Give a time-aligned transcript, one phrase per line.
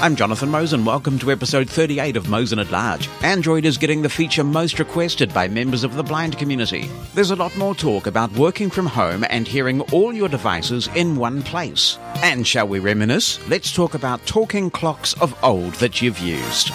[0.00, 0.84] I'm Jonathan Mosen.
[0.84, 3.08] Welcome to episode 38 of Mosen at Large.
[3.24, 6.88] Android is getting the feature most requested by members of the blind community.
[7.14, 11.16] There's a lot more talk about working from home and hearing all your devices in
[11.16, 11.98] one place.
[12.22, 13.44] And shall we reminisce?
[13.48, 16.70] Let's talk about talking clocks of old that you've used.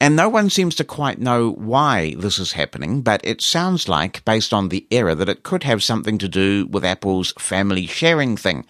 [0.02, 4.24] And no one seems to quite know why this is happening, but it sounds like,
[4.26, 8.36] based on the error, that it could have something to do with Apple's family sharing
[8.36, 8.66] thing.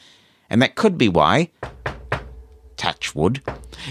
[0.49, 1.49] And that could be why,
[2.77, 3.41] touch wood,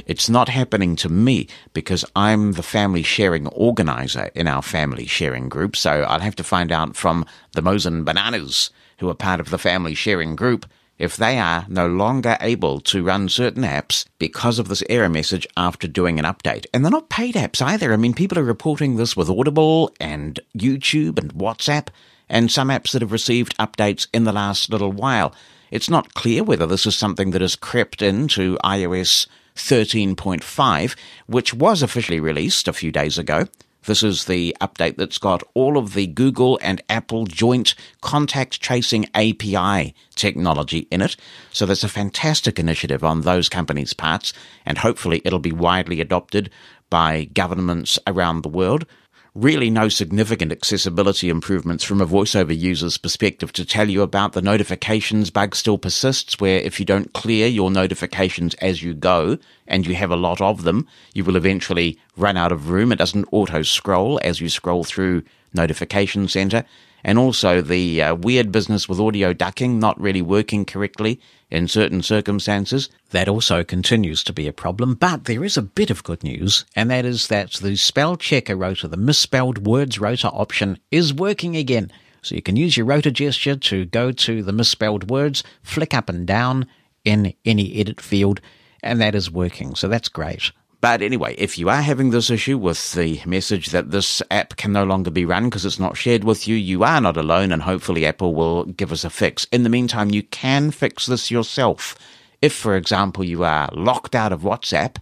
[0.06, 5.48] it's not happening to me because I'm the family sharing organizer in our family sharing
[5.48, 9.50] group, so I'll have to find out from the Mosen Bananas, who are part of
[9.50, 10.66] the family sharing group,
[10.98, 15.46] if they are no longer able to run certain apps because of this error message
[15.56, 16.66] after doing an update.
[16.72, 17.92] And they're not paid apps either.
[17.92, 21.88] I mean, people are reporting this with Audible and YouTube and WhatsApp
[22.28, 25.34] and some apps that have received updates in the last little while.
[25.74, 29.26] It's not clear whether this is something that has crept into iOS
[29.56, 30.96] 13.5,
[31.26, 33.48] which was officially released a few days ago.
[33.84, 39.06] This is the update that's got all of the Google and Apple joint contact tracing
[39.16, 41.16] API technology in it.
[41.50, 44.32] So that's a fantastic initiative on those companies' parts,
[44.64, 46.50] and hopefully it'll be widely adopted
[46.88, 48.86] by governments around the world
[49.34, 54.40] really no significant accessibility improvements from a voiceover user's perspective to tell you about the
[54.40, 59.36] notifications bug still persists where if you don't clear your notifications as you go
[59.66, 62.92] and you have a lot of them, you will eventually run out of room.
[62.92, 66.64] It doesn't auto scroll as you scroll through notification center
[67.02, 71.20] and also the uh, weird business with audio ducking not really working correctly
[71.54, 72.90] in certain circumstances.
[73.10, 76.64] That also continues to be a problem, but there is a bit of good news,
[76.74, 81.56] and that is that the spell checker rotor, the misspelled words rotor option, is working
[81.56, 81.92] again.
[82.22, 86.08] So you can use your rotor gesture to go to the misspelled words, flick up
[86.08, 86.66] and down
[87.04, 88.40] in any edit field,
[88.82, 89.74] and that is working.
[89.74, 90.50] So that's great.
[90.84, 94.70] But anyway, if you are having this issue with the message that this app can
[94.70, 97.62] no longer be run because it's not shared with you, you are not alone and
[97.62, 99.46] hopefully Apple will give us a fix.
[99.50, 101.96] In the meantime, you can fix this yourself.
[102.42, 104.96] If, for example, you are locked out of WhatsApp,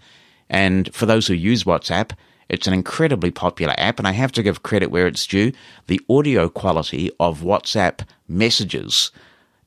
[0.48, 2.12] and for those who use WhatsApp,
[2.49, 5.50] it's an incredibly popular app, and I have to give credit where it's due.
[5.88, 9.10] The audio quality of WhatsApp messages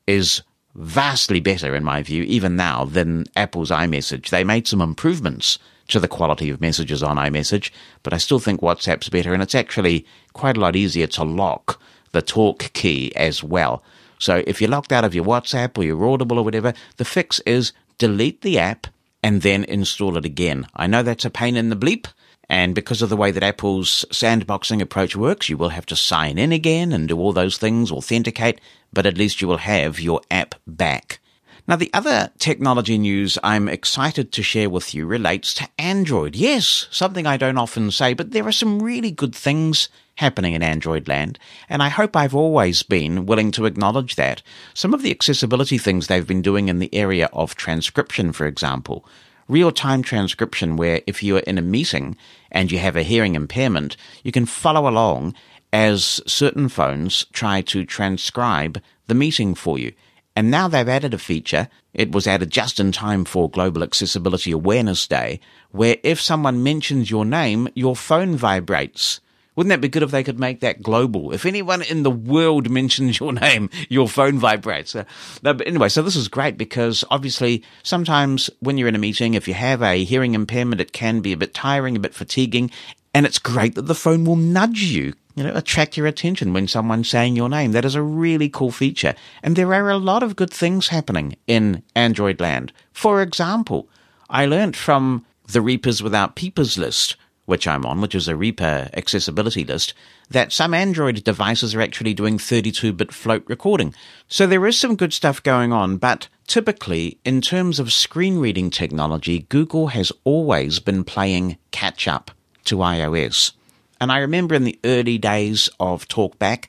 [0.06, 0.40] is
[0.74, 4.30] vastly better, in my view, even now, than Apple's iMessage.
[4.30, 5.58] They made some improvements
[5.88, 7.70] to the quality of messages on iMessage,
[8.02, 11.80] but I still think WhatsApp's better, and it's actually quite a lot easier to lock
[12.12, 13.82] the talk key as well.
[14.18, 17.40] So if you're locked out of your WhatsApp or your Audible or whatever, the fix
[17.40, 18.86] is delete the app
[19.22, 20.66] and then install it again.
[20.74, 22.06] I know that's a pain in the bleep,
[22.48, 26.38] and because of the way that Apple's sandboxing approach works, you will have to sign
[26.38, 28.60] in again and do all those things, authenticate,
[28.92, 31.18] but at least you will have your app back.
[31.68, 36.36] Now, the other technology news I'm excited to share with you relates to Android.
[36.36, 40.62] Yes, something I don't often say, but there are some really good things happening in
[40.62, 44.42] Android land, and I hope I've always been willing to acknowledge that.
[44.74, 49.04] Some of the accessibility things they've been doing in the area of transcription, for example,
[49.48, 52.16] real time transcription, where if you are in a meeting
[52.52, 55.34] and you have a hearing impairment, you can follow along
[55.72, 59.92] as certain phones try to transcribe the meeting for you.
[60.36, 61.68] And now they've added a feature.
[61.94, 65.40] It was added just in time for Global Accessibility Awareness Day,
[65.70, 69.20] where if someone mentions your name, your phone vibrates.
[69.56, 71.32] Wouldn't that be good if they could make that global?
[71.32, 74.94] If anyone in the world mentions your name, your phone vibrates.
[74.94, 75.04] Uh,
[75.40, 79.48] but anyway, so this is great because obviously sometimes when you're in a meeting, if
[79.48, 82.70] you have a hearing impairment, it can be a bit tiring, a bit fatiguing.
[83.14, 86.66] And it's great that the phone will nudge you you know, attract your attention when
[86.66, 87.72] someone's saying your name.
[87.72, 89.14] That is a really cool feature.
[89.42, 92.72] And there are a lot of good things happening in Android land.
[92.92, 93.88] For example,
[94.30, 98.88] I learned from the Reapers Without Peepers list, which I'm on, which is a Reaper
[98.94, 99.92] accessibility list,
[100.30, 103.94] that some Android devices are actually doing 32 bit float recording.
[104.28, 108.70] So there is some good stuff going on, but typically, in terms of screen reading
[108.70, 112.30] technology, Google has always been playing catch up
[112.64, 113.52] to iOS.
[114.00, 116.66] And I remember in the early days of TalkBack,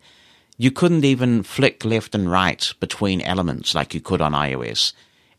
[0.58, 4.94] you couldn't even flick left and right between elements like you could on iOS.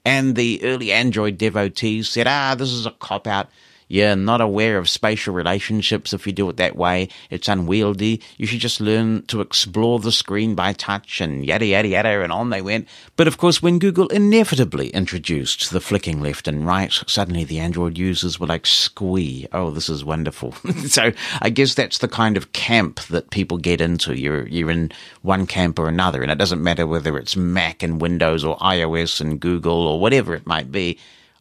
[0.04, 3.48] And the early Android devotees said, ah, this is a cop out.
[3.88, 7.08] You're not aware of spatial relationships if you do it that way.
[7.30, 8.20] It's unwieldy.
[8.36, 12.30] You should just learn to explore the screen by touch and yada yada yada and
[12.30, 12.86] on they went.
[13.16, 17.96] But of course, when Google inevitably introduced the flicking left and right, suddenly the Android
[17.96, 19.48] users were like, squee.
[19.52, 20.52] Oh, this is wonderful.
[20.86, 24.18] so I guess that's the kind of camp that people get into.
[24.18, 24.92] You're, you're in
[25.22, 29.20] one camp or another and it doesn't matter whether it's Mac and Windows or iOS
[29.20, 30.98] and Google or whatever it might be.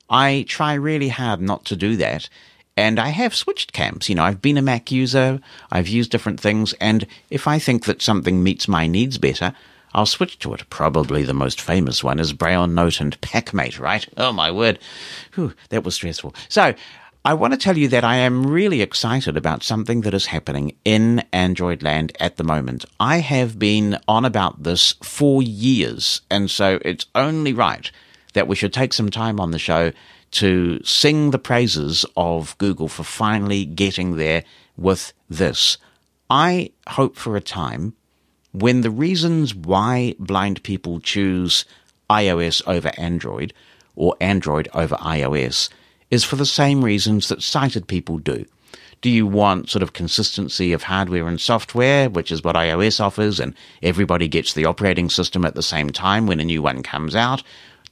[0.10, 2.30] I try really hard not to do that.
[2.76, 4.08] And I have switched camps.
[4.08, 5.40] You know, I've been a Mac user,
[5.72, 9.54] I've used different things, and if I think that something meets my needs better,
[9.94, 10.70] I'll switch to it.
[10.70, 14.08] Probably the most famous one is Braille Note and PAC Mate, right?
[14.18, 14.78] Oh my word.
[15.34, 16.36] Whew, that was stressful.
[16.50, 16.76] So,
[17.26, 20.78] I want to tell you that I am really excited about something that is happening
[20.86, 22.86] in Android land at the moment.
[23.02, 27.92] I have been on about this for years, and so it's only right
[28.38, 29.92] that we should take some time on the show
[30.30, 34.44] to sing the praises of Google for finally getting there
[34.78, 35.80] with this.
[36.30, 37.94] I hope for a time
[38.52, 41.66] when the reasons why blind people choose
[42.12, 43.54] iOS over Android
[43.96, 45.70] or Android over iOS
[46.12, 48.46] is for the same reasons that sighted people do.
[49.02, 53.40] Do you want sort of consistency of hardware and software, which is what iOS offers,
[53.40, 57.16] and everybody gets the operating system at the same time when a new one comes
[57.16, 57.42] out?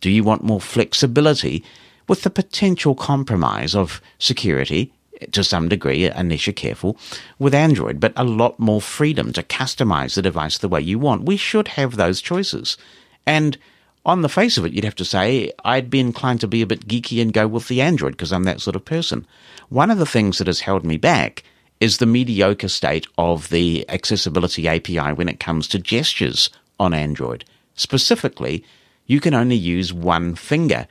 [0.06, 1.64] Do you want more flexibility
[2.08, 4.94] with the potential compromise of security
[5.32, 6.96] to some degree, unless you're careful,
[7.40, 11.24] with Android, but a lot more freedom to customize the device the way you want.
[11.24, 12.78] We should have those choices.
[13.26, 13.58] And
[14.06, 16.68] on the face of it, you'd have to say, I'd be inclined to be a
[16.68, 19.26] bit geeky and go with the Android because I'm that sort of person.
[19.70, 21.42] One of the things that has held me back
[21.80, 27.44] is the mediocre state of the accessibility API when it comes to gestures on Android.
[27.74, 28.64] Specifically,
[29.06, 30.88] you can only use one finger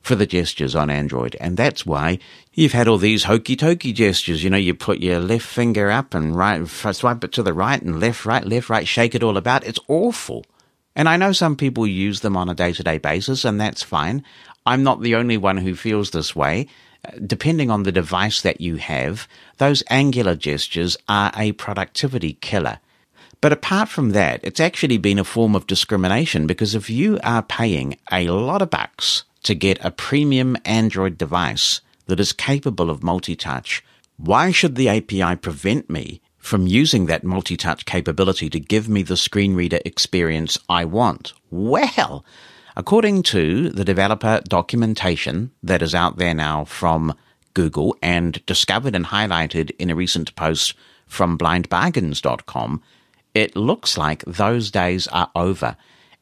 [0.00, 1.36] for the gestures on Android.
[1.40, 2.18] And that's why
[2.52, 4.42] you've had all these hokey tokey gestures.
[4.42, 7.80] You know, you put your left finger up and right, swipe it to the right
[7.80, 9.66] and left, right, left, right, shake it all about.
[9.66, 10.44] It's awful.
[10.96, 13.82] And I know some people use them on a day to day basis, and that's
[13.82, 14.24] fine.
[14.66, 16.68] I'm not the only one who feels this way.
[17.24, 19.28] Depending on the device that you have,
[19.58, 22.80] those angular gestures are a productivity killer.
[23.40, 27.42] But apart from that, it's actually been a form of discrimination because if you are
[27.42, 33.04] paying a lot of bucks to get a premium Android device that is capable of
[33.04, 33.84] multi-touch,
[34.16, 39.16] why should the API prevent me from using that multi-touch capability to give me the
[39.16, 41.32] screen reader experience I want?
[41.50, 42.24] Well,
[42.74, 47.14] according to the developer documentation that is out there now from
[47.54, 50.74] Google and discovered and highlighted in a recent post
[51.06, 52.82] from blindbargains.com,
[53.38, 55.76] it looks like those days are over.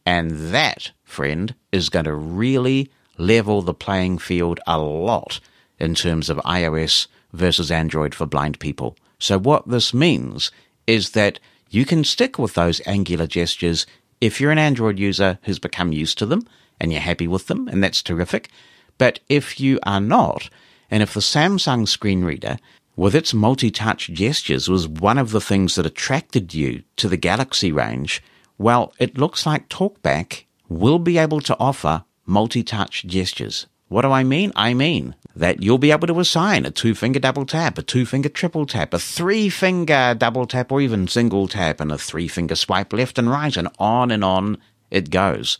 [0.04, 5.40] And that, friend, is going to really level the playing field a lot
[5.78, 8.98] in terms of iOS versus Android for blind people.
[9.18, 10.50] So what this means
[10.86, 13.86] is that you can stick with those angular gestures
[14.20, 16.46] if you're an Android user who's become used to them
[16.78, 18.50] and you're happy with them, and that's terrific.
[18.98, 20.50] But if you are not,
[20.90, 22.58] and if the Samsung screen reader
[22.96, 27.70] with its multi-touch gestures was one of the things that attracted you to the Galaxy
[27.70, 28.22] range,
[28.58, 33.66] well, it looks like TalkBack will be able to offer multi-touch gestures.
[33.88, 34.50] What do I mean?
[34.56, 38.06] I mean that you'll be able to assign a two finger double tap, a two
[38.06, 42.26] finger triple tap, a three finger double tap, or even single tap, and a three
[42.26, 44.58] finger swipe left and right, and on and on
[44.90, 45.58] it goes.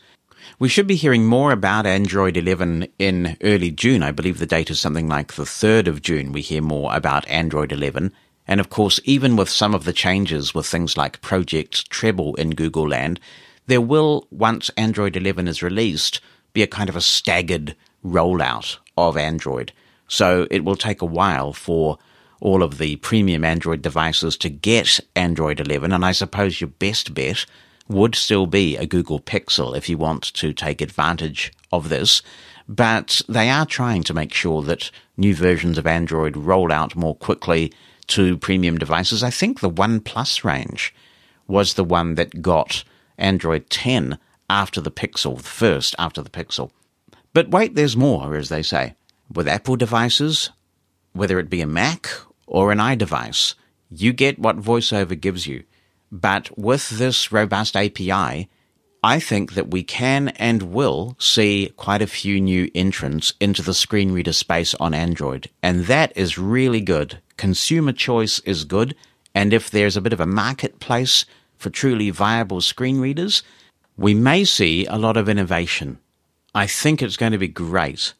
[0.59, 4.03] We should be hearing more about Android 11 in early June.
[4.03, 6.31] I believe the date is something like the 3rd of June.
[6.31, 8.11] We hear more about Android 11.
[8.47, 12.51] And of course, even with some of the changes with things like Project Treble in
[12.51, 13.19] Google Land,
[13.67, 16.21] there will, once Android 11 is released,
[16.53, 19.73] be a kind of a staggered rollout of Android.
[20.07, 21.97] So it will take a while for
[22.39, 25.91] all of the premium Android devices to get Android 11.
[25.91, 27.45] And I suppose your best bet
[27.87, 32.21] would still be a Google Pixel if you want to take advantage of this.
[32.67, 37.15] But they are trying to make sure that new versions of Android roll out more
[37.15, 37.71] quickly
[38.07, 39.23] to premium devices.
[39.23, 40.93] I think the One Plus range
[41.47, 42.83] was the one that got
[43.17, 44.17] Android 10
[44.49, 46.71] after the Pixel, first after the Pixel.
[47.33, 48.95] But wait, there's more, as they say.
[49.31, 50.51] With Apple devices,
[51.13, 52.09] whether it be a Mac
[52.45, 53.55] or an iDevice,
[53.89, 55.63] you get what VoiceOver gives you.
[56.11, 58.49] But with this robust API,
[59.03, 63.73] I think that we can and will see quite a few new entrants into the
[63.73, 65.49] screen reader space on Android.
[65.61, 67.19] And that is really good.
[67.37, 68.95] Consumer choice is good.
[69.35, 71.25] And if there's a bit of a marketplace
[71.57, 73.43] for truly viable screen readers,
[73.95, 75.99] we may see a lot of innovation.
[76.55, 78.13] I think it's going to be great.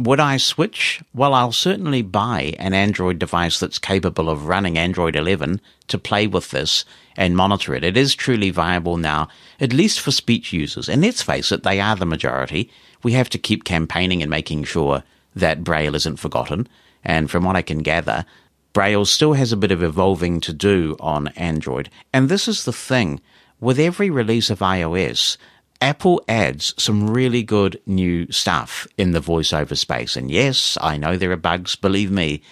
[0.00, 1.02] Would I switch?
[1.12, 6.26] Well, I'll certainly buy an Android device that's capable of running Android 11 to play
[6.26, 6.86] with this
[7.18, 7.84] and monitor it.
[7.84, 9.28] It is truly viable now,
[9.60, 10.88] at least for speech users.
[10.88, 12.70] And let's face it, they are the majority.
[13.02, 15.02] We have to keep campaigning and making sure
[15.36, 16.66] that Braille isn't forgotten.
[17.04, 18.24] And from what I can gather,
[18.72, 21.90] Braille still has a bit of evolving to do on Android.
[22.10, 23.20] And this is the thing.
[23.60, 25.36] With every release of iOS,
[25.80, 30.14] Apple adds some really good new stuff in the voiceover space.
[30.16, 32.42] And yes, I know there are bugs, believe me.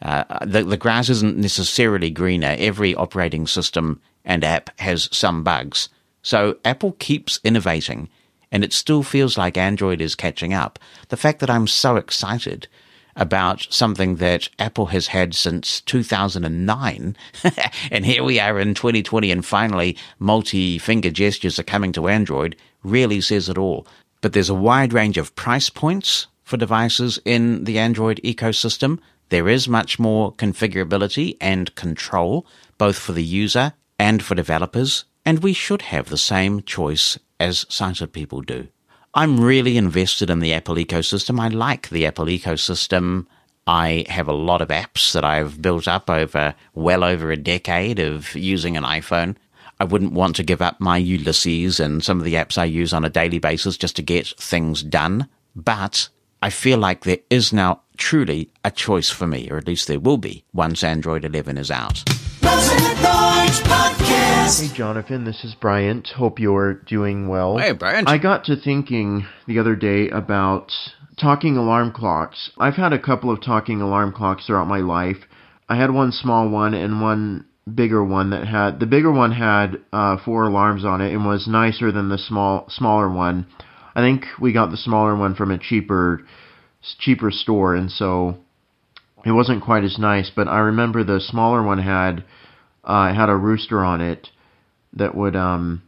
[0.00, 2.54] Uh, the, the grass isn't necessarily greener.
[2.58, 5.88] Every operating system and app has some bugs.
[6.22, 8.08] So Apple keeps innovating,
[8.52, 10.78] and it still feels like Android is catching up.
[11.08, 12.68] The fact that I'm so excited
[13.16, 17.16] about something that Apple has had since 2009.
[17.90, 22.56] and here we are in 2020 and finally multi finger gestures are coming to Android
[22.86, 23.86] really says it all.
[24.20, 28.98] But there's a wide range of price points for devices in the Android ecosystem.
[29.28, 32.46] There is much more configurability and control,
[32.78, 37.66] both for the user and for developers, and we should have the same choice as
[37.68, 38.68] sighted people do.
[39.14, 41.40] I'm really invested in the Apple ecosystem.
[41.40, 43.26] I like the Apple ecosystem.
[43.66, 47.98] I have a lot of apps that I've built up over well over a decade
[47.98, 49.36] of using an iPhone.
[49.78, 52.92] I wouldn't want to give up my Ulysses and some of the apps I use
[52.92, 55.28] on a daily basis just to get things done.
[55.54, 56.08] But
[56.42, 60.00] I feel like there is now truly a choice for me, or at least there
[60.00, 62.02] will be once Android 11 is out.
[64.48, 66.08] Hey, Jonathan, this is Bryant.
[66.08, 67.58] Hope you're doing well.
[67.58, 68.08] Hey, Bryant.
[68.08, 70.70] I got to thinking the other day about
[71.20, 72.50] talking alarm clocks.
[72.58, 75.18] I've had a couple of talking alarm clocks throughout my life.
[75.68, 79.80] I had one small one and one bigger one that had the bigger one had
[79.92, 83.46] uh, four alarms on it and was nicer than the small smaller one.
[83.94, 86.22] I think we got the smaller one from a cheaper
[86.98, 88.36] cheaper store, and so
[89.24, 90.30] it wasn't quite as nice.
[90.34, 92.24] But I remember the smaller one had
[92.84, 94.28] uh, had a rooster on it
[94.92, 95.82] that would um,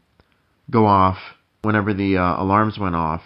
[0.70, 1.18] go off
[1.62, 3.22] whenever the uh, alarms went off.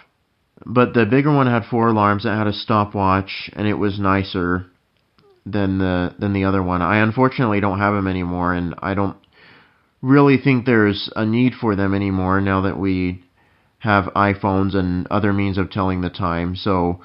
[0.65, 2.25] But the bigger one had four alarms.
[2.25, 4.67] It had a stopwatch, and it was nicer
[5.45, 6.81] than the than the other one.
[6.81, 9.17] I unfortunately don't have them anymore, and I don't
[10.01, 13.23] really think there's a need for them anymore now that we
[13.79, 16.55] have iPhones and other means of telling the time.
[16.55, 17.01] So,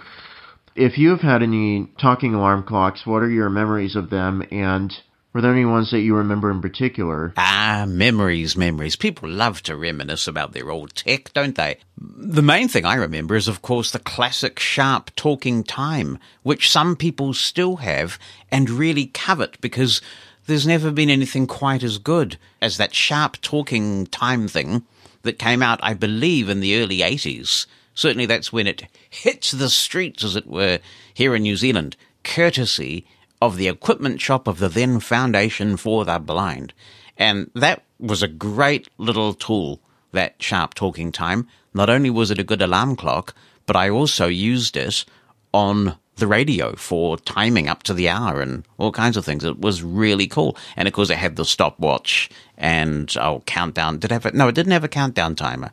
[0.76, 4.92] if you have had any talking alarm clocks, what are your memories of them, and
[5.38, 7.32] were there any ones that you remember in particular?
[7.36, 8.96] Ah, memories, memories.
[8.96, 11.76] People love to reminisce about their old tech, don't they?
[11.96, 16.96] The main thing I remember is, of course, the classic sharp talking time, which some
[16.96, 18.18] people still have
[18.50, 20.02] and really covet because
[20.48, 24.82] there's never been anything quite as good as that sharp talking time thing
[25.22, 27.66] that came out, I believe, in the early 80s.
[27.94, 30.80] Certainly that's when it hits the streets, as it were,
[31.14, 33.06] here in New Zealand, courtesy
[33.40, 36.72] of the equipment shop of the then Foundation for the Blind.
[37.16, 39.80] And that was a great little tool,
[40.12, 41.46] that sharp talking time.
[41.74, 43.34] Not only was it a good alarm clock,
[43.66, 45.04] but I also used it
[45.52, 49.44] on the radio for timing up to the hour and all kinds of things.
[49.44, 50.56] It was really cool.
[50.76, 53.98] And of course, it had the stopwatch and oh, countdown.
[53.98, 54.34] Did it have it?
[54.34, 55.70] No, it didn't have a countdown timer.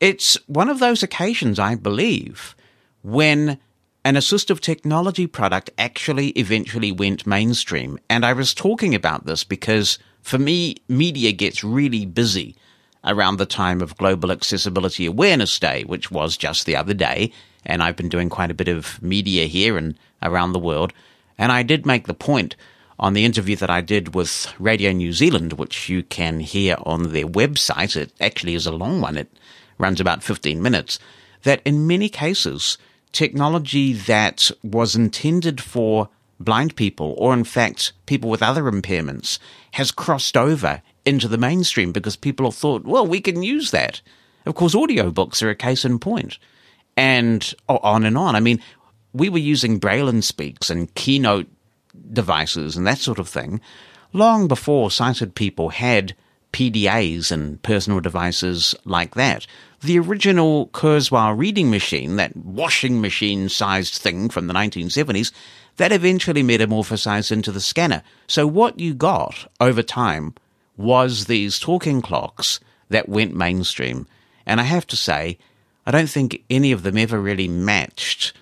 [0.00, 2.54] It's one of those occasions, I believe,
[3.02, 3.58] when
[4.08, 7.98] an assistive technology product actually eventually went mainstream.
[8.08, 12.56] And I was talking about this because for me, media gets really busy
[13.04, 17.30] around the time of Global Accessibility Awareness Day, which was just the other day.
[17.66, 20.94] And I've been doing quite a bit of media here and around the world.
[21.36, 22.56] And I did make the point
[22.98, 27.12] on the interview that I did with Radio New Zealand, which you can hear on
[27.12, 27.94] their website.
[27.94, 29.18] It actually is a long one.
[29.18, 29.30] It
[29.76, 30.98] runs about 15 minutes.
[31.42, 32.78] That in many cases,
[33.12, 36.08] technology that was intended for
[36.40, 39.38] blind people, or in fact, people with other impairments,
[39.72, 44.00] has crossed over into the mainstream because people have thought, well, we can use that.
[44.46, 46.00] Of course, audiobooks are a case in.
[46.96, 48.34] And on and on.
[48.34, 48.60] I mean,
[49.12, 51.46] we were using Braille and Speaks and Keynote
[52.12, 53.60] devices and that sort of thing,
[54.12, 56.14] long before sighted people had
[56.52, 59.46] PDAs and personal devices like that.
[59.80, 65.30] The original Kurzweil reading machine, that washing machine sized thing from the 1970s,
[65.76, 68.02] that eventually metamorphosized into the scanner.
[68.26, 70.34] So what you got over time
[70.76, 72.58] was these talking clocks
[72.88, 74.08] that went mainstream.
[74.44, 75.38] And I have to say,
[75.86, 78.32] I don't think any of them ever really matched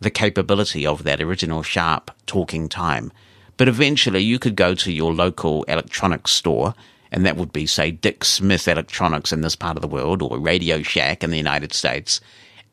[0.00, 3.12] the capability of that original sharp talking time.
[3.58, 6.74] But eventually you could go to your local electronics store,
[7.12, 10.38] and that would be, say, Dick Smith Electronics in this part of the world, or
[10.38, 12.20] Radio Shack in the United States,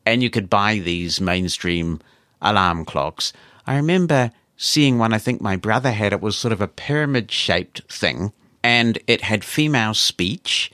[0.06, 2.00] and you could buy these mainstream
[2.42, 3.32] alarm clocks.
[3.66, 7.30] I remember seeing one, I think my brother had, it was sort of a pyramid
[7.30, 10.70] shaped thing, and it had female speech,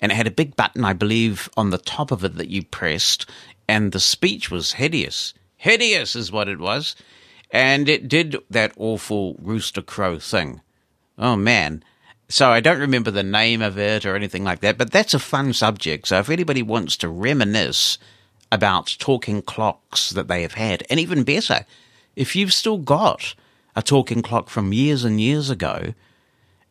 [0.00, 2.64] and it had a big button, I believe, on the top of it that you
[2.64, 3.28] pressed,
[3.68, 5.34] and the speech was hideous.
[5.56, 6.96] Hideous is what it was.
[7.52, 10.60] And it did that awful rooster crow thing.
[11.18, 11.84] Oh man.
[12.32, 15.18] So I don't remember the name of it or anything like that, but that's a
[15.18, 16.08] fun subject.
[16.08, 17.98] So if anybody wants to reminisce
[18.50, 21.66] about talking clocks that they have had, and even better,
[22.16, 23.34] if you've still got
[23.76, 25.92] a talking clock from years and years ago,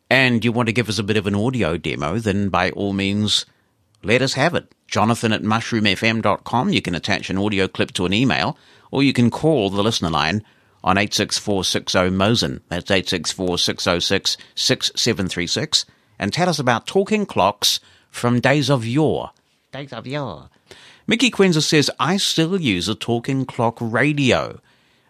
[0.09, 2.93] and you want to give us a bit of an audio demo, then by all
[2.93, 3.45] means,
[4.01, 4.73] let us have it.
[4.87, 6.69] Jonathan at mushroomfm.com.
[6.69, 8.57] You can attach an audio clip to an email,
[8.89, 10.43] or you can call the listener line
[10.83, 12.61] on 86460-MOSEN.
[12.69, 15.85] That's 864-606-6736.
[16.19, 19.31] And tell us about talking clocks from days of yore.
[19.71, 20.49] Days of yore.
[21.07, 24.59] Mickey Quenzer says, I still use a talking clock radio,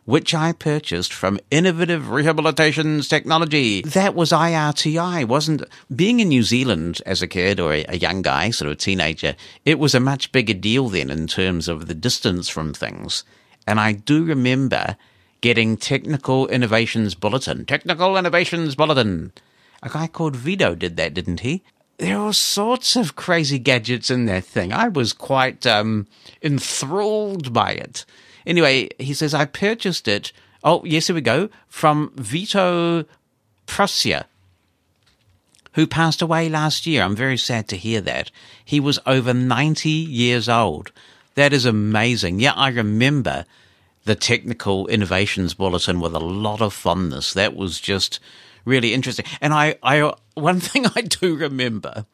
[0.05, 3.81] which I purchased from Innovative Rehabilitations Technology.
[3.81, 5.63] That was IRTI, wasn't
[5.93, 8.77] Being in New Zealand as a kid or a, a young guy, sort of a
[8.77, 9.35] teenager,
[9.65, 13.23] it was a much bigger deal then in terms of the distance from things.
[13.67, 14.95] And I do remember
[15.41, 17.65] getting Technical Innovations Bulletin.
[17.65, 19.33] Technical Innovations Bulletin.
[19.83, 21.63] A guy called Vito did that, didn't he?
[21.97, 24.71] There are all sorts of crazy gadgets in that thing.
[24.71, 26.07] I was quite um,
[26.41, 28.05] enthralled by it.
[28.45, 30.31] Anyway, he says, I purchased it.
[30.63, 31.49] Oh, yes, here we go.
[31.67, 33.05] From Vito
[33.65, 34.25] Prussia,
[35.73, 37.03] who passed away last year.
[37.03, 38.31] I'm very sad to hear that.
[38.63, 40.91] He was over 90 years old.
[41.35, 42.39] That is amazing.
[42.39, 43.45] Yeah, I remember
[44.05, 47.33] the Technical Innovations Bulletin with a lot of fondness.
[47.33, 48.19] That was just
[48.65, 49.25] really interesting.
[49.39, 52.05] And I, I, one thing I do remember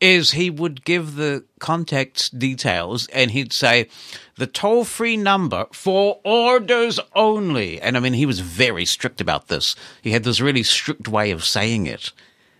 [0.00, 3.88] is he would give the contact details and he'd say
[4.36, 7.80] the toll free number for orders only.
[7.80, 9.74] And I mean, he was very strict about this.
[10.02, 12.12] He had this really strict way of saying it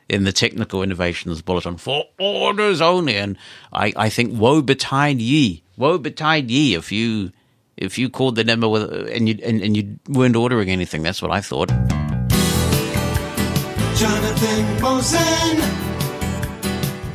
[0.09, 3.17] in the Technical Innovations Bulletin for orders only.
[3.17, 3.37] And
[3.73, 7.33] I, I think woe betide ye, woe betide ye if you
[7.77, 11.03] if you called the number with, and you and, and you weren't ordering anything.
[11.03, 11.69] That's what I thought.
[13.97, 15.85] Jonathan Mosen.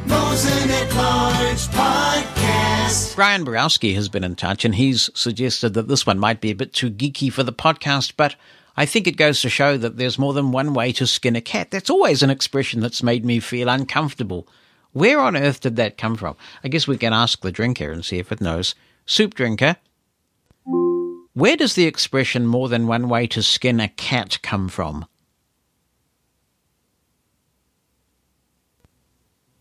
[0.07, 3.15] Mosen at Large Podcast.
[3.15, 6.55] Brian Borowski has been in touch and he's suggested that this one might be a
[6.55, 8.35] bit too geeky for the podcast, but
[8.77, 11.41] I think it goes to show that there's more than one way to skin a
[11.41, 11.69] cat.
[11.69, 14.47] That's always an expression that's made me feel uncomfortable.
[14.93, 16.37] Where on earth did that come from?
[16.63, 18.73] I guess we can ask the drinker and see if it knows.
[19.05, 19.75] Soup drinker,
[21.33, 25.05] where does the expression more than one way to skin a cat come from?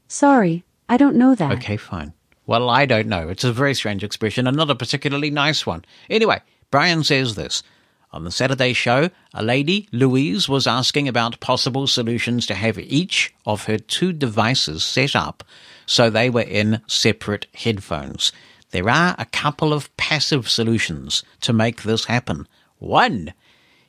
[0.08, 1.52] Sorry, I don't know that.
[1.52, 2.14] Okay, fine.
[2.46, 3.28] Well, I don't know.
[3.28, 5.84] It's a very strange expression and not a particularly nice one.
[6.08, 7.62] Anyway, Brian says this.
[8.10, 13.34] On the Saturday show, a lady, Louise, was asking about possible solutions to have each
[13.44, 15.44] of her two devices set up
[15.84, 18.32] so they were in separate headphones.
[18.70, 22.46] There are a couple of passive solutions to make this happen.
[22.78, 23.32] One,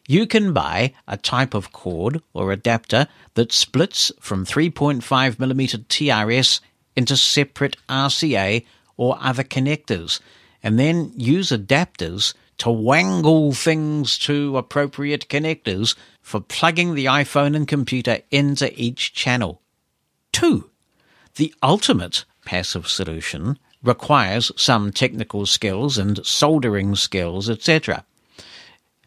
[0.08, 6.62] you can buy a type of cord or adapter that splits from 3.5mm TRS
[6.96, 8.66] into separate RCA
[8.98, 10.20] or other connectors,
[10.64, 17.68] and then use adapters to wangle things to appropriate connectors for plugging the iPhone and
[17.68, 19.62] computer into each channel.
[20.32, 20.70] Two,
[21.36, 28.04] the ultimate passive solution requires some technical skills and soldering skills, etc.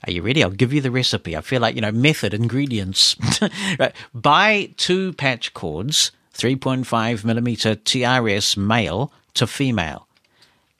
[0.06, 0.42] Are you ready?
[0.42, 1.36] I'll give you the recipe.
[1.36, 3.16] I feel like, you know, method, ingredients.
[3.78, 3.94] right.
[4.12, 10.08] Buy two patch cords, 3.5 millimeter TRS male to female.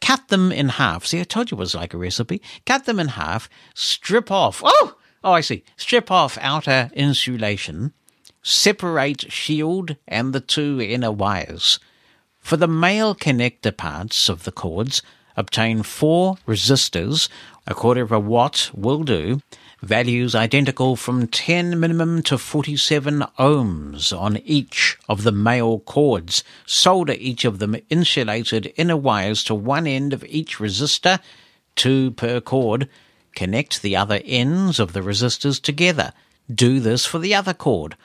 [0.00, 1.06] Cut them in half.
[1.06, 2.42] See, I told you it was like a recipe.
[2.66, 4.60] Cut them in half, strip off.
[4.64, 4.96] Oh!
[5.22, 5.62] Oh, I see.
[5.76, 7.92] Strip off outer insulation,
[8.42, 11.78] separate shield and the two inner wires.
[12.42, 15.00] For the male connector parts of the cords,
[15.36, 17.28] obtain four resistors,
[17.66, 19.40] a quarter of a watt will do.
[19.80, 26.42] Values identical from 10 minimum to 47 ohms on each of the male cords.
[26.66, 31.20] Solder each of them insulated inner wires to one end of each resistor,
[31.76, 32.88] two per cord.
[33.34, 36.12] Connect the other ends of the resistors together.
[36.52, 37.96] Do this for the other cord.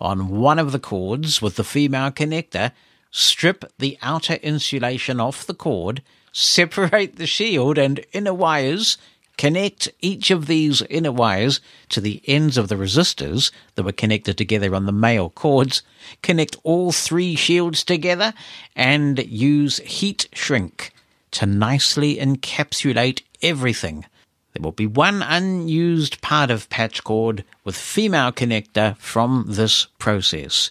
[0.00, 2.72] On one of the cords with the female connector,
[3.12, 8.96] strip the outer insulation off the cord, separate the shield and inner wires,
[9.36, 14.36] connect each of these inner wires to the ends of the resistors that were connected
[14.36, 15.82] together on the male cords,
[16.22, 18.32] connect all three shields together,
[18.74, 20.92] and use heat shrink
[21.30, 24.04] to nicely encapsulate everything.
[24.52, 30.70] There will be one unused part of patch cord with female connector from this process.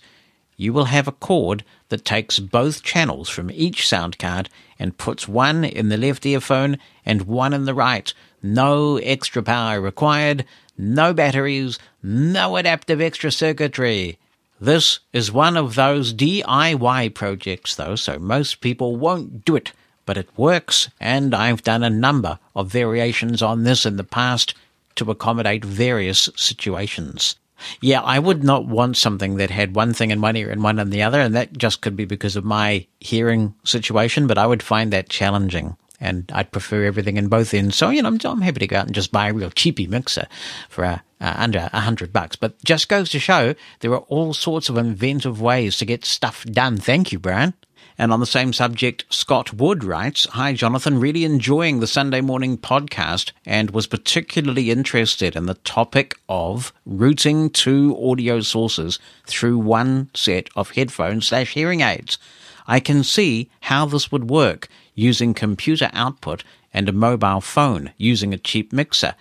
[0.56, 4.50] You will have a cord that takes both channels from each sound card
[4.80, 8.12] and puts one in the left earphone and one in the right.
[8.42, 10.44] No extra power required,
[10.76, 14.18] no batteries, no adaptive extra circuitry.
[14.60, 19.72] This is one of those DIY projects though, so most people won't do it
[20.06, 24.54] but it works, and I've done a number of variations on this in the past
[24.96, 27.36] to accommodate various situations.
[27.82, 30.80] Yeah, I would not want something that had one thing in one ear and one
[30.80, 34.48] in the other, and that just could be because of my hearing situation, but I
[34.48, 35.78] would find that challenging.
[36.04, 37.76] And I'd prefer everything in both ends.
[37.76, 39.86] So, you know, I'm, I'm happy to go out and just buy a real cheapy
[39.86, 40.28] mixer
[40.68, 42.36] for uh, uh, under a hundred bucks.
[42.36, 46.44] But just goes to show there are all sorts of inventive ways to get stuff
[46.46, 46.78] done.
[46.78, 47.54] Thank you, Brian.
[48.02, 52.58] And on the same subject, Scott Wood writes, Hi, Jonathan, really enjoying the Sunday morning
[52.58, 60.10] podcast and was particularly interested in the topic of routing two audio sources through one
[60.16, 62.18] set of headphones slash hearing aids.
[62.66, 68.34] I can see how this would work using computer output and a mobile phone using
[68.34, 69.14] a cheap mixer.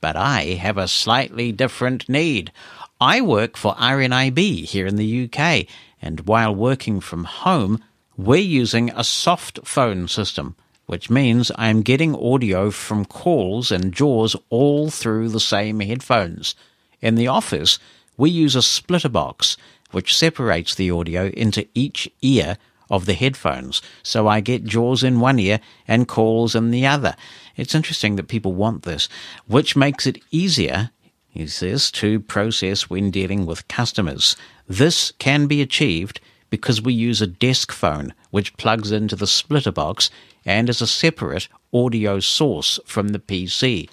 [0.00, 2.50] But I have a slightly different need.
[2.98, 5.66] I work for RNIB here in the UK,
[6.00, 7.82] and while working from home,
[8.16, 14.36] we're using a soft phone system, which means I'm getting audio from calls and JAWS
[14.50, 16.54] all through the same headphones.
[17.00, 17.78] In the office,
[18.16, 19.56] we use a splitter box,
[19.90, 22.58] which separates the audio into each ear
[22.90, 27.16] of the headphones, so I get JAWS in one ear and calls in the other.
[27.56, 29.08] It's interesting that people want this,
[29.46, 30.90] which makes it easier,
[31.30, 34.36] he says, to process when dealing with customers.
[34.68, 36.20] This can be achieved
[36.52, 40.10] because we use a desk phone which plugs into the splitter box
[40.44, 43.88] and is a separate audio source from the PC.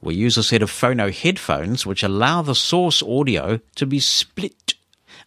[0.00, 4.74] We use a set of phono headphones which allow the source audio to be split.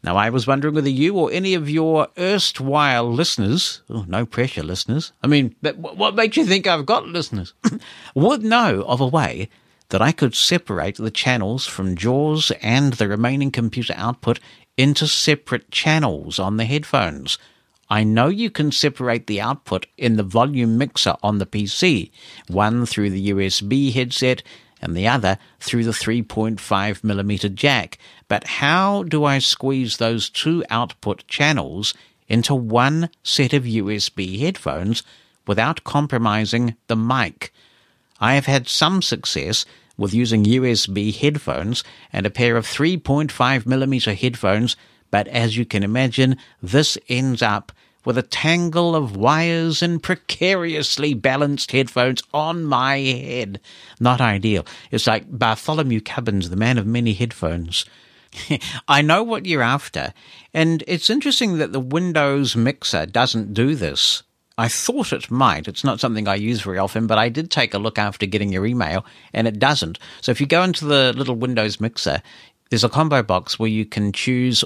[0.01, 4.63] Now, I was wondering whether you or any of your erstwhile listeners, oh, no pressure
[4.63, 7.53] listeners, I mean, what makes you think I've got listeners,
[8.15, 9.49] would know of a way
[9.89, 14.39] that I could separate the channels from JAWS and the remaining computer output
[14.77, 17.37] into separate channels on the headphones.
[17.89, 22.11] I know you can separate the output in the volume mixer on the PC,
[22.47, 24.43] one through the USB headset
[24.81, 31.25] and the other through the 3.5mm jack, but how do I squeeze those two output
[31.27, 31.93] channels
[32.27, 35.01] into one set of USB headphones
[35.47, 37.53] without compromising the mic?
[38.19, 39.65] I have had some success
[39.97, 41.83] with using USB headphones
[42.13, 44.75] and a pair of 3.5mm headphones,
[45.11, 47.71] but as you can imagine, this ends up
[48.05, 53.59] with a tangle of wires and precariously balanced headphones on my head.
[53.99, 54.65] Not ideal.
[54.91, 57.85] It's like Bartholomew Cubbins, the man of many headphones.
[58.87, 60.13] I know what you're after,
[60.53, 64.23] and it's interesting that the Windows Mixer doesn't do this.
[64.57, 65.67] I thought it might.
[65.67, 68.51] It's not something I use very often, but I did take a look after getting
[68.51, 69.99] your email, and it doesn't.
[70.21, 72.23] So if you go into the little Windows mixer,
[72.69, 74.63] there's a combo box where you can choose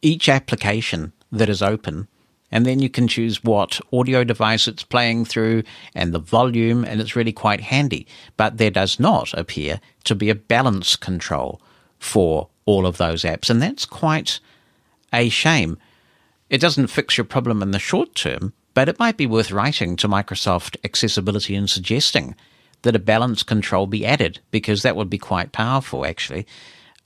[0.00, 2.08] each application that is open,
[2.50, 7.00] and then you can choose what audio device it's playing through and the volume, and
[7.00, 8.06] it's really quite handy.
[8.38, 11.60] But there does not appear to be a balance control
[11.98, 14.40] for all of those apps, and that's quite
[15.12, 15.76] a shame.
[16.48, 19.96] It doesn't fix your problem in the short term, but it might be worth writing
[19.96, 22.34] to Microsoft Accessibility and suggesting
[22.82, 26.46] that a balance control be added, because that would be quite powerful, actually.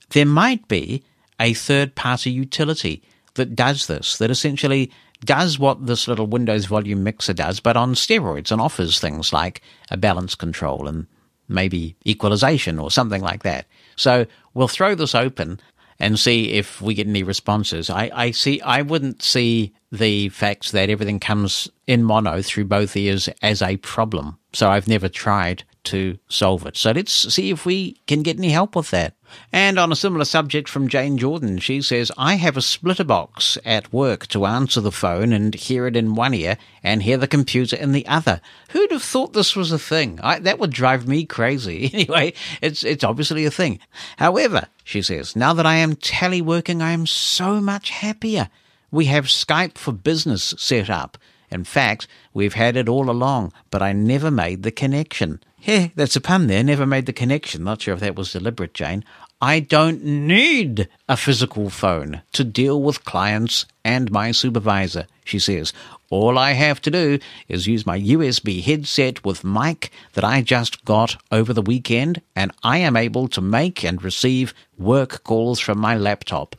[0.09, 1.01] There might be
[1.39, 3.01] a third party utility
[3.35, 4.91] that does this, that essentially
[5.23, 9.61] does what this little Windows volume mixer does, but on steroids and offers things like
[9.89, 11.07] a balance control and
[11.47, 13.65] maybe equalization or something like that.
[13.95, 15.57] So we'll throw this open
[16.01, 17.89] and see if we get any responses.
[17.89, 18.59] I, I see.
[18.61, 23.77] I wouldn't see the fact that everything comes in mono through both ears as a
[23.77, 24.39] problem.
[24.53, 26.77] So I've never tried to solve it.
[26.77, 29.15] So let's see if we can get any help with that.
[29.53, 33.57] And on a similar subject from Jane Jordan, she says, I have a splitter box
[33.63, 37.27] at work to answer the phone and hear it in one ear and hear the
[37.27, 38.41] computer in the other.
[38.71, 40.19] Who'd have thought this was a thing?
[40.21, 41.89] I, that would drive me crazy.
[42.01, 43.79] Anyway, it's, it's obviously a thing.
[44.17, 48.49] However, she says, now that I am teleworking, I am so much happier.
[48.91, 51.17] We have Skype for Business set up.
[51.49, 55.41] In fact, we've had it all along, but I never made the connection.
[55.59, 56.61] Yeah, that's a pun there.
[56.61, 57.63] Never made the connection.
[57.63, 59.05] Not sure if that was deliberate, Jane.
[59.43, 65.73] I don't need a physical phone to deal with clients and my supervisor, she says.
[66.11, 70.85] All I have to do is use my USB headset with mic that I just
[70.85, 75.79] got over the weekend, and I am able to make and receive work calls from
[75.79, 76.55] my laptop.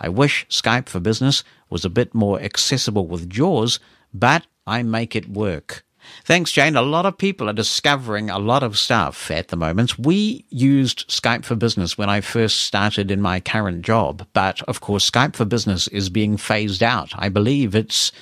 [0.00, 3.78] I wish Skype for Business was a bit more accessible with JAWS,
[4.12, 5.84] but I make it work.
[6.24, 6.76] Thanks, Jane.
[6.76, 9.98] A lot of people are discovering a lot of stuff at the moment.
[9.98, 14.80] We used Skype for Business when I first started in my current job, but of
[14.80, 17.12] course, Skype for Business is being phased out.
[17.16, 18.12] I believe it's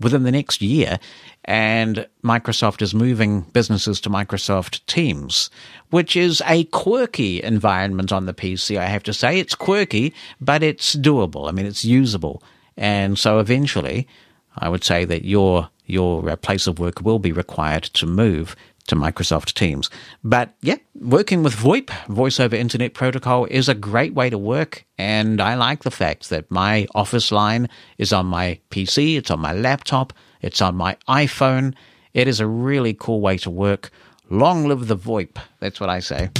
[0.00, 0.98] within the next year,
[1.44, 5.50] and Microsoft is moving businesses to Microsoft Teams,
[5.90, 9.38] which is a quirky environment on the PC, I have to say.
[9.38, 11.48] It's quirky, but it's doable.
[11.48, 12.42] I mean, it's usable.
[12.76, 14.08] And so eventually,
[14.56, 18.56] I would say that your your uh, place of work will be required to move
[18.86, 19.90] to Microsoft Teams.
[20.24, 24.84] But yeah, working with VoIP, Voice over Internet Protocol, is a great way to work.
[24.98, 27.68] And I like the fact that my office line
[27.98, 31.74] is on my PC, it's on my laptop, it's on my iPhone.
[32.12, 33.90] It is a really cool way to work.
[34.28, 35.36] Long live the VoIP.
[35.60, 36.30] That's what I say.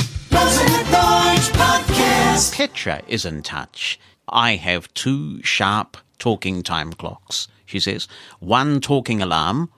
[2.53, 3.99] Petra is in touch.
[4.29, 8.07] I have two sharp talking time clocks, she says.
[8.39, 9.71] One talking alarm,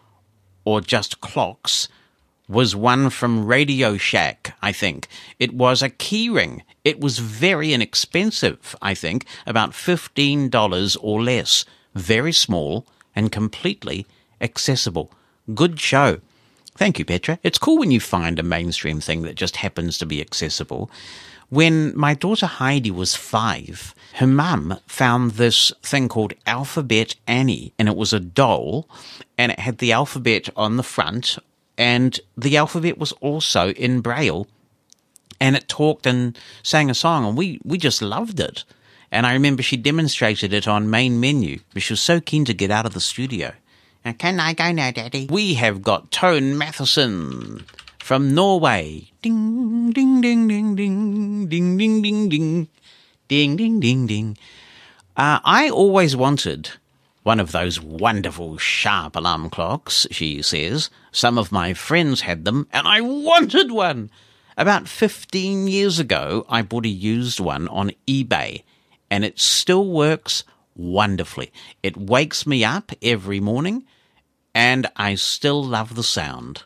[0.65, 1.89] or just clocks,
[2.49, 5.09] was one from Radio Shack, I think.
[5.39, 6.61] It was a keyring.
[6.85, 11.65] It was very inexpensive, I think, about $15 or less.
[11.95, 14.07] Very small and completely
[14.41, 15.11] accessible.
[15.55, 16.21] Good show.
[16.77, 17.39] Thank you, Petra.
[17.43, 20.91] It's cool when you find a mainstream thing that just happens to be accessible.
[21.55, 27.87] When my daughter Heidi was five, her mum found this thing called Alphabet Annie, and
[27.87, 28.89] it was a doll,
[29.39, 31.39] and it had the alphabet on the front,
[31.79, 34.49] and the alphabet was also in Braille,
[35.39, 38.65] and it talked and sang a song, and we, we just loved it.
[39.13, 42.53] And I remember she demonstrated it on main menu, but she was so keen to
[42.53, 43.53] get out of the studio.
[44.05, 45.29] Now, can I go now, Daddy?
[45.31, 47.65] We have got Tone Matheson
[48.05, 49.11] from Norway.
[49.23, 52.69] Ding, ding, ding, ding, ding, ding, ding, ding, ding,
[53.29, 54.37] ding, ding, ding, ding.
[55.17, 56.69] Uh, I always wanted
[57.23, 60.91] one of those wonderful sharp alarm clocks, she says.
[61.13, 64.11] Some of my friends had them, and I wanted one.
[64.59, 68.65] About 15 years ago, I bought a used one on eBay,
[69.11, 70.45] and it still works
[70.77, 71.51] wonderfully.
[71.83, 73.87] It wakes me up every morning,
[74.55, 76.65] and I still love the sound.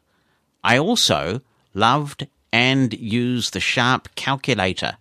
[0.69, 1.41] I also
[1.73, 4.99] loved and used the Sharp calculator.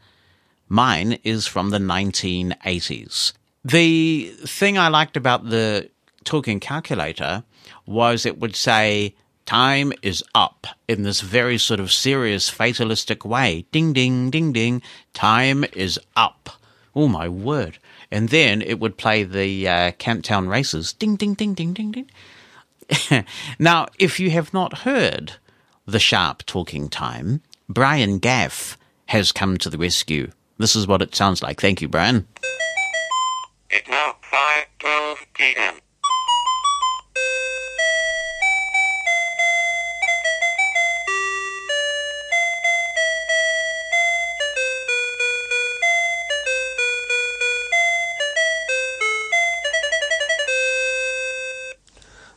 [0.69, 3.33] Mine is from the 1980s.
[3.65, 5.89] The thing I liked about the
[6.23, 7.43] talking calculator
[7.85, 9.13] was it would say,
[9.45, 13.65] Time is up in this very sort of serious, fatalistic way.
[13.73, 14.81] Ding, ding, ding, ding.
[15.13, 16.49] Time is up.
[16.95, 17.77] Oh, my word.
[18.09, 20.93] And then it would play the uh, Camptown races.
[20.93, 23.25] Ding, ding, ding, ding, ding, ding.
[23.59, 25.33] now, if you have not heard
[25.87, 30.29] the sharp talking time, Brian Gaff has come to the rescue.
[30.57, 31.61] This is what it sounds like.
[31.61, 32.27] Thank you, Brian.
[33.69, 34.15] It's now
[34.81, 35.75] 5.12 p.m.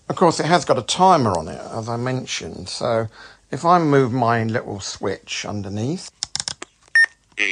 [0.08, 2.68] Of course, it has got a timer on it, as I mentioned.
[2.68, 3.08] So
[3.50, 6.10] if I move my little switch underneath,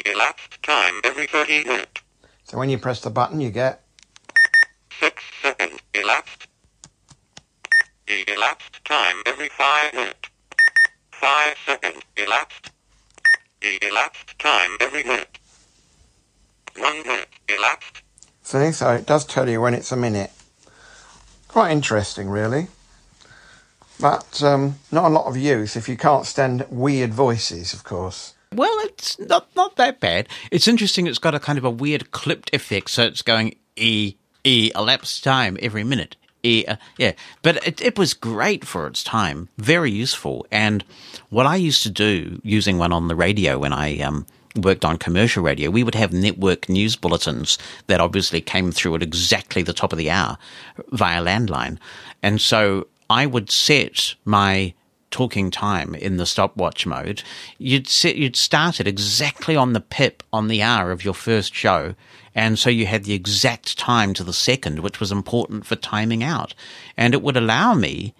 [0.07, 2.03] elapsed time every 30 minutes.
[2.45, 3.83] So when you press the button, you get
[5.01, 6.47] six seconds elapsed.
[8.07, 10.31] Elapsed time every five minutes.
[11.11, 12.71] Five seconds elapsed.
[13.61, 15.39] Elapsed time every minute.
[16.77, 18.03] One minute elapsed.
[18.43, 20.31] See, so it does tell you when it's a minute.
[21.49, 22.69] Quite interesting, really.
[24.01, 28.35] But um, not a lot of use if you can't stand weird voices, of course.
[28.53, 30.29] Well, it's not not that bad.
[30.51, 31.07] It's interesting.
[31.07, 35.23] It's got a kind of a weird clipped effect, so it's going e e elapsed
[35.25, 36.17] time every minute.
[36.43, 37.13] Yeah, yeah.
[37.43, 40.47] But it, it was great for its time, very useful.
[40.51, 40.85] And
[41.31, 44.25] what I used to do using one on the radio when I um,
[44.57, 47.59] worked on commercial radio, we would have network news bulletins
[47.89, 50.39] that obviously came through at exactly the top of the hour
[50.93, 51.77] via landline.
[52.23, 54.75] And so I would set my
[55.11, 57.23] talking time in the stopwatch mode.
[57.57, 61.55] You'd set, you'd start it exactly on the pip on the hour of your first
[61.55, 61.95] show.
[62.35, 66.23] And so you had the exact time to the second, which was important for timing
[66.23, 66.55] out.
[66.97, 68.15] And it would allow me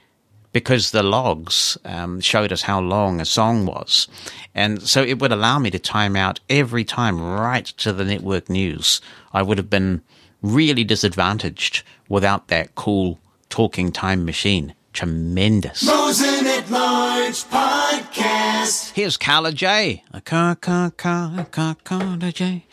[0.53, 4.09] because the logs um, showed us how long a song was.
[4.55, 8.49] And so it would allow me to time out every time right to the network
[8.49, 9.01] news.
[9.33, 10.03] I would have been
[10.43, 13.19] really disadvantaged without that cool
[13.51, 14.75] talking time machine.
[14.99, 15.85] Tremendous.
[15.85, 18.91] Mosen at Large Podcast.
[18.95, 20.03] Here's Carla J.
[20.25, 22.67] Car, car, car, car, Carla J.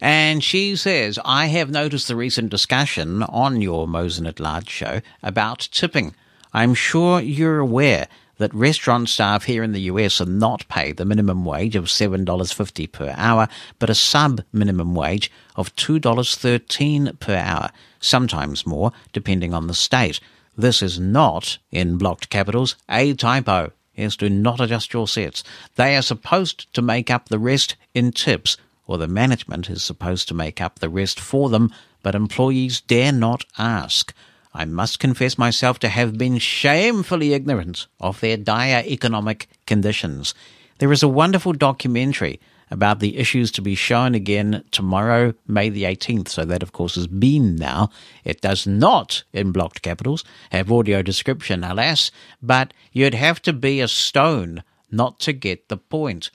[0.00, 5.00] And she says, I have noticed the recent discussion on your Mosen at Large show
[5.20, 6.14] about tipping.
[6.52, 11.04] I'm sure you're aware that restaurant staff here in the US are not paid the
[11.04, 13.48] minimum wage of $7.50 per hour,
[13.80, 20.20] but a sub minimum wage of $2.13 per hour, sometimes more, depending on the state.
[20.58, 23.70] This is not, in blocked capitals, a typo.
[23.94, 25.44] Yes, do not adjust your sets.
[25.76, 30.26] They are supposed to make up the rest in tips, or the management is supposed
[30.26, 34.12] to make up the rest for them, but employees dare not ask.
[34.52, 40.34] I must confess myself to have been shamefully ignorant of their dire economic conditions.
[40.78, 42.40] There is a wonderful documentary
[42.70, 46.28] about the issues to be shown again tomorrow, May the 18th.
[46.28, 47.90] So that, of course, has been now.
[48.24, 52.10] It does not, in blocked capitals, have audio description, alas,
[52.42, 56.30] but you'd have to be a stone not to get the point.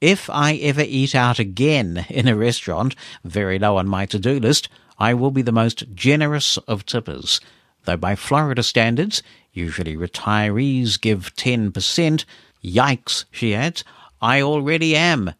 [0.00, 4.68] If I ever eat out again in a restaurant, very low on my to-do list,
[4.98, 7.40] I will be the most generous of tippers.
[7.84, 12.24] Though by Florida standards, usually retirees give 10%.
[12.62, 13.84] Yikes, she adds,
[14.20, 15.32] I already am.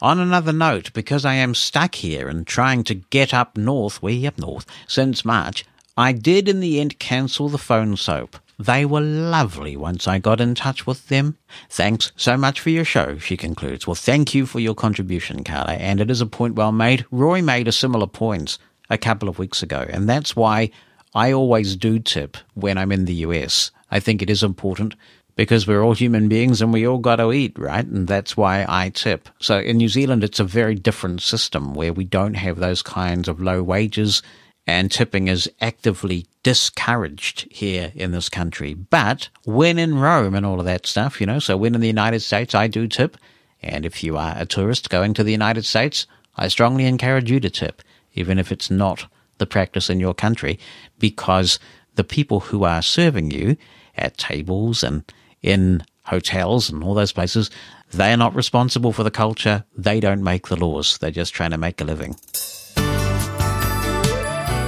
[0.00, 4.26] On another note, because I am stuck here and trying to get up north, way
[4.26, 5.64] up north, since March,
[5.96, 8.36] I did in the end cancel the phone soap.
[8.58, 11.36] They were lovely once I got in touch with them.
[11.68, 13.86] Thanks so much for your show, she concludes.
[13.86, 17.04] Well, thank you for your contribution, Carla, and it is a point well made.
[17.10, 18.58] Roy made a similar point
[18.90, 20.70] a couple of weeks ago, and that's why
[21.14, 23.70] I always do tip when I'm in the US.
[23.90, 24.94] I think it is important
[25.36, 27.84] because we're all human beings and we all got to eat, right?
[27.84, 29.28] And that's why I tip.
[29.40, 33.28] So in New Zealand, it's a very different system where we don't have those kinds
[33.28, 34.22] of low wages
[34.66, 38.72] and tipping is actively discouraged here in this country.
[38.74, 41.86] But when in Rome and all of that stuff, you know, so when in the
[41.86, 43.16] United States, I do tip.
[43.62, 47.40] And if you are a tourist going to the United States, I strongly encourage you
[47.40, 47.82] to tip,
[48.14, 49.06] even if it's not
[49.38, 50.58] the practice in your country,
[50.98, 51.58] because
[51.94, 53.56] the people who are serving you
[53.96, 55.04] at tables and
[55.44, 57.50] in hotels and all those places,
[57.90, 59.64] they are not responsible for the culture.
[59.76, 60.98] They don't make the laws.
[60.98, 62.16] They're just trying to make a living.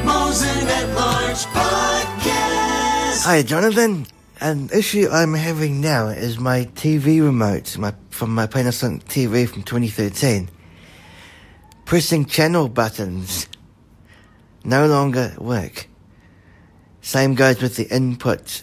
[0.05, 3.25] Mosen at Large Podcast.
[3.25, 4.07] Hi, Jonathan.
[4.39, 9.63] An issue I'm having now is my TV remote my, from my Panasonic TV from
[9.63, 10.51] 2013.
[11.87, 13.49] Pressing channel buttons
[14.63, 15.89] no longer work.
[17.01, 18.63] Same goes with the input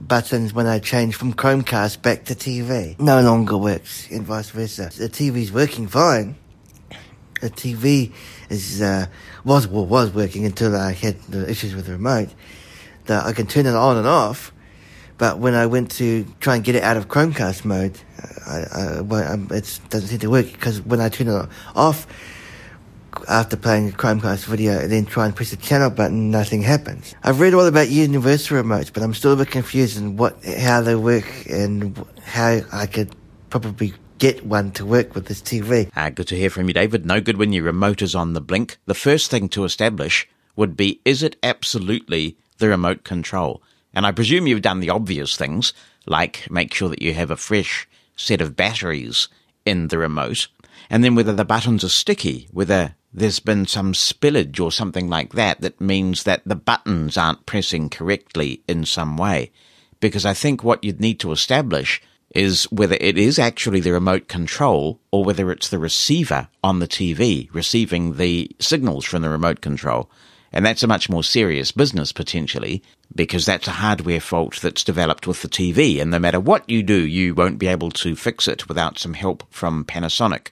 [0.00, 2.98] buttons when I change from Chromecast back to TV.
[2.98, 4.90] No longer works, and vice versa.
[4.96, 6.36] The TV's working fine.
[7.40, 8.12] The TV
[8.48, 9.06] is uh,
[9.44, 12.28] was well, was working until I had the issues with the remote.
[13.06, 14.52] That I can turn it on and off,
[15.18, 17.98] but when I went to try and get it out of Chromecast mode,
[18.46, 22.06] I, I, well, um, it doesn't seem to work because when I turn it off
[23.28, 27.14] after playing a Chromecast video and then try and press the channel button, nothing happens.
[27.22, 30.80] I've read all about universal remotes, but I'm still a bit confused in what, how
[30.80, 33.14] they work and how I could
[33.50, 35.90] probably get one to work with this TV.
[35.96, 37.06] Ah, good to hear from you, David.
[37.06, 38.78] No good when your remote is on the blink.
[38.86, 43.62] The first thing to establish would be is it absolutely the remote control?
[43.92, 45.72] And I presume you've done the obvious things,
[46.06, 49.28] like make sure that you have a fresh set of batteries
[49.64, 50.48] in the remote,
[50.88, 55.32] and then whether the buttons are sticky, whether there's been some spillage or something like
[55.32, 59.50] that that means that the buttons aren't pressing correctly in some way.
[59.98, 62.00] Because I think what you'd need to establish
[62.34, 66.88] is whether it is actually the remote control or whether it's the receiver on the
[66.88, 70.08] TV receiving the signals from the remote control.
[70.52, 72.82] And that's a much more serious business potentially
[73.14, 76.00] because that's a hardware fault that's developed with the TV.
[76.00, 79.14] And no matter what you do, you won't be able to fix it without some
[79.14, 80.48] help from Panasonic.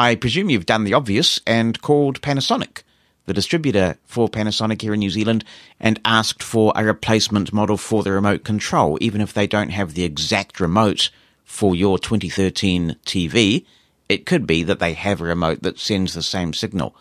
[0.00, 2.84] I presume you've done the obvious and called Panasonic.
[3.26, 5.44] the distributor for Panasonic here in New Zealand,
[5.78, 9.92] and asked for a replacement model for the remote control, even if they don't have
[9.92, 11.10] the exact remote
[11.44, 13.66] for your 2013 TV.
[14.08, 16.96] It could be that they have a remote that sends the same signal.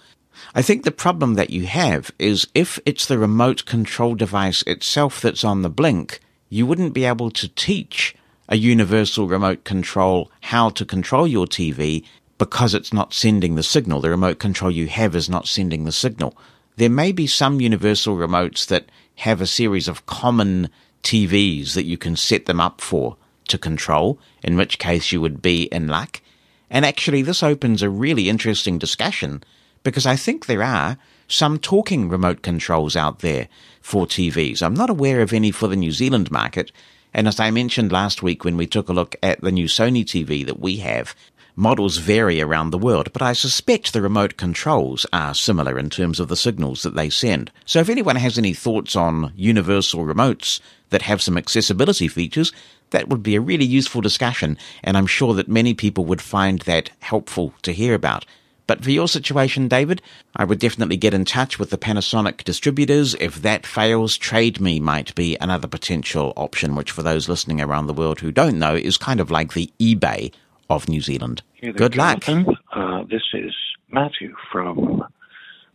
[0.53, 5.21] I think the problem that you have is if it's the remote control device itself
[5.21, 6.19] that's on the blink,
[6.49, 8.13] you wouldn't be able to teach
[8.49, 12.03] a universal remote control how to control your TV
[12.39, 14.01] because it's not sending the signal.
[14.01, 16.35] The remote control you have is not sending the signal.
[16.77, 20.69] There may be some universal remotes that have a series of common
[21.03, 23.17] TVs that you can set them up for
[23.49, 26.21] to control, in which case you would be in luck.
[26.69, 29.43] And actually, this opens a really interesting discussion
[29.83, 33.49] because I think there are some talking remote controls out there
[33.81, 34.61] for TVs.
[34.61, 36.71] I'm not aware of any for the New Zealand market.
[37.13, 40.03] And as I mentioned last week when we took a look at the new Sony
[40.03, 41.15] TV that we have,
[41.59, 46.21] models vary around the world, but I suspect the remote controls are similar in terms
[46.21, 47.51] of the signals that they send.
[47.65, 52.53] So if anyone has any thoughts on universal remotes that have some accessibility features,
[52.91, 56.59] that would be a really useful discussion, and I'm sure that many people would find
[56.61, 58.25] that helpful to hear about.
[58.65, 60.01] But for your situation, David,
[60.37, 63.15] I would definitely get in touch with the Panasonic distributors.
[63.15, 67.87] If that fails, Trade Me might be another potential option, which for those listening around
[67.87, 70.31] the world who don't know is kind of like the eBay
[70.69, 71.41] of New Zealand.
[71.61, 72.23] Good luck.
[72.27, 73.53] Uh, this is
[73.89, 75.03] Matthew from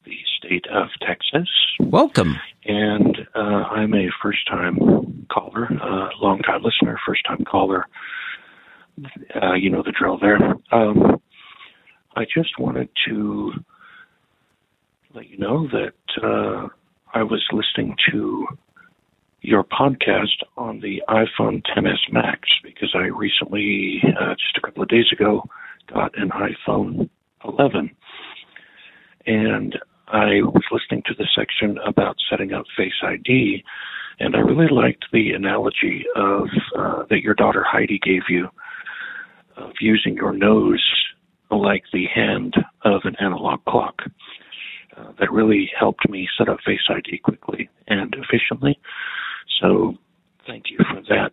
[0.05, 2.37] the state of Texas, Welcome.
[2.65, 7.87] and uh, I'm a first-time caller, uh, long-time listener, first-time caller.
[9.43, 10.39] Uh, you know the drill there.
[10.73, 11.21] Um,
[12.17, 13.53] I just wanted to
[15.15, 16.69] let you know that uh,
[17.13, 18.47] I was listening to
[19.43, 24.89] your podcast on the iPhone 10s Max because I recently, uh, just a couple of
[24.89, 25.45] days ago,
[25.93, 27.09] got an iPhone
[27.45, 27.91] 11.
[29.27, 29.79] And
[30.09, 33.65] I was listening to the section about setting up Face ID,
[34.21, 38.49] and I really liked the analogy of uh, that your daughter Heidi gave you
[39.57, 40.85] of using your nose
[41.51, 44.03] like the hand of an analog clock.
[44.97, 48.79] Uh, that really helped me set up Face ID quickly and efficiently.
[49.61, 49.97] So,
[50.47, 51.33] thank you for that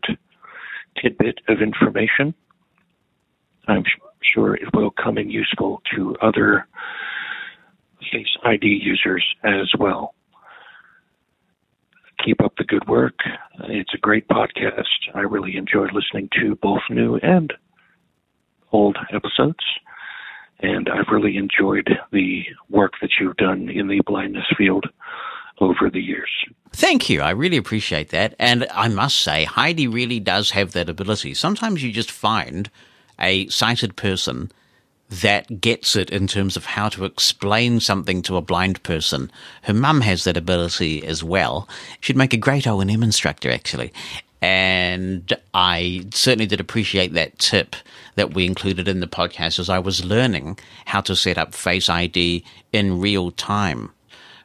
[0.99, 2.33] tidbit of information.
[3.67, 3.83] I'm
[4.21, 6.67] sure it will come in useful to other
[8.11, 10.15] Face ID users as well.
[12.25, 13.19] Keep up the good work.
[13.69, 14.87] It's a great podcast.
[15.13, 17.53] I really enjoyed listening to both new and
[18.71, 19.63] old episodes.
[20.59, 24.85] And I've really enjoyed the work that you've done in the blindness field
[25.59, 26.29] over the years.
[26.71, 27.21] Thank you.
[27.21, 28.35] I really appreciate that.
[28.39, 31.33] And I must say, Heidi really does have that ability.
[31.33, 32.69] Sometimes you just find
[33.21, 34.51] a sighted person
[35.09, 39.29] that gets it in terms of how to explain something to a blind person.
[39.63, 41.67] Her mum has that ability as well.
[41.99, 43.91] She'd make a great O&M instructor, actually.
[44.41, 47.75] And I certainly did appreciate that tip
[48.15, 51.89] that we included in the podcast as I was learning how to set up Face
[51.89, 53.91] ID in real time.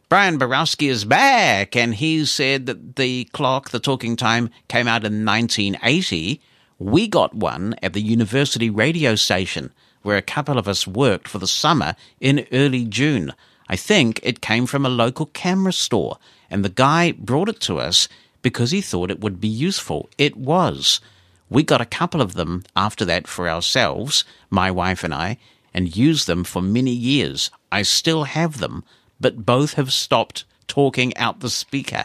[0.08, 5.04] Brian Borowski is back, and he said that the clock, the talking time, came out
[5.04, 6.40] in 1980.
[6.78, 9.72] We got one at the university radio station,
[10.02, 13.32] where a couple of us worked for the summer in early June.
[13.66, 16.18] I think it came from a local camera store,
[16.50, 18.08] and the guy brought it to us
[18.42, 20.10] because he thought it would be useful.
[20.18, 21.00] It was.
[21.48, 25.38] We got a couple of them after that for ourselves, my wife and I,
[25.72, 27.50] and used them for many years.
[27.72, 28.84] I still have them,
[29.18, 32.04] but both have stopped talking out the speaker.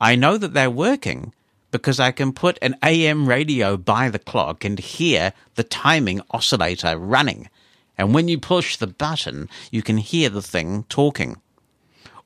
[0.00, 1.34] I know that they're working
[1.70, 6.98] because I can put an AM radio by the clock and hear the timing oscillator
[6.98, 7.48] running.
[7.96, 11.40] And when you push the button, you can hear the thing talking.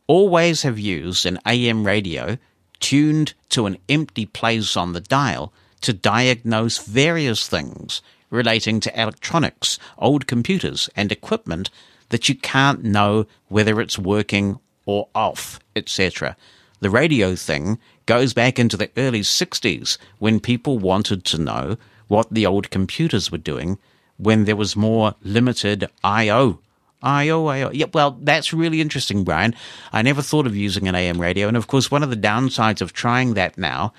[0.07, 2.39] Always have used an AM radio
[2.81, 9.79] tuned to an empty place on the dial to diagnose various things relating to electronics,
[9.99, 11.71] old computers, and equipment
[12.11, 16.37] that you can't know whether it's working or off, etc.
[16.81, 21.77] The radio thing goes back into the early 60s when people wanted to know
[22.09, 23.79] what the old computers were doing
[24.17, 26.59] when there was more limited I.O.
[27.03, 27.47] I.O.
[27.47, 27.71] I.O.
[27.71, 29.55] Yeah, well, that's really interesting, Brian.
[29.93, 31.49] I never thought of using an AM radio.
[31.49, 33.93] And of course, one of the downsides of trying that now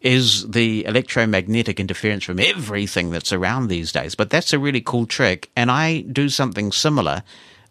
[0.00, 4.14] is the electromagnetic interference from everything that's around these days.
[4.14, 5.50] But that's a really cool trick.
[5.56, 7.22] And I do something similar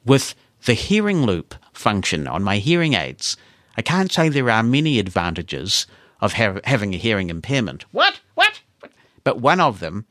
[0.05, 0.35] with
[0.65, 3.37] the hearing loop function on my hearing aids.
[3.82, 5.88] I can't say there are many advantages
[6.19, 7.84] of ha- having a hearing impairment.
[7.91, 8.19] What?
[8.36, 8.61] What?
[9.23, 10.05] But one of them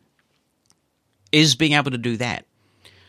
[1.31, 2.47] is being able to do that.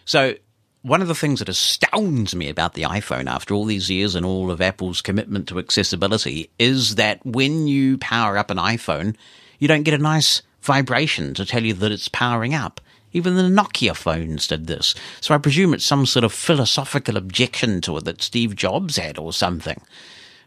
[0.05, 0.35] So
[0.83, 4.25] One of the things that astounds me about the iPhone after all these years and
[4.25, 9.15] all of Apple's commitment to accessibility is that when you power up an iPhone,
[9.59, 12.81] you don't get a nice vibration to tell you that it's powering up.
[13.13, 14.95] Even the Nokia phones did this.
[15.19, 19.19] So I presume it's some sort of philosophical objection to it that Steve Jobs had
[19.19, 19.79] or something.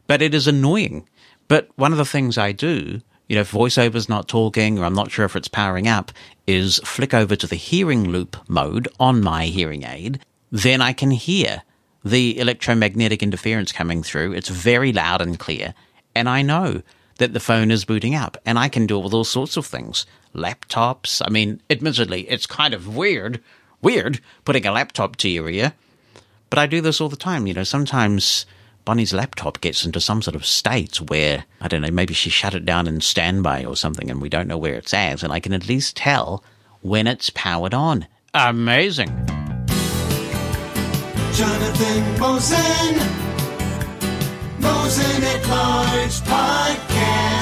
[0.07, 1.09] But it is annoying.
[1.49, 4.95] But one of the things I do, you know, if voiceover's not talking or I'm
[4.95, 6.13] not sure if it's powering up,
[6.47, 10.21] is flick over to the hearing loop mode on my hearing aid.
[10.51, 11.63] Then I can hear
[12.05, 14.33] the electromagnetic interference coming through.
[14.33, 15.75] It's very loud and clear.
[16.15, 16.83] And I know
[17.19, 19.67] that the phone is booting up and I can do it with all sorts of
[19.67, 20.07] things.
[20.35, 21.23] Laptops.
[21.25, 23.41] I mean, admittedly, it's kind of weird,
[23.81, 25.73] weird putting a laptop to your ear,
[26.51, 27.47] but I do this all the time.
[27.47, 28.47] You know, sometimes
[28.85, 32.55] Bonnie's laptop gets into some sort of state where, I don't know, maybe she shut
[32.55, 35.41] it down in standby or something and we don't know where it's at, and I
[35.41, 36.45] can at least tell
[36.83, 38.07] when it's powered on.
[38.35, 39.09] Amazing.
[41.33, 42.95] Jonathan Mosen.
[44.61, 46.84] Mosen at Large Podcast.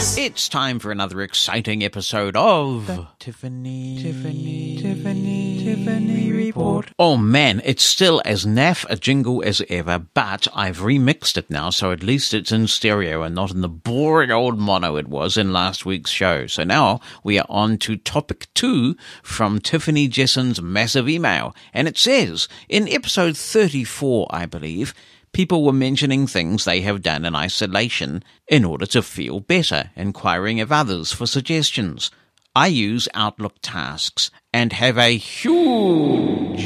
[0.05, 6.91] It's time for another exciting episode of Tiffany Tiffany Tiffany Tiffany Report.
[6.99, 11.71] Oh man, it's still as naff a jingle as ever, but I've remixed it now,
[11.71, 15.37] so at least it's in stereo and not in the boring old mono it was
[15.37, 16.49] in last week's show.
[16.49, 21.97] So now we are on to topic two from Tiffany Jesson's massive email, and it
[21.97, 24.95] says in episode 34, I believe
[25.33, 30.61] people were mentioning things they have done in isolation in order to feel better, inquiring
[30.61, 32.11] of others for suggestions.
[32.55, 36.61] I use Outlook tasks and have a huge,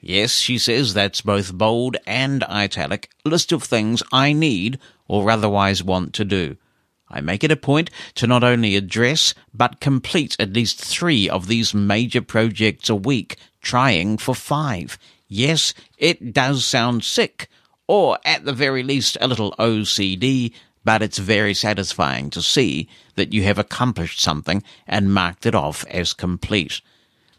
[0.00, 5.84] yes, she says that's both bold and italic, list of things I need or otherwise
[5.84, 6.56] want to do.
[7.10, 11.48] I make it a point to not only address, but complete at least three of
[11.48, 14.96] these major projects a week, trying for five.
[15.32, 17.48] Yes, it does sound sick,
[17.86, 20.52] or at the very least a little OCD,
[20.84, 25.84] but it's very satisfying to see that you have accomplished something and marked it off
[25.86, 26.80] as complete.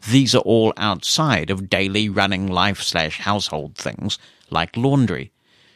[0.08, 4.18] These are all outside of daily running life slash household things
[4.48, 5.30] like laundry.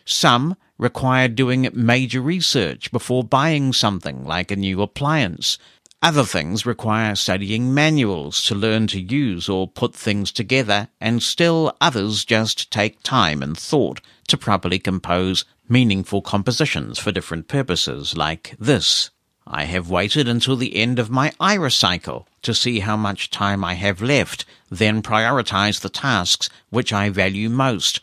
[0.06, 5.58] Some require doing major research before buying something like a new appliance.
[6.06, 11.76] Other things require studying manuals to learn to use or put things together, and still
[11.80, 18.54] others just take time and thought to properly compose meaningful compositions for different purposes, like
[18.56, 19.10] this.
[19.48, 23.64] I have waited until the end of my Aira cycle to see how much time
[23.64, 28.00] I have left, then prioritize the tasks which I value most.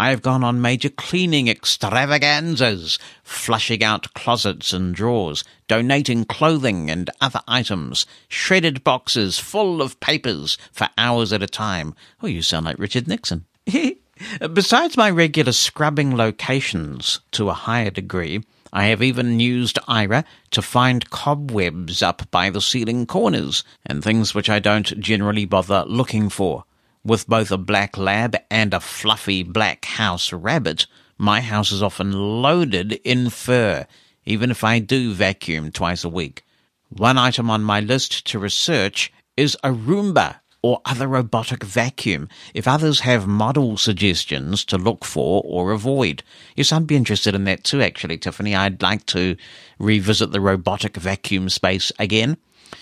[0.00, 7.10] I have gone on major cleaning extravaganzas, flushing out closets and drawers, donating clothing and
[7.20, 11.94] other items, shredded boxes full of papers for hours at a time.
[12.22, 13.44] Oh, you sound like Richard Nixon.
[14.54, 18.42] Besides my regular scrubbing locations to a higher degree,
[18.72, 24.34] I have even used Aira to find cobwebs up by the ceiling corners and things
[24.34, 26.64] which I don't generally bother looking for.
[27.02, 30.86] With both a black lab and a fluffy black house rabbit,
[31.16, 33.86] my house is often loaded in fur,
[34.26, 36.44] even if I do vacuum twice a week.
[36.90, 42.68] One item on my list to research is a Roomba or other robotic vacuum if
[42.68, 46.22] others have model suggestions to look for or avoid.
[46.54, 48.54] Yes, I'd be interested in that too, actually, Tiffany.
[48.54, 49.36] I'd like to
[49.78, 52.36] revisit the robotic vacuum space again.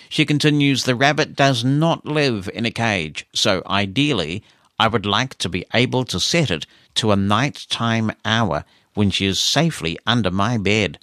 [0.09, 4.43] She continues, the rabbit does not live in a cage, so ideally,
[4.79, 6.67] I would like to be able to set it
[6.97, 8.65] to a nighttime hour
[8.95, 10.99] when she is safely under my bed.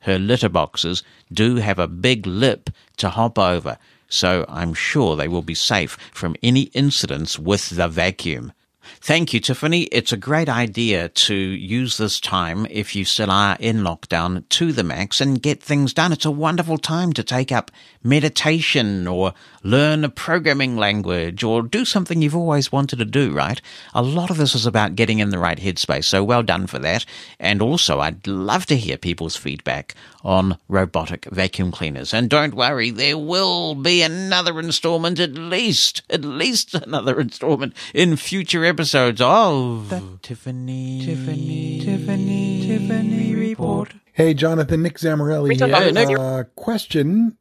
[0.00, 3.78] Her litter boxes do have a big lip to hop over,
[4.08, 8.52] so I'm sure they will be safe from any incidents with the vacuum.
[9.00, 9.82] Thank you, Tiffany.
[9.84, 14.72] It's a great idea to use this time, if you still are in lockdown, to
[14.72, 16.12] the max and get things done.
[16.12, 17.70] It's a wonderful time to take up
[18.02, 23.60] meditation or learn a programming language or do something you've always wanted to do, right?
[23.94, 26.78] A lot of this is about getting in the right headspace, so well done for
[26.78, 27.04] that.
[27.38, 32.12] And also, I'd love to hear people's feedback on robotic vacuum cleaners.
[32.14, 38.16] And don't worry, there will be another installment, at least, at least another installment in
[38.16, 43.92] future episodes of the Tiffany, Tiffany, Tiffany, Tiffany Report.
[44.12, 46.18] Hey, Jonathan, Nick Zamorelli Hey, Nick.
[46.18, 47.38] Uh, question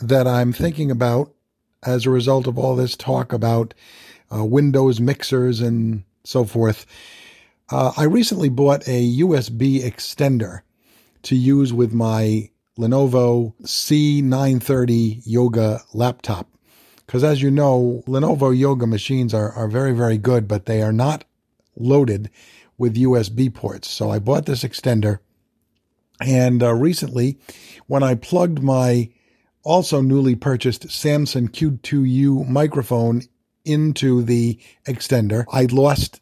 [0.00, 1.32] that I'm thinking about
[1.82, 3.74] as a result of all this talk about
[4.34, 6.86] uh, Windows mixers and so forth.
[7.70, 10.60] Uh, I recently bought a USB extender
[11.22, 16.48] to use with my Lenovo C930 Yoga laptop.
[17.06, 20.92] Because as you know, Lenovo Yoga machines are, are very, very good, but they are
[20.92, 21.24] not
[21.76, 22.30] loaded
[22.78, 23.88] with USB ports.
[23.88, 25.20] So I bought this extender.
[26.20, 27.38] And uh, recently,
[27.86, 29.10] when I plugged my
[29.66, 33.22] also newly purchased Samson Q2U microphone
[33.64, 36.20] into the extender, I lost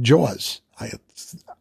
[0.00, 0.62] JAWS.
[0.80, 0.92] I,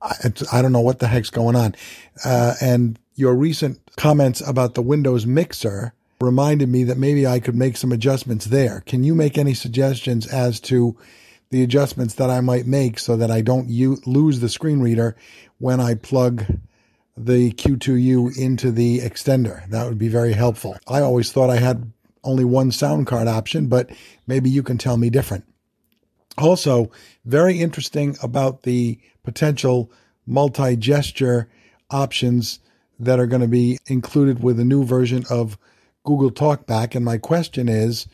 [0.02, 1.76] I, I don't know what the heck's going on.
[2.24, 7.56] Uh, and your recent comments about the Windows mixer reminded me that maybe I could
[7.56, 8.82] make some adjustments there.
[8.86, 10.98] Can you make any suggestions as to
[11.50, 15.16] the adjustments that I might make so that I don't u- lose the screen reader
[15.58, 16.46] when I plug
[17.18, 19.68] the Q2U into the extender?
[19.70, 20.78] That would be very helpful.
[20.88, 21.91] I always thought I had
[22.24, 23.89] only one sound card option, but
[24.28, 25.45] maybe you can tell me different.
[26.38, 26.91] Also,
[27.24, 29.91] very interesting about the potential
[30.26, 31.49] multi gesture
[31.89, 32.59] options
[32.99, 35.57] that are going to be included with a new version of
[36.03, 36.95] Google Talkback.
[36.95, 38.07] And my question is,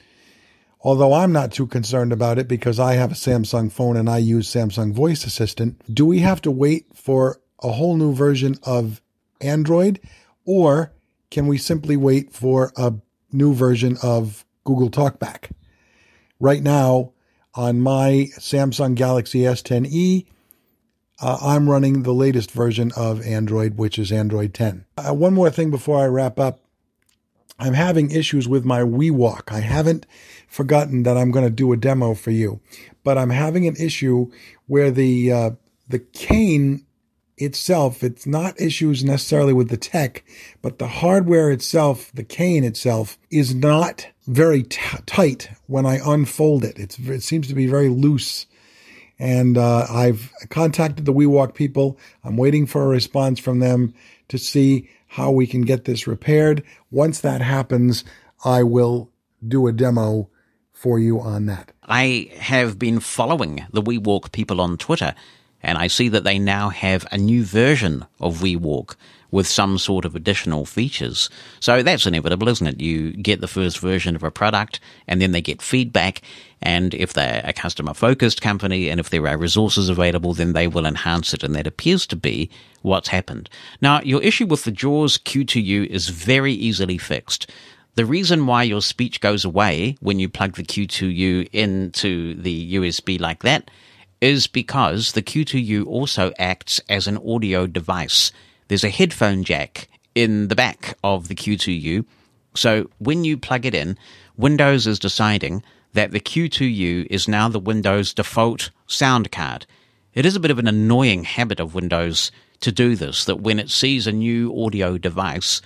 [0.82, 4.18] although I'm not too concerned about it because I have a Samsung phone and I
[4.18, 9.02] use Samsung Voice Assistant, do we have to wait for a whole new version of
[9.40, 10.00] Android
[10.46, 10.94] or
[11.30, 12.94] can we simply wait for a
[13.32, 15.52] new version of Google Talkback?
[16.40, 17.14] Right now,
[17.54, 20.26] on my Samsung Galaxy S10e,
[21.22, 24.86] uh, I'm running the latest version of Android, which is Android 10.
[24.98, 26.60] Uh, one more thing before I wrap up.
[27.60, 29.52] I'm having issues with my WeWalk.
[29.52, 30.08] I haven't
[30.48, 32.60] forgotten that I'm going to do a demo for you,
[33.04, 34.32] but I'm having an issue
[34.66, 35.52] where the uh,
[35.88, 36.88] the cane
[37.42, 40.24] itself, it's not issues necessarily with the tech,
[40.62, 46.64] but the hardware itself, the cane itself, is not very t- tight when I unfold
[46.64, 46.78] it.
[46.78, 48.46] It's, it seems to be very loose.
[49.20, 52.00] And uh, I've contacted the WeWalk people.
[52.24, 53.94] I'm waiting for a response from them
[54.30, 56.64] to see how we can get this repaired.
[56.90, 58.04] Once that happens,
[58.46, 59.12] I will
[59.48, 60.30] do a demo
[60.72, 61.72] for you on that.
[61.84, 65.14] I have been following the WeWalk people on Twitter,
[65.64, 68.96] and I see that they now have a new version of WeWalk
[69.32, 71.30] with some sort of additional features.
[71.62, 72.82] So that's inevitable, isn't it?
[72.82, 76.22] You get the first version of a product and then they get feedback.
[76.62, 80.68] And if they're a customer focused company and if there are resources available, then they
[80.68, 81.44] will enhance it.
[81.44, 82.50] And that appears to be
[82.82, 83.50] what's happened.
[83.80, 87.50] Now, your issue with the JAWS Q2U is very easily fixed.
[87.96, 93.20] The reason why your speech goes away when you plug the Q2U into the USB
[93.20, 93.70] like that
[94.22, 98.32] is because the Q2U also acts as an audio device.
[98.68, 102.06] There's a headphone jack in the back of the Q2U.
[102.54, 103.98] So when you plug it in,
[104.38, 105.64] Windows is deciding
[105.94, 109.66] that the Q2U is now the Windows default sound card.
[110.14, 113.60] It is a bit of an annoying habit of Windows to do this, that when
[113.60, 115.62] it sees a new audio device,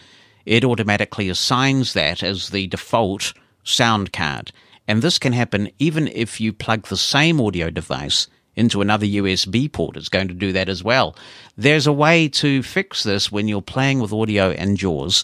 [0.45, 3.33] it automatically assigns that as the default
[3.63, 4.51] sound card.
[4.87, 9.71] And this can happen even if you plug the same audio device into another USB
[9.71, 9.97] port.
[9.97, 11.15] It's going to do that as well.
[11.57, 15.23] There's a way to fix this when you're playing with audio and JAWS,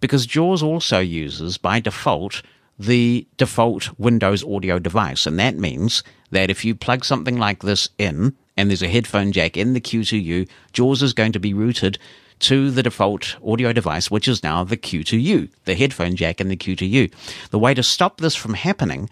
[0.00, 2.42] because JAWS also uses, by default,
[2.78, 5.26] the default Windows audio device.
[5.26, 9.32] And that means that if you plug something like this in, and there's a headphone
[9.32, 11.98] jack in the Q2U, JAWS is going to be routed
[12.40, 16.56] to the default audio device, which is now the Q2U, the headphone jack in the
[16.56, 17.12] Q2U.
[17.50, 19.10] The way to stop this from happening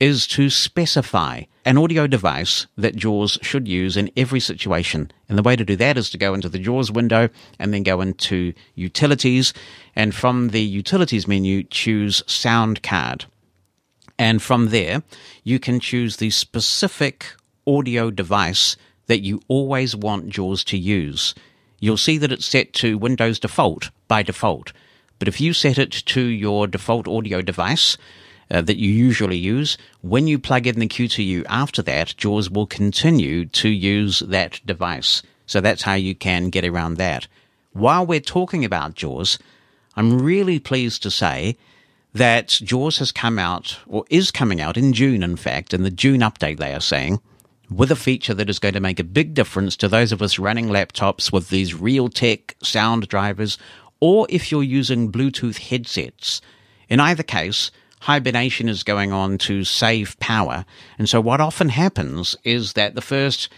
[0.00, 5.10] is to specify an audio device that JAWS should use in every situation.
[5.28, 7.28] And the way to do that is to go into the JAWS window
[7.58, 9.52] and then go into Utilities.
[9.96, 13.26] And from the Utilities menu, choose Sound Card.
[14.18, 15.02] And from there,
[15.44, 17.26] you can choose the specific
[17.66, 18.76] audio device
[19.06, 21.34] that you always want JAWS to use.
[21.80, 24.72] You'll see that it's set to Windows Default by default.
[25.18, 27.96] But if you set it to your default audio device,
[28.50, 29.76] uh, that you usually use.
[30.00, 35.22] When you plug in the Q2U after that, JAWS will continue to use that device.
[35.46, 37.26] So that's how you can get around that.
[37.72, 39.38] While we're talking about JAWS,
[39.96, 41.56] I'm really pleased to say
[42.14, 45.90] that JAWS has come out, or is coming out in June, in fact, in the
[45.90, 47.20] June update, they are saying,
[47.70, 50.38] with a feature that is going to make a big difference to those of us
[50.38, 53.58] running laptops with these Realtek sound drivers,
[54.00, 56.40] or if you're using Bluetooth headsets.
[56.88, 57.70] In either case,
[58.00, 60.64] hibernation is going on to save power.
[60.98, 63.48] And so what often happens is that the first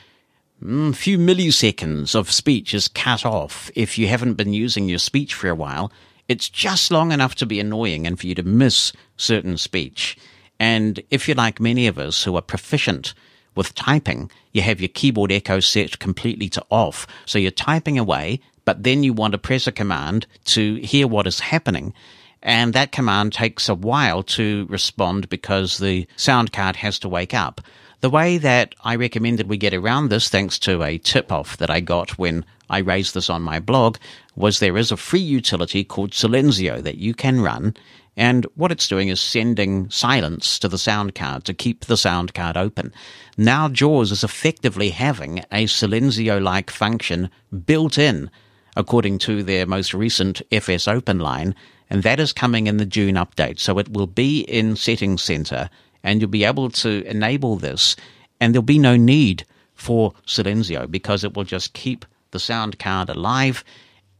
[0.62, 5.34] mm, few milliseconds of speech is cut off if you haven't been using your speech
[5.34, 5.92] for a while.
[6.28, 10.16] It's just long enough to be annoying and for you to miss certain speech.
[10.58, 13.14] And if you're like many of us who are proficient
[13.56, 17.06] with typing, you have your keyboard echo set completely to off.
[17.26, 21.26] So you're typing away, but then you want to press a command to hear what
[21.26, 21.94] is happening
[22.42, 27.34] and that command takes a while to respond because the sound card has to wake
[27.34, 27.60] up.
[28.00, 31.68] The way that I recommended we get around this, thanks to a tip off that
[31.68, 33.98] I got when I raised this on my blog,
[34.34, 37.74] was there is a free utility called Silenzio that you can run.
[38.16, 42.32] And what it's doing is sending silence to the sound card to keep the sound
[42.32, 42.92] card open.
[43.36, 47.30] Now JAWS is effectively having a Silenzio like function
[47.66, 48.30] built in,
[48.76, 51.54] according to their most recent FS Open line,
[51.90, 53.58] and that is coming in the June update.
[53.58, 55.68] So it will be in Settings Center
[56.02, 57.94] and you'll be able to enable this,
[58.40, 63.10] and there'll be no need for Silenzio because it will just keep the sound card
[63.10, 63.64] alive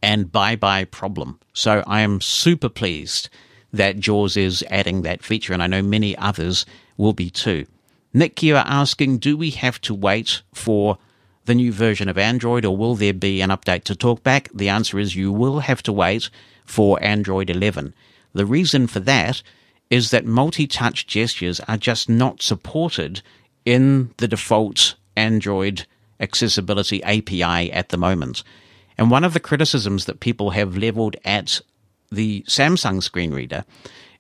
[0.03, 1.39] and bye bye problem.
[1.53, 3.29] So I am super pleased
[3.73, 6.67] that JAWS is adding that feature, and I know many others
[6.97, 7.67] will be too.
[8.13, 10.99] Nick, you are asking, do we have to wait for
[11.45, 14.49] the new version of Android or will there be an update to TalkBack?
[14.53, 16.29] The answer is you will have to wait
[16.71, 17.93] for Android 11.
[18.33, 19.43] The reason for that
[19.91, 23.23] is that multi-touch gestures are just not supported
[23.65, 25.85] in the default Android
[26.21, 28.45] accessibility API at the moment.
[28.97, 31.61] And one of the criticisms that people have leveled at
[32.13, 33.65] the Samsung screen reader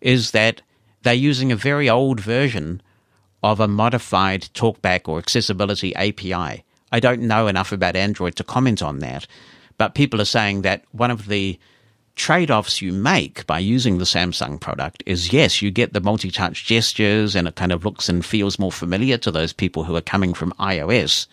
[0.01, 0.63] is that
[1.03, 2.83] they're using a very old version
[3.43, 6.65] of a modified talkback or accessibility API.
[6.93, 9.27] I don't know enough about Android to comment on that,
[9.79, 11.59] but people are saying that one of the
[12.21, 16.31] trade offs you make by using the Samsung product is yes, you get the multi
[16.31, 19.97] touch gestures and it kind of looks and feels more familiar to those people who
[19.97, 21.27] are coming from iOS,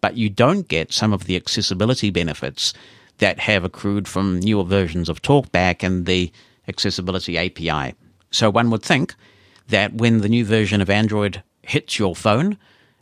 [0.00, 2.72] but you don't get some of the accessibility benefits
[3.18, 6.30] that have accrued from newer versions of TalkBack and the
[6.68, 7.96] accessibility API.
[8.30, 9.16] So one would think
[9.66, 12.56] that when the new version of Android hits your phone,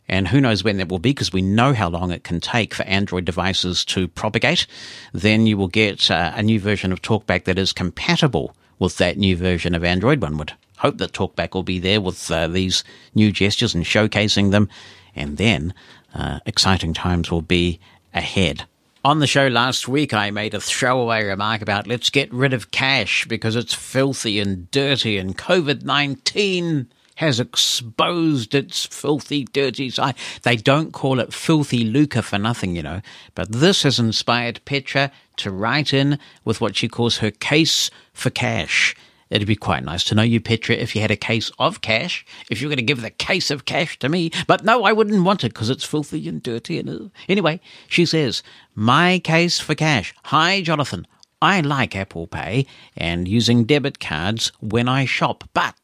[0.09, 2.73] and who knows when that will be because we know how long it can take
[2.73, 4.65] for Android devices to propagate.
[5.13, 9.17] Then you will get uh, a new version of TalkBack that is compatible with that
[9.17, 10.21] new version of Android.
[10.21, 12.83] One would hope that TalkBack will be there with uh, these
[13.15, 14.69] new gestures and showcasing them.
[15.15, 15.73] And then
[16.13, 17.79] uh, exciting times will be
[18.13, 18.65] ahead.
[19.03, 22.71] On the show last week, I made a throwaway remark about let's get rid of
[22.71, 30.15] cash because it's filthy and dirty and COVID 19 has exposed its filthy, dirty side.
[30.43, 33.01] They don't call it filthy lucre for nothing, you know.
[33.33, 38.29] But this has inspired Petra to write in with what she calls her case for
[38.29, 38.95] cash.
[39.29, 42.25] It'd be quite nice to know you, Petra, if you had a case of cash,
[42.49, 44.31] if you were going to give the case of cash to me.
[44.45, 46.79] But no, I wouldn't want it because it's filthy and dirty.
[46.79, 47.59] And uh, anyway,
[47.89, 48.43] she says,
[48.75, 50.13] my case for cash.
[50.25, 51.07] Hi, Jonathan.
[51.41, 55.75] I like Apple Pay and using debit cards when I shop, but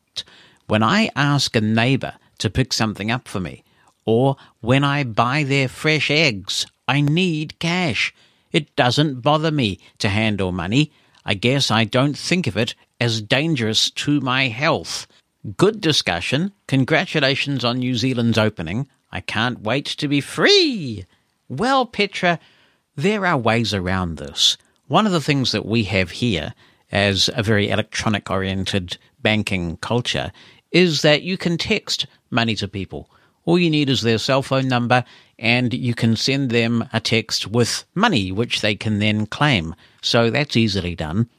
[0.73, 3.63] when I ask a neighbor to pick something up for me,
[4.05, 8.11] or when I buy their fresh eggs, I need cash.
[8.51, 10.91] It doesn't bother me to handle money.
[11.25, 15.05] I guess I don't think of it as dangerous to my health.
[15.57, 16.53] Good discussion.
[16.65, 18.87] Congratulations on New Zealand's opening.
[19.11, 21.05] I can't wait to be free.
[21.49, 22.39] Well, Petra,
[22.95, 24.57] there are ways around this.
[24.87, 26.55] One of the things that we have here
[26.91, 30.31] as a very electronic oriented banking culture
[30.73, 33.09] is that you can text money to people.
[33.45, 35.05] All you need is their cell phone number
[35.39, 39.75] and you can send them a text with money, which they can then claim.
[40.01, 41.29] So that's easily done.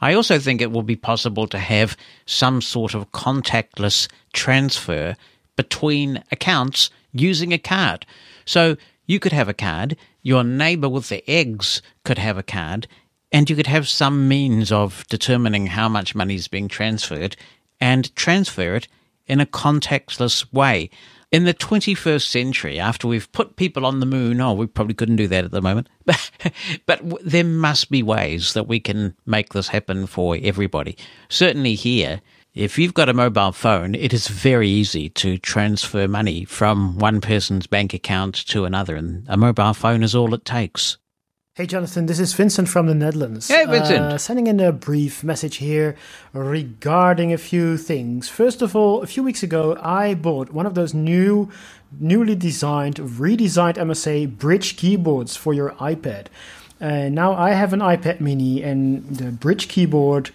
[0.00, 5.16] I also think it will be possible to have some sort of contactless transfer
[5.56, 8.06] between accounts using a card.
[8.44, 8.76] So
[9.06, 12.86] you could have a card, your neighbor with the eggs could have a card,
[13.32, 17.36] and you could have some means of determining how much money is being transferred
[17.80, 18.88] and transfer it
[19.26, 20.90] in a contactless way.
[21.30, 25.16] In the 21st century, after we've put people on the moon, oh, we probably couldn't
[25.16, 26.30] do that at the moment, but,
[26.86, 30.96] but there must be ways that we can make this happen for everybody.
[31.28, 32.22] Certainly here,
[32.54, 37.20] if you've got a mobile phone, it is very easy to transfer money from one
[37.20, 40.96] person's bank account to another, and a mobile phone is all it takes.
[41.58, 43.48] Hey, Jonathan, this is Vincent from the Netherlands.
[43.48, 43.98] Hey, Vincent.
[43.98, 45.96] Uh, sending in a brief message here
[46.32, 48.28] regarding a few things.
[48.28, 51.50] First of all, a few weeks ago, I bought one of those new,
[51.98, 56.26] newly designed, redesigned MSA Brydge keyboards for your iPad.
[56.80, 60.30] Uh, now I have an iPad mini, and the Brydge keyboard.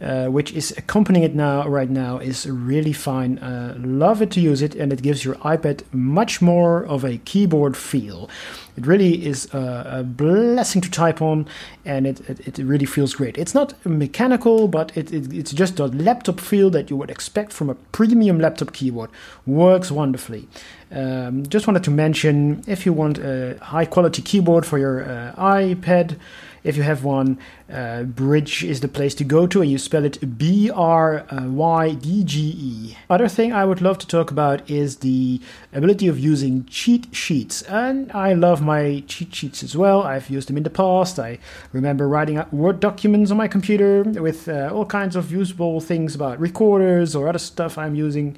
[0.00, 3.38] Uh, which is accompanying it now right now is really fine.
[3.38, 7.18] Uh, love it to use it, and it gives your iPad much more of a
[7.18, 8.28] keyboard feel.
[8.76, 11.46] It really is a, a blessing to type on,
[11.84, 13.38] and it, it, it, really feels great.
[13.38, 17.52] It's not mechanical, but it, it, it's just a laptop feel that you would expect
[17.52, 19.10] from a premium laptop keyboard.
[19.46, 20.48] Works wonderfully.
[20.90, 25.34] Um, just wanted to mention if you want a high quality keyboard for your uh,
[25.36, 26.18] iPad
[26.64, 27.38] if you have one,
[27.70, 31.94] uh, Brydge is the place to go to, and you spell it B R Y
[31.94, 32.96] D G E.
[33.08, 35.40] Other thing I would love to talk about is the
[35.72, 40.02] ability of using cheat sheets, and I love my cheat sheets as well.
[40.02, 41.18] I've used them in the past.
[41.18, 41.38] I
[41.72, 46.40] remember writing Word documents on my computer with uh, all kinds of usable things about
[46.40, 48.36] recorders or other stuff I'm using.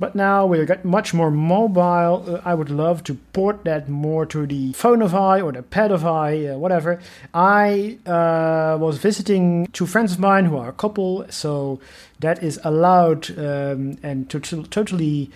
[0.00, 2.24] But now we get much more mobile.
[2.26, 5.62] Uh, I would love to port that more to the phone of I or the
[5.62, 7.00] pad of I, uh, whatever.
[7.34, 11.80] I uh, was visiting two friends of mine who are a couple, so
[12.20, 15.30] that is allowed um, and to, to, totally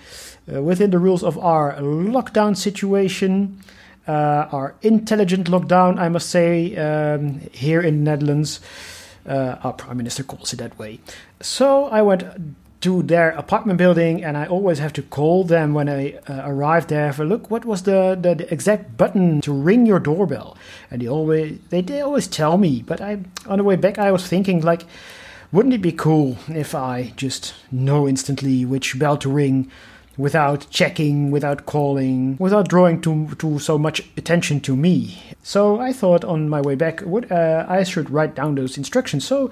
[0.50, 3.60] uh, within the rules of our lockdown situation.
[4.08, 8.60] Uh, our intelligent lockdown, I must say, um, here in the Netherlands.
[9.26, 11.00] Uh, our prime minister calls it that way.
[11.40, 12.24] So I went
[12.84, 16.88] to their apartment building, and I always have to call them when I uh, arrive
[16.88, 20.56] there for look what was the, the, the, exact button to ring your doorbell,
[20.90, 22.82] and they always they, they always tell me.
[22.82, 24.84] But I on the way back I was thinking like,
[25.50, 29.70] wouldn't it be cool if I just know instantly which bell to ring?
[30.16, 35.20] without checking, without calling, without drawing too, too so much attention to me.
[35.42, 39.26] So I thought on my way back, what, uh, I should write down those instructions.
[39.26, 39.50] So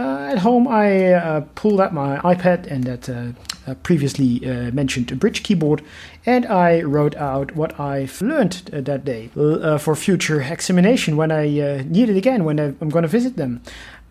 [0.00, 3.32] at home, I uh, pulled out my iPad and that uh,
[3.66, 5.82] uh previously uh, mentioned Brydge keyboard,
[6.26, 9.28] and I wrote out what I've learned uh, that day
[9.78, 11.46] for future examination when I
[11.86, 13.62] need it again when I'm going to visit them.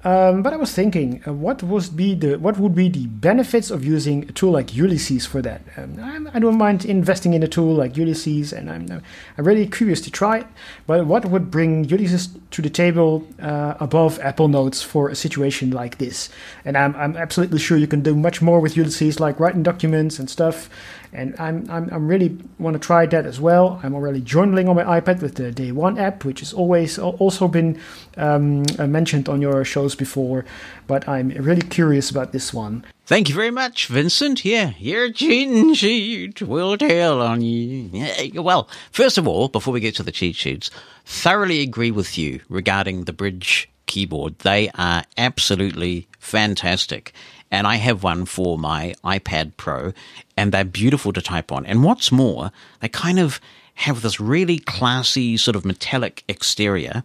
[0.04, 3.70] Um, but I was thinking, uh, what would be the what would be the benefits
[3.70, 5.62] of using a tool like Ulysses for that?
[5.78, 9.04] Um, I do not mind investing in a tool like Ulysses, and I'm
[9.38, 10.47] I'm really curious to try it.
[10.88, 15.70] But what would bring Ulysses to the table uh, above Apple Notes for a situation
[15.70, 16.30] like this?
[16.66, 20.18] And I'm I'm absolutely sure you can do much more with Ulysses, like writing documents
[20.18, 20.68] and stuff
[21.14, 23.80] and I'm, I'm, I'm really want to try that as well.
[23.84, 27.47] I'm already journaling on my iPad with the Day One app, which has always also
[27.47, 27.80] been
[28.18, 30.45] um, uh, mentioned on your shows before.
[30.88, 32.86] But I'm really curious about this one.
[33.05, 34.45] Thank you very much, Vincent.
[34.45, 37.89] Yeah, your cheating sheet will tell on you.
[37.91, 40.72] Yeah, well, first of all, before we get to the cheat sheets,
[41.03, 44.39] thoroughly agree with you regarding the Brydge keyboard.
[44.39, 47.14] They are absolutely fantastic
[47.52, 49.93] and I have one for my iPad Pro,
[50.38, 51.66] and they're beautiful to type on.
[51.66, 53.39] And what's more, they kind of
[53.76, 57.04] have this really classy sort of metallic exterior,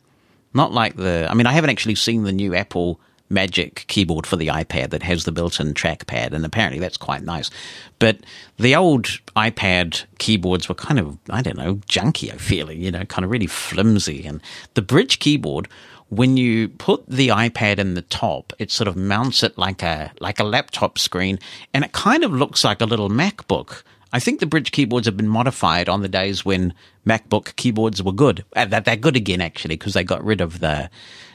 [0.55, 1.27] not like the.
[1.29, 5.03] I mean, I haven't actually seen the new Apple Magic keyboard for the iPad that
[5.03, 7.51] has the built-in trackpad, and apparently that's quite nice.
[7.99, 8.19] But
[8.57, 12.33] the old iPad keyboards were kind of, I don't know, junky.
[12.33, 14.25] I feeling, you know, kind of really flimsy.
[14.25, 14.41] And
[14.75, 15.67] the Brydge keyboard
[16.09, 20.13] when you put the iPad in the top, it sort of mounts it like a
[20.21, 21.39] like a laptop screen,
[21.75, 23.83] and it kind of looks like a little MacBook.
[24.13, 26.73] I think the Brydge keyboards have been modified on the days when
[27.07, 28.45] MacBook keyboards were good.
[28.55, 30.89] Uh, that they're good again, actually, because they got rid of the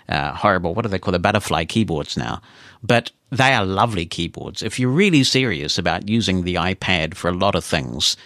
[0.10, 2.42] uh, horrible, what do they call the butterfly keyboards now?
[2.82, 4.64] But they are lovely keyboards.
[4.64, 8.18] If you're really serious about using the iPad for a lot of things,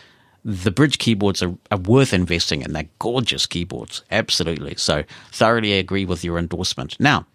[0.45, 2.71] the Brydge keyboards are, are, worth investing in.
[2.71, 4.75] They're gorgeous keyboards, absolutely.
[4.75, 6.99] So thoroughly agree with your endorsement.
[6.99, 7.25] Now,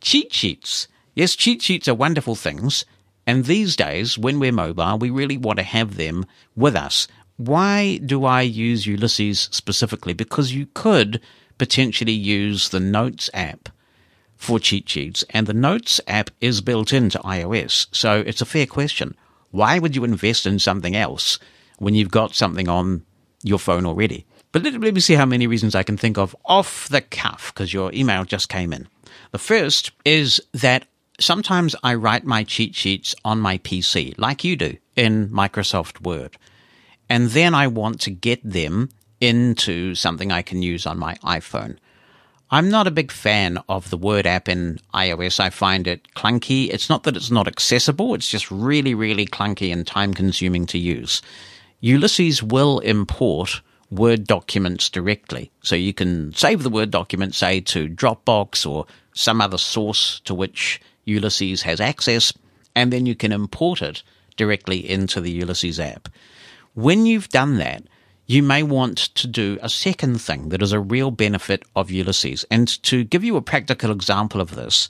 [0.00, 0.88] cheat sheets.
[1.14, 2.86] Yes, cheat sheets are wonderful things.
[3.26, 7.06] And these days, when we're mobile, we really want to have them with us.
[7.36, 10.14] Why do I use Ulysses specifically?
[10.14, 11.20] Because you could
[11.58, 13.68] potentially use the Notes app
[14.36, 17.86] for cheat sheets, and the Notes app is built into iOS.
[17.92, 19.14] So it's a fair question.
[19.50, 21.38] Why would you invest in something else
[21.78, 23.04] when you've got something on
[23.42, 24.26] your phone already.
[24.52, 27.52] But let, let me see how many reasons I can think of off the cuff
[27.54, 28.88] because your email just came in.
[29.32, 30.86] The first is that
[31.20, 36.36] sometimes I write my cheat sheets on my PC, like you do in Microsoft Word.
[37.08, 38.88] And then I want to get them
[39.20, 41.78] into something I can use on my iPhone.
[42.50, 45.40] I'm not a big fan of the Word app in iOS.
[45.40, 46.68] I find it clunky.
[46.70, 50.78] It's not that it's not accessible, it's just really, really clunky and time consuming to
[50.78, 51.22] use.
[51.86, 53.60] Ulysses will import
[53.92, 55.52] Word documents directly.
[55.62, 60.34] So you can save the Word document, say, to Dropbox or some other source to
[60.34, 62.32] which Ulysses has access,
[62.74, 64.02] and then you can import it
[64.36, 66.08] directly into the Ulysses app.
[66.74, 67.84] When you've done that,
[68.26, 72.44] you may want to do a second thing that is a real benefit of Ulysses.
[72.50, 74.88] And to give you a practical example of this,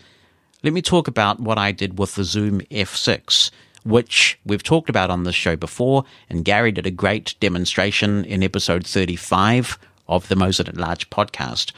[0.63, 3.51] let me talk about what I did with the Zoom F6
[3.87, 8.43] which we've talked about on this show before, and Gary did a great demonstration in
[8.43, 9.79] episode 35
[10.09, 11.73] of the Mosen at Large podcast.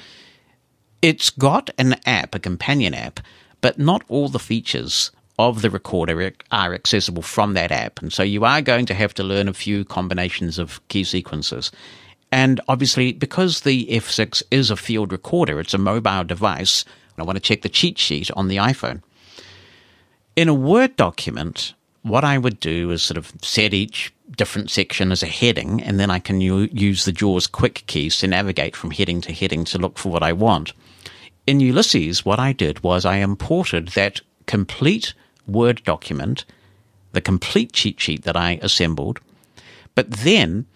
[1.02, 3.20] It's got an app, a companion app,
[3.60, 8.02] but not all the features of the recorder are accessible from that app.
[8.02, 11.70] And so you are going to have to learn a few combinations of key sequences.
[12.32, 16.84] And obviously, because the F6 is a field recorder, it's a mobile device,
[17.16, 19.02] and I want to check the cheat sheet on the iPhone.
[20.36, 25.10] In a Word document, what I would do is sort of set each different section
[25.10, 28.76] as a heading, and then I can u- use the JAWS quick keys to navigate
[28.76, 30.72] from heading to heading to look for what I want.
[31.46, 35.14] In Ulysses, what I did was I imported that complete
[35.46, 36.44] Word document,
[37.12, 39.18] the complete cheat sheet that I assembled,
[39.94, 40.66] but then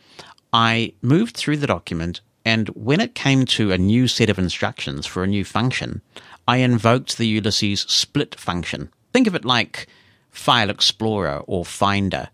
[0.53, 5.07] I moved through the document, and when it came to a new set of instructions
[5.07, 6.01] for a new function,
[6.49, 8.91] I invoked the Ulysses split function.
[9.12, 9.87] Think of it like
[10.33, 12.28] File Explorer or Finder,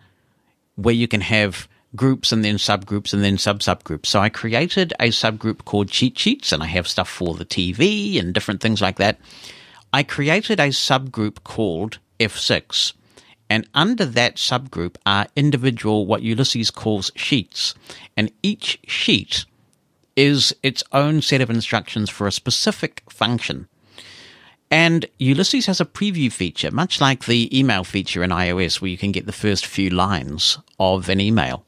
[0.77, 4.07] where you can have groups and then subgroups and then sub subgroups.
[4.07, 8.19] So I created a subgroup called Cheat Sheets, and I have stuff for the TV
[8.19, 9.19] and different things like that.
[9.93, 12.93] I created a subgroup called F6.
[13.51, 17.75] And under that subgroup are individual, what Ulysses calls sheets.
[18.17, 19.47] And each sheet
[20.17, 23.69] is its own set of instructions for a specific function.
[24.71, 28.99] And Ulysses has a preview feature, much like the email feature in iOS, where you
[28.99, 31.65] can get the first few lines of an email.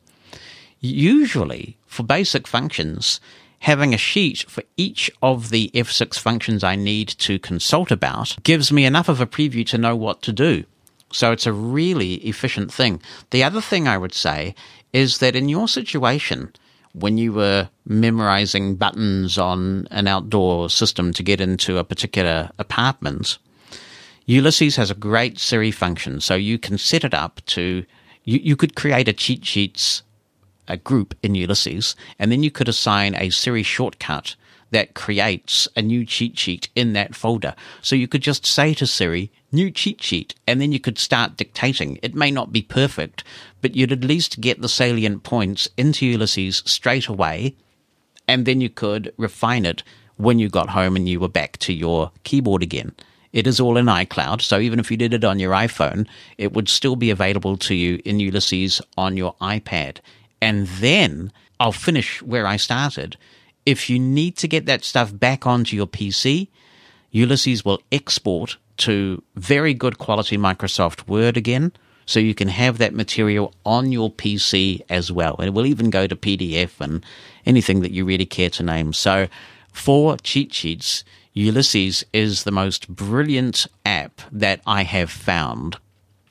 [0.80, 3.20] Usually, for basic functions,
[3.60, 8.72] having a sheet for each of the F6 functions I need to consult about gives
[8.72, 10.64] me enough of a preview to know what to do.
[11.12, 13.02] So it's a really efficient thing.
[13.30, 14.54] The other thing I would say
[14.92, 16.52] is that in your situation,
[16.92, 23.38] when you were memorizing buttons on an outdoor system to get into a particular apartment,
[24.26, 26.20] Ulysses has a great Siri function.
[26.20, 27.84] So you can set it up to,
[28.24, 30.02] you, you could create a cheat sheets
[30.70, 34.36] a group in Ulysses, and then you could assign a Siri shortcut
[34.70, 37.56] that creates a new cheat sheet in that folder.
[37.82, 41.36] So you could just say to Siri, new cheat sheet, and then you could start
[41.36, 41.98] dictating.
[42.02, 43.24] It may not be perfect,
[43.60, 47.56] but you'd at least get the salient points into Ulysses straight away,
[48.28, 49.82] and then you could refine it
[50.16, 52.92] when you got home and you were back to your keyboard again.
[53.32, 56.52] It is all in iCloud, so even if you did it on your iPhone, it
[56.52, 59.98] would still be available to you in Ulysses on your iPad.
[60.42, 63.16] And then I'll finish where I started.
[63.64, 66.48] If you need to get that stuff back onto your PC,
[67.12, 71.72] Ulysses will export to very good quality Microsoft Word again.
[72.06, 75.36] So you can have that material on your PC as well.
[75.38, 77.04] And it will even go to PDF and
[77.46, 78.92] anything that you really care to name.
[78.92, 79.28] So
[79.72, 85.76] for cheat sheets, Ulysses is the most brilliant app that I have found.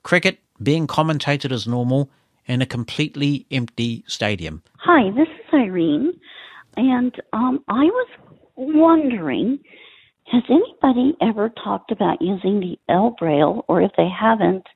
[0.02, 2.10] Cricket being commentated as normal
[2.46, 4.62] in a completely empty stadium.
[4.86, 6.12] Hi, this is Irene,
[6.76, 8.08] and um, I was
[8.54, 9.58] wondering
[10.30, 14.66] has anybody ever talked about using the ElBraille, or if they haven't,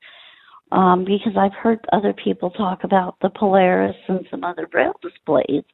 [0.72, 5.64] um, because I've heard other people talk about the Polaris and some other Braille displays.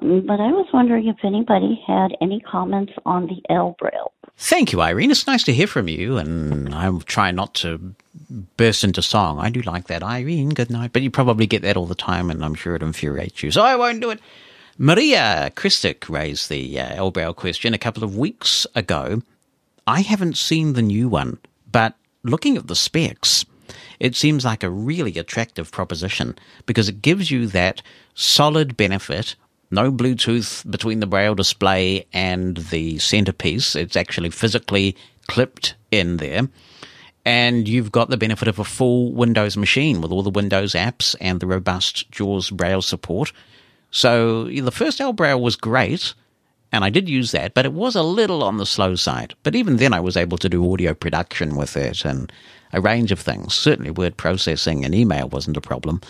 [0.00, 4.08] But I was wondering if anybody had any comments on the ElBraille.
[4.36, 5.10] Thank you, Irene.
[5.10, 7.94] It's nice to hear from you, and I'm trying not to
[8.56, 9.38] burst into song.
[9.38, 10.50] I do like that, Irene.
[10.50, 10.94] Good night.
[10.94, 13.50] But you probably get that all the time, and I'm sure it infuriates you.
[13.50, 14.20] So I won't do it.
[14.78, 19.20] Maria Christic raised the uh, ElBraille question a couple of weeks ago.
[19.86, 21.36] I haven't seen the new one,
[21.70, 23.44] but looking at the specs,
[23.98, 27.82] it seems like a really attractive proposition because it gives you that
[28.14, 29.34] solid benefit.
[29.70, 33.76] No Bluetooth between the Braille display and the centerpiece.
[33.76, 34.96] It's actually physically
[35.28, 36.48] clipped in there
[37.24, 41.14] and you've got the benefit of a full Windows machine with all the Windows apps
[41.20, 43.32] and the robust JAWS Braille support.
[43.90, 46.14] So the first ElBraille was great,
[46.72, 49.34] and I did use that, but it was a little on the slow side.
[49.42, 52.32] But even then, I was able to do audio production with it and
[52.72, 53.54] a range of things.
[53.54, 56.00] Certainly, word processing and email wasn't a problem.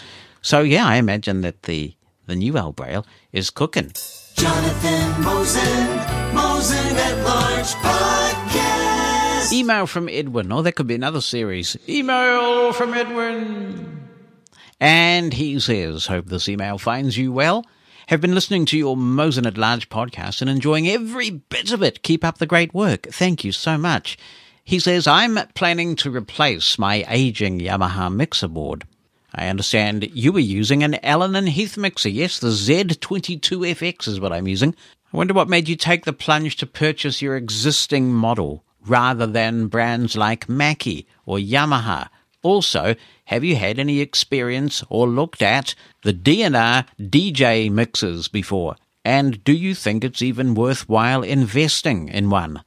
[0.43, 1.95] So yeah, I imagine that the
[2.31, 3.93] the new ElBraille is cooking.
[4.37, 9.53] Jonathan Mosen, Mosen at Large Podcast.
[9.53, 10.53] Email from Edwin.
[10.53, 11.77] Oh, that could be another series.
[11.89, 14.09] Email from Edwin.
[14.79, 17.67] And he says, Hope this email finds you well.
[18.07, 22.03] Have been listening to your Mosen at Large podcast and enjoying every bit of it.
[22.05, 23.09] Keep up the great work.
[23.11, 24.17] Thank you so much.
[24.63, 28.85] He says, I'm planning to replace my aging Yamaha mixer board.
[29.35, 32.09] I understand you were using an Allen and Heath mixer.
[32.09, 34.75] Yes, the Z22FX is what I'm using.
[35.13, 39.69] I wonder what made you take the plunge to purchase your existing model rather than
[39.69, 42.09] brands like Mackie or Yamaha.
[42.43, 42.95] Also,
[43.27, 48.77] have you had any experience or looked at the D&R DJ mixers before?
[49.05, 52.63] And do you think it's even worthwhile investing in one?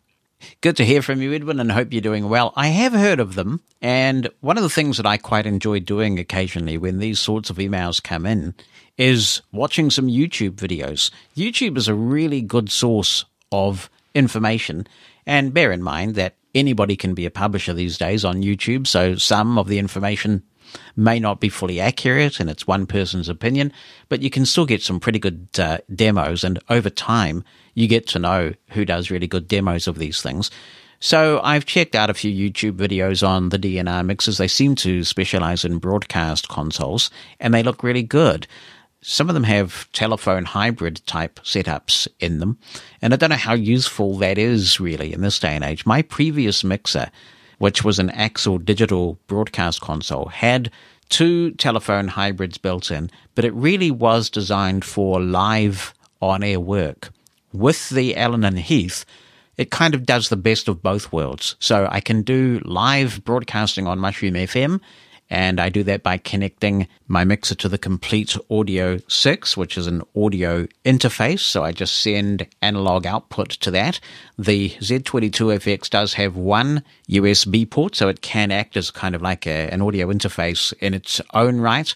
[0.62, 2.54] Good to hear from you, Edwin, and hope you're doing well.
[2.56, 6.20] I have heard of them, and one of the things that I quite enjoy doing
[6.20, 8.54] occasionally when these sorts of emails come in
[8.98, 11.12] is watching some YouTube videos.
[11.36, 14.88] YouTube is a really good source of information,
[15.26, 19.16] and bear in mind that anybody can be a publisher these days on YouTube, so
[19.16, 20.44] some of the information
[20.96, 23.72] may not be fully accurate and it's one person's opinion,
[24.10, 26.44] but you can still get some pretty good uh, demos.
[26.44, 27.44] And over time,
[27.74, 30.52] you get to know who does really good demos of these things.
[31.00, 34.38] So I've checked out a few YouTube videos on the D&R mixers.
[34.38, 37.10] They seem to specialize in broadcast consoles
[37.42, 38.48] and they look really good.
[39.02, 42.58] Some of them have telephone hybrid type setups in them.
[43.02, 45.86] And I don't know how useful that is really in this day and age.
[45.86, 47.12] My previous mixer,
[47.58, 50.72] which was an Axel digital broadcast console, had
[51.10, 57.10] two telephone hybrids built in, but it really was designed for live on air work.
[57.54, 59.06] With the Allen and Heath,
[59.58, 61.56] it kind of does the best of both worlds.
[61.60, 64.82] So I can do live broadcasting on Mushroom FM
[65.30, 69.88] and I do that by connecting my mixer to the Komplete Audio 6, which is
[69.88, 71.40] an audio interface.
[71.40, 74.00] So I just send analog output to that.
[74.38, 79.48] The Z22FX does have one USB port, so it can act as kind of like
[79.48, 81.96] a, an audio interface in its own right.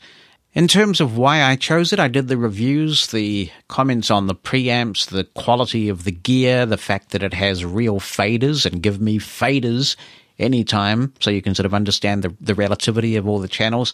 [0.57, 4.33] In terms of why I chose it, I did the reviews, the comments on the
[4.33, 8.99] preamps, the quality of the gear, the fact that it has real faders and give
[8.99, 9.95] me faders
[10.39, 13.93] anytime so you can sort of understand the, the relativity of all the channels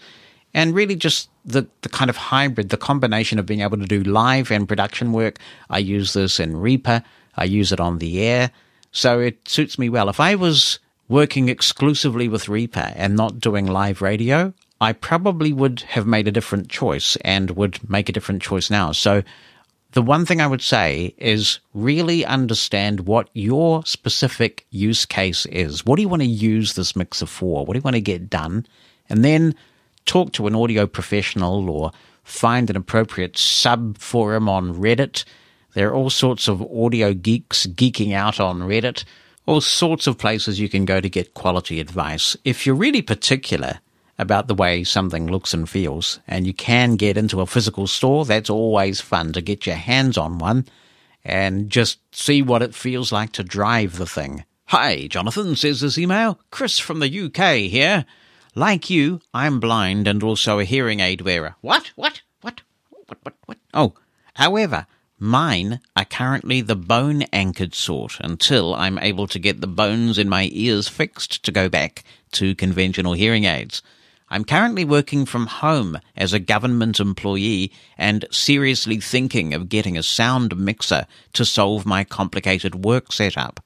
[0.53, 4.01] and really just the, the kind of hybrid, the combination of being able to do
[4.01, 5.39] live and production work.
[5.69, 7.03] I use this in Reaper.
[7.35, 8.51] I use it on the air.
[8.93, 10.07] So it suits me well.
[10.07, 14.53] If I was working exclusively with Reaper and not doing live radio,
[14.83, 18.91] I probably would have made a different choice and would make a different choice now.
[18.91, 19.23] So
[19.93, 25.85] the one thing I would say is really understand what your specific use case is.
[25.85, 27.65] What do you want to use this mixer for?
[27.65, 28.65] What do you want to get done?
[29.07, 29.55] And then
[30.05, 31.91] talk to an audio professional or
[32.23, 35.23] find an appropriate sub forum on Reddit.
[35.75, 39.03] There are all sorts of audio geeks geeking out on Reddit,
[39.45, 42.35] all sorts of places you can go to get quality advice.
[42.43, 43.79] If you're really particular
[44.17, 48.25] about the way something looks and feels, and you can get into a physical store,
[48.25, 50.65] that's always fun to get your hands on one
[51.25, 54.43] and just see what it feels like to drive the thing.
[54.67, 56.39] Hi, Jonathan, says this email.
[56.51, 58.05] Chris from the UK here.
[58.55, 61.55] Like you, I'm blind and also a hearing aid wearer.
[61.61, 61.91] What?
[61.95, 62.21] What?
[62.41, 62.61] What?
[62.89, 63.17] What?
[63.23, 63.35] What?
[63.45, 63.57] What?
[63.73, 63.93] Oh,
[64.35, 64.85] however,
[65.17, 70.29] mine are currently the bone anchored sort until I'm able to get the bones in
[70.29, 72.03] my ears fixed to go back
[72.33, 73.81] to conventional hearing aids.
[74.33, 80.01] I'm currently working from home as a government employee and seriously thinking of getting a
[80.01, 83.63] sound mixer to solve my complicated work setup.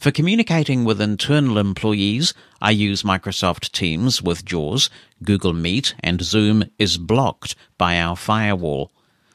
[0.00, 4.88] For communicating with internal employees, I use Microsoft Teams with JAWS,
[5.22, 8.90] Google Meet, and Zoom is blocked by our firewall.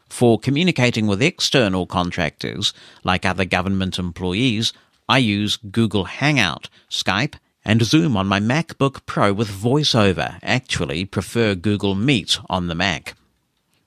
[0.09, 2.73] For communicating with external contractors,
[3.03, 4.73] like other government employees,
[5.07, 7.35] I use Google Hangout, Skype,
[7.65, 10.39] and Zoom on my MacBook Pro with VoiceOver.
[10.41, 13.15] Actually, prefer Google Meet on the Mac.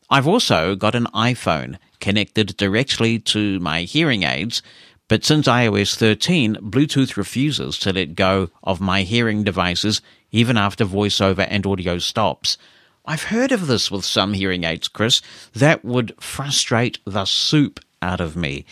[0.09, 4.62] I've also got an iPhone connected directly to my hearing aids,
[5.09, 10.01] but since iOS 13, Bluetooth refuses to let go of my hearing devices
[10.31, 12.59] even after VoiceOver and audio stops.
[13.05, 15.23] I've heard of this with some hearing aids, Chris.
[15.55, 18.65] That would frustrate the soup out of me.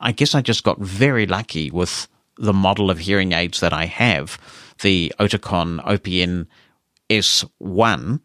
[0.00, 2.06] I guess I just got very lucky with
[2.40, 4.38] the model of hearing aids that I have,
[4.82, 6.46] the Oticon OPN
[7.10, 8.20] S1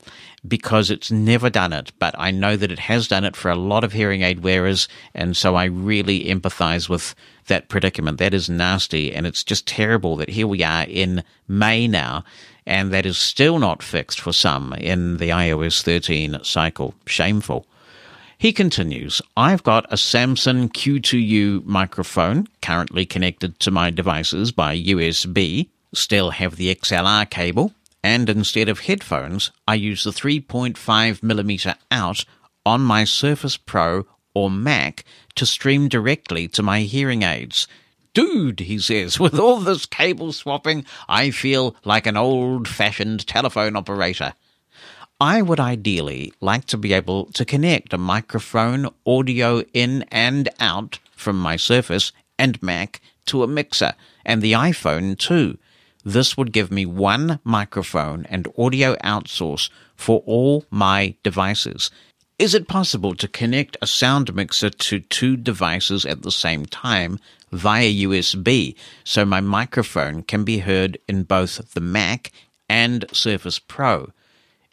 [0.48, 3.56] because it's never done it, but I know that it has done it for a
[3.56, 7.16] lot of hearing aid wearers, and so I really empathize with
[7.48, 8.20] that predicament.
[8.20, 12.24] That is nasty, and it's just terrible that here we are in May now,
[12.66, 16.94] and that is still not fixed for some in the iOS 13 cycle.
[17.08, 17.66] Shameful.
[18.38, 25.70] He continues, I've got a Samson Q2U microphone currently connected to my devices by USB,
[25.94, 32.26] still have the XLR cable, and instead of headphones, I use the 3.5mm out
[32.66, 35.06] on my Surface Pro or Mac
[35.36, 37.68] to stream directly to my hearing aids.
[38.14, 43.76] Dude, he says, with all this cable swapping, I feel like an old fashioned telephone
[43.76, 44.34] operator.
[45.22, 51.00] I would ideally like to be able to connect a microphone audio in and out
[51.16, 53.94] from my Surface and Mac to a mixer
[54.26, 55.58] and the iPhone too.
[56.04, 61.92] This would give me one microphone and audio outsource for all my devices.
[62.38, 67.20] Is it possible to connect a sound mixer to two devices at the same time
[67.54, 68.76] via USB
[69.06, 72.34] so my microphone can be heard in both the Mac
[72.68, 74.12] and Surface Pro?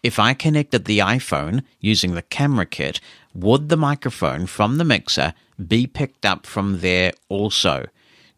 [0.03, 3.01] If I connected the iPhone using the camera kit,
[3.35, 5.33] would the microphone from the mixer
[5.65, 7.87] be picked up from there also?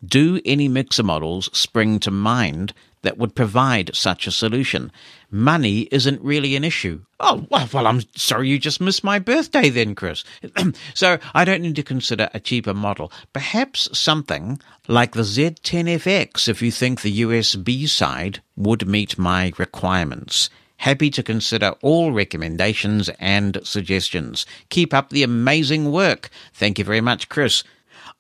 [0.05, 4.93] Do any mixer models spring to mind that would provide such a solution?
[5.31, 7.01] Money isn't really an issue.
[7.19, 10.23] Oh, well, I'm sorry you just missed my birthday then, Chris.
[10.95, 13.11] so I don't need to consider a cheaper model.
[13.33, 20.51] Perhaps something like the Z10FX if you think the USB side would meet my requirements.
[20.85, 24.45] Happy to consider all recommendations and suggestions.
[24.69, 26.29] Keep up the amazing work.
[26.53, 27.65] Thank you very much, Chris.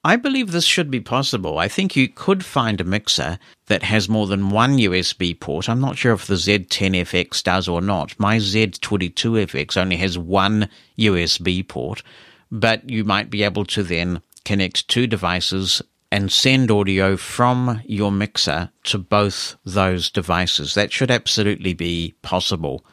[0.02, 1.58] I believe this should be possible.
[1.58, 5.68] I think you could find a mixer that has more than one USB port.
[5.68, 8.18] I'm not sure if the Z10FX does or not.
[8.18, 12.02] My Z22FX only has one USB port,
[12.50, 15.82] but you might be able to then connect two devices
[16.14, 20.74] and send audio from your mixer to both those devices.
[20.74, 22.86] That should absolutely be possible.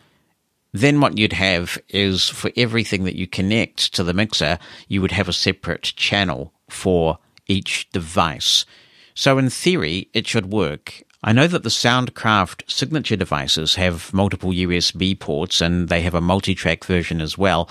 [0.73, 4.57] Then what you'd have is for everything that you connect to the mixer,
[4.88, 8.65] you would have a separate channel for each device.
[9.14, 11.03] So, in theory, it should work.
[11.23, 16.22] I know that the Soundcraft signature devices have multiple USB ports and they have a
[16.22, 17.69] multi track version as well.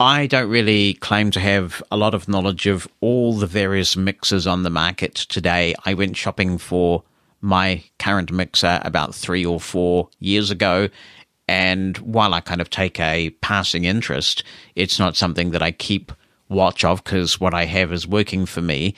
[0.00, 4.44] I don't really claim to have a lot of knowledge of all the various mixers
[4.46, 5.74] on the market today.
[5.84, 7.04] I went shopping for
[7.40, 10.88] my current mixer about three or four years ago.
[11.46, 14.42] And while I kind of take a passing interest,
[14.74, 16.10] it's not something that I keep
[16.48, 18.96] watch of because what I have is working for me.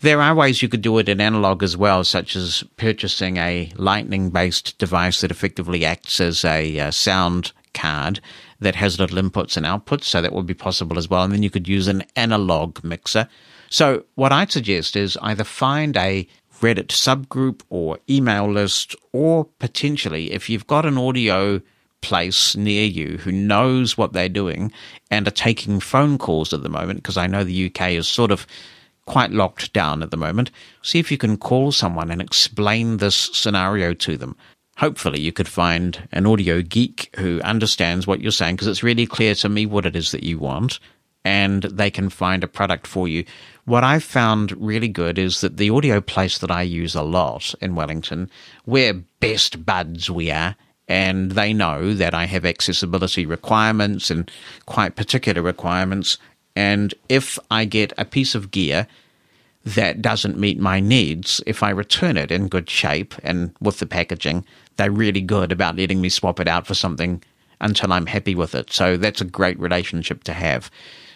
[0.00, 3.72] There are ways you could do it in analog as well, such as purchasing a
[3.74, 8.20] lightning based device that effectively acts as a uh, sound card
[8.60, 10.04] that has little inputs and outputs.
[10.04, 11.22] So that would be possible as well.
[11.22, 13.28] And then you could use an analog mixer.
[13.70, 16.26] So what I'd suggest is either find a
[16.60, 21.60] Reddit subgroup or email list, or potentially if you've got an audio
[22.00, 24.72] place near you who knows what they're doing
[25.10, 28.30] and are taking phone calls at the moment, because I know the UK is sort
[28.30, 28.46] of
[29.06, 30.50] quite locked down at the moment,
[30.82, 34.36] see if you can call someone and explain this scenario to them.
[34.78, 39.06] Hopefully, you could find an audio geek who understands what you're saying because it's really
[39.06, 40.78] clear to me what it is that you want
[41.24, 43.24] and they can find a product for you.
[43.64, 47.54] What I've found really good is that the audio place that I use a lot
[47.60, 48.30] in Wellington,
[48.64, 50.56] we're best buds we are,
[50.86, 54.30] and they know that I have accessibility requirements and
[54.64, 56.16] quite particular requirements.
[56.56, 58.86] And if I get a piece of gear
[59.64, 63.86] that doesn't meet my needs, if I return it in good shape and with the
[63.86, 64.46] packaging,
[64.78, 67.22] they're really good about letting me swap it out for something
[67.60, 68.72] until I'm happy with it.
[68.72, 70.70] So that's a great relationship to have.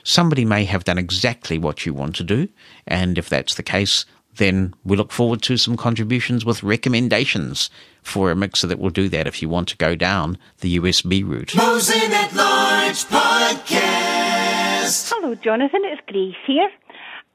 [0.05, 2.49] Somebody may have done exactly what you want to do,
[2.87, 4.05] and if that's the case,
[4.37, 7.71] then we look forward to some contributions with recommendations
[8.03, 11.25] for a mixer that will do that if you want to go down the USB
[11.25, 11.55] route.
[11.55, 15.13] Mosen at Large Podcast.
[15.15, 15.83] Hello, Jonathan.
[15.85, 16.69] It's Grace here.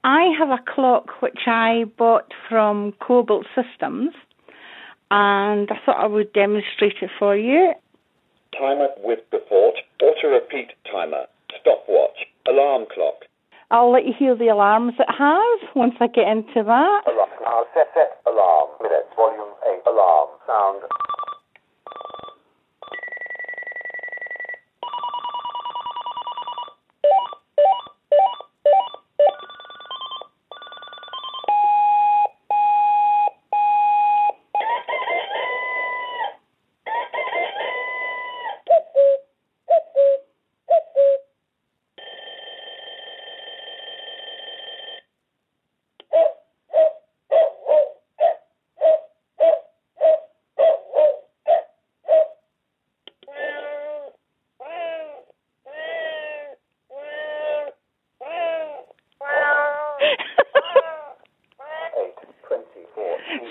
[0.03, 4.13] I have a clock which I bought from Cobalt Systems,
[5.11, 7.73] and I thought I would demonstrate it for you.
[8.57, 11.25] Timer with default, auto repeat timer,
[11.61, 12.17] stopwatch,
[12.47, 13.25] alarm clock.
[13.69, 17.01] I'll let you hear the alarms it has once I get into that.
[17.05, 17.29] Alarm.
[17.41, 18.69] Now set set alarm.
[18.81, 19.11] Minutes.
[19.15, 19.91] Volume 8.
[19.91, 20.29] Alarm.
[20.47, 20.83] Sound.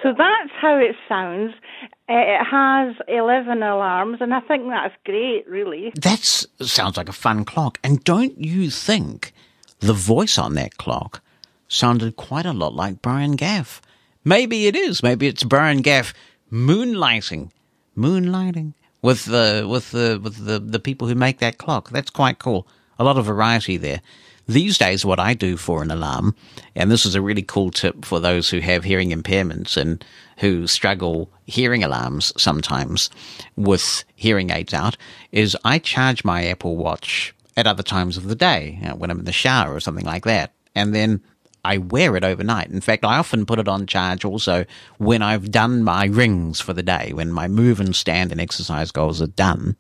[0.07, 1.53] So that's how it sounds.
[2.09, 5.93] Eh, it has 11 alarms, and I think that's great, really.
[5.95, 7.79] That sounds like a fun clock.
[7.85, 9.33] And don't you think
[9.81, 11.23] the voice on that clock
[11.69, 13.81] sounded quite a lot like Brian Gaff?
[14.25, 15.03] Maybe it is.
[15.03, 16.13] Maybe it's Brian Gaff
[16.53, 17.51] moonlighting,
[17.97, 21.91] moonlighting with the with the with the the people who make that clock.
[21.91, 22.67] That's quite cool.
[22.99, 24.01] A lot of variety there.
[24.49, 26.37] These days, what I do for an alarm,
[26.77, 30.05] and this is a really cool tip for those who have hearing impairments and
[30.39, 33.11] who struggle hearing alarms sometimes
[33.57, 34.97] with hearing aids out,
[35.33, 39.11] is I charge my Apple Watch at other times of the day, you know, when
[39.11, 40.53] I'm in the shower or something like that.
[40.77, 41.23] And then
[41.65, 42.71] I wear it overnight.
[42.71, 44.65] In fact, I often put it on charge also
[44.99, 48.93] when I've done my rings for the day, when my move and stand and exercise
[48.93, 49.77] goals are done.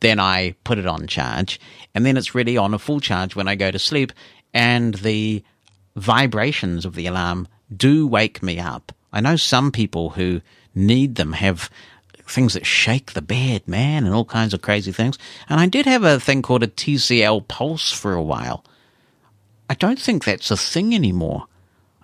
[0.00, 1.60] Then I put it on charge,
[1.94, 4.12] and then it's ready on a full charge when I go to sleep,
[4.52, 5.42] and the
[5.96, 8.92] vibrations of the alarm do wake me up.
[9.12, 10.42] I know some people who
[10.74, 11.70] need them have
[12.28, 15.18] things that shake the bed, man, and all kinds of crazy things.
[15.48, 18.64] And I did have a thing called a TCL Pulse for a while.
[19.70, 21.46] I don't think that's a thing anymore.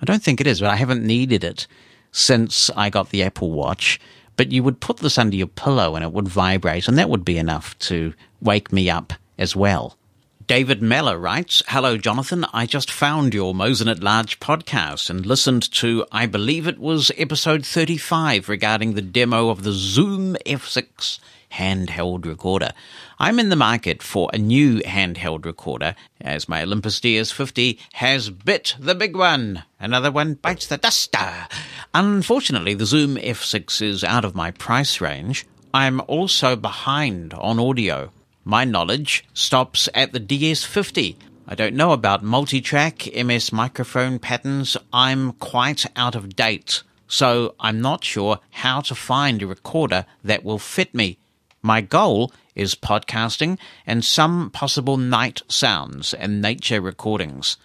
[0.00, 1.66] I don't think it is, but I haven't needed it
[2.10, 4.00] since I got the Apple Watch
[4.36, 7.24] but you would put this under your pillow and it would vibrate, and that would
[7.24, 9.96] be enough to wake me up as well.
[10.46, 12.44] David Meller writes, Hello, Jonathan.
[12.52, 17.12] I just found your Mosen at Large podcast and listened to, I believe it was
[17.16, 21.20] episode 35 regarding the demo of the Zoom F6
[21.52, 22.72] handheld recorder.
[23.18, 28.76] I'm in the market for a new handheld recorder as my Olympus DS50 has bit
[28.78, 29.62] the big one.
[29.78, 31.46] Another one bites the duster.
[31.94, 35.46] Unfortunately, the Zoom F6 is out of my price range.
[35.74, 38.10] I'm also behind on audio.
[38.44, 41.16] My knowledge stops at the DS50.
[41.46, 44.76] I don't know about multi-track MS microphone patterns.
[44.92, 46.82] I'm quite out of date.
[47.06, 51.18] So I'm not sure how to find a recorder that will fit me.
[51.64, 53.56] My goal is podcasting
[53.86, 57.56] and some possible night sounds and nature recordings.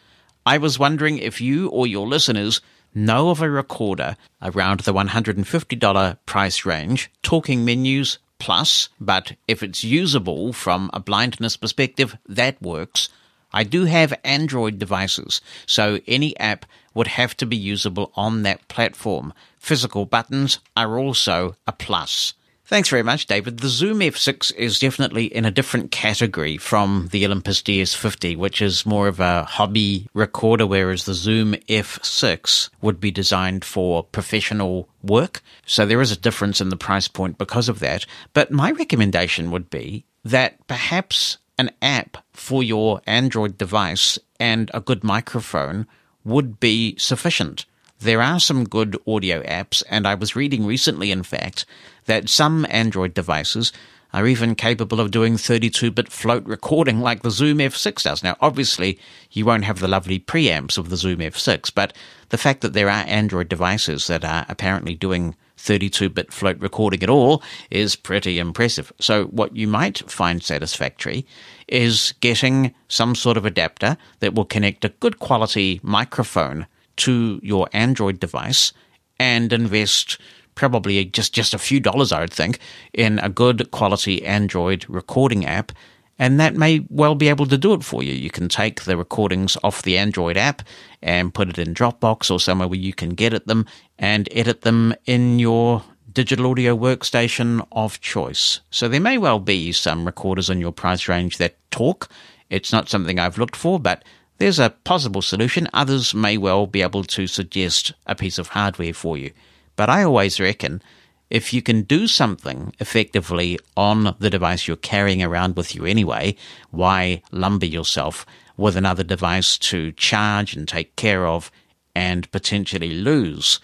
[0.45, 2.61] I was wondering if you or your listeners
[2.93, 9.83] know of a recorder around the $150 price range, talking menus plus, but if it's
[9.83, 13.09] usable from a blindness perspective, that works.
[13.51, 18.67] I do have Android devices, so any app would have to be usable on that
[18.67, 19.33] platform.
[19.57, 22.35] Physical buttons are also a plus.
[22.67, 23.59] Thanks very much, David.
[23.59, 28.85] The Zoom F6 is definitely in a different category from the Olympus DS50, which is
[28.85, 35.41] more of a hobby recorder, whereas the Zoom F6 would be designed for professional work.
[35.65, 38.05] So there is a difference in the price point because of that.
[38.33, 44.81] But my recommendation would be that perhaps an app for your Android device and a
[44.81, 45.87] good microphone
[46.25, 47.65] would be sufficient.
[47.99, 51.65] There are some good audio apps, and I was reading recently, in fact,
[52.05, 53.73] that some Android devices
[54.13, 58.23] are even capable of doing 32 bit float recording like the Zoom F6 does.
[58.23, 58.99] Now, obviously,
[59.31, 61.91] you won't have the lovely preamps of the Zoom F6, but
[62.29, 67.01] the fact that there are Android devices that are apparently doing 32 bit float recording
[67.01, 67.41] at all
[67.71, 68.93] is pretty impressive.
[68.99, 71.25] So, what you might find satisfactory
[71.67, 76.67] is getting some sort of adapter that will connect a good quality microphone
[76.97, 78.73] to your Android device
[79.19, 80.17] and invest
[80.55, 82.59] probably just, just a few dollars, I would think,
[82.93, 85.71] in a good quality Android recording app.
[86.19, 88.11] And that may well be able to do it for you.
[88.11, 90.63] You can take the recordings off the Android app
[91.01, 93.67] and put it in Dropbox or somewhere where you can get at them
[93.99, 98.61] and edit them in your digital audio workstation of choice.
[98.71, 102.09] So there may well be some recorders in your price range that talk.
[102.49, 104.03] It's not something I've looked for, but
[104.37, 105.67] there's a possible solution.
[105.73, 109.31] Others may well be able to suggest a piece of hardware for you.
[109.75, 110.81] But I always reckon
[111.29, 116.35] if you can do something effectively on the device you're carrying around with you anyway,
[116.71, 121.51] why lumber yourself with another device to charge and take care of
[121.93, 123.59] and potentially lose?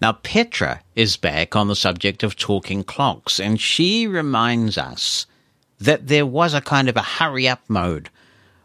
[0.00, 5.26] Now, Petra is back on the subject of talking clocks, and she reminds us
[5.78, 8.08] that there was a kind of a hurry up mode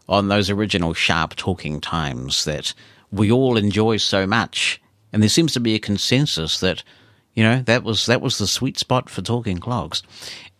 [0.09, 2.73] on those original sharp talking times that
[3.11, 4.81] we all enjoy so much.
[5.13, 6.83] And there seems to be a consensus that,
[7.35, 10.01] you know, that was that was the sweet spot for talking clocks.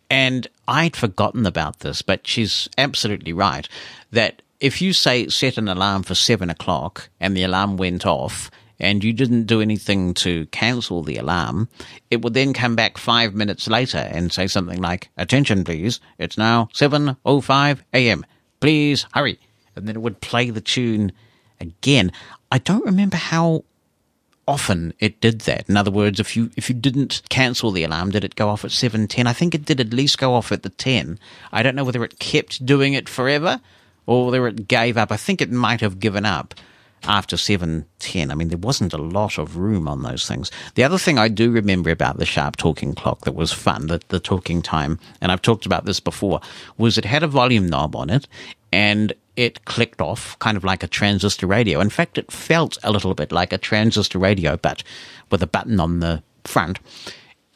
[0.08, 3.68] And I'd forgotten about this, but she's absolutely right
[4.10, 8.50] that if you say set an alarm for seven o'clock and the alarm went off
[8.78, 11.68] and you didn't do anything to cancel the alarm,
[12.10, 16.38] it would then come back five minutes later and say something like, attention please, it's
[16.38, 18.24] now 7.05 a.m
[18.60, 19.38] please hurry.
[19.76, 21.12] And then it would play the tune
[21.60, 22.12] again.
[22.50, 23.64] I don't remember how
[24.46, 25.68] often it did that.
[25.68, 28.64] In other words, if you if you didn't cancel the alarm, did it go off
[28.64, 29.26] at seven ten?
[29.26, 31.18] I think it did at least go off at the ten.
[31.52, 33.60] I don't know whether it kept doing it forever
[34.06, 35.12] or whether it gave up.
[35.12, 36.54] I think it might have given up
[37.04, 38.30] after 7.10.
[38.30, 40.50] I mean, there wasn't a lot of room on those things.
[40.74, 44.00] The other thing I do remember about the Sharp talking clock that was fun, the,
[44.08, 46.40] the talking time, and I've talked about this before,
[46.76, 48.26] was it had a volume knob on it
[48.72, 51.80] and it clicked off kind of like a transistor radio.
[51.80, 54.82] In fact, it felt a little bit like a transistor radio, but
[55.30, 56.78] with a button on the front.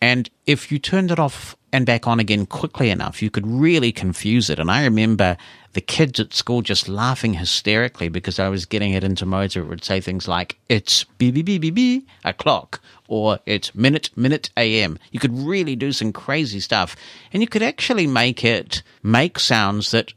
[0.01, 3.93] And if you turned it off and back on again quickly enough, you could really
[3.93, 4.59] confuse it.
[4.59, 5.37] And I remember
[5.75, 9.65] the kids at school just laughing hysterically because I was getting it into modes where
[9.65, 14.11] it would say things like, it's beep, beep, beep, beep, beep, o'clock, or it's minute,
[14.17, 14.99] minute AM.
[15.11, 16.97] You could really do some crazy stuff.
[17.33, 20.13] And you could actually make it make sounds that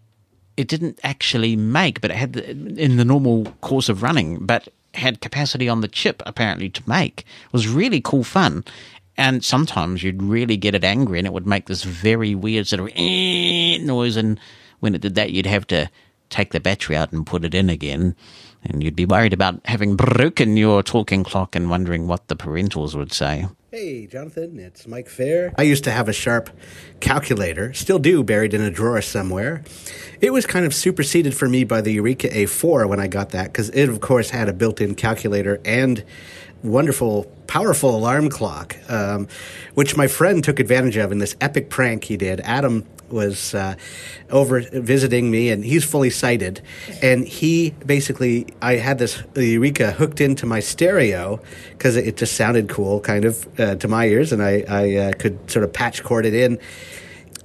[0.56, 5.22] it didn't actually make, but it had in the normal course of running, but had
[5.22, 7.22] capacity on the chip apparently to make.
[7.46, 8.64] It was really cool fun.
[9.20, 12.82] And sometimes you'd really get it angry and it would make this very weird sort
[12.82, 12.96] of
[13.86, 14.16] noise.
[14.16, 14.40] And
[14.80, 15.90] when it did that, you'd have to
[16.30, 18.16] take the battery out and put it in again.
[18.64, 22.96] And you'd be worried about having broken your talking clock and wondering what the parentals
[22.96, 23.48] would say.
[23.72, 25.54] Hey, Jonathan, it's Mike Feir.
[25.58, 26.50] I used to have a Sharp
[27.00, 29.64] calculator, still do, buried in a drawer somewhere.
[30.22, 33.52] It was kind of superseded for me by the Eureka A4 when I got that,
[33.52, 36.04] because it, of course, had a built in calculator and
[36.64, 39.28] wonderful, powerful alarm clock, um,
[39.74, 42.40] which my friend took advantage of in this epic prank he did.
[42.42, 43.76] Adam was uh,
[44.30, 46.62] over visiting me, and he's fully sighted.
[47.02, 51.40] And he basically, I had this Eureka hooked into my stereo
[51.72, 55.14] because it just sounded cool, kind of uh, to my ears, and I, I uh,
[55.14, 56.60] could sort of patch cord it in.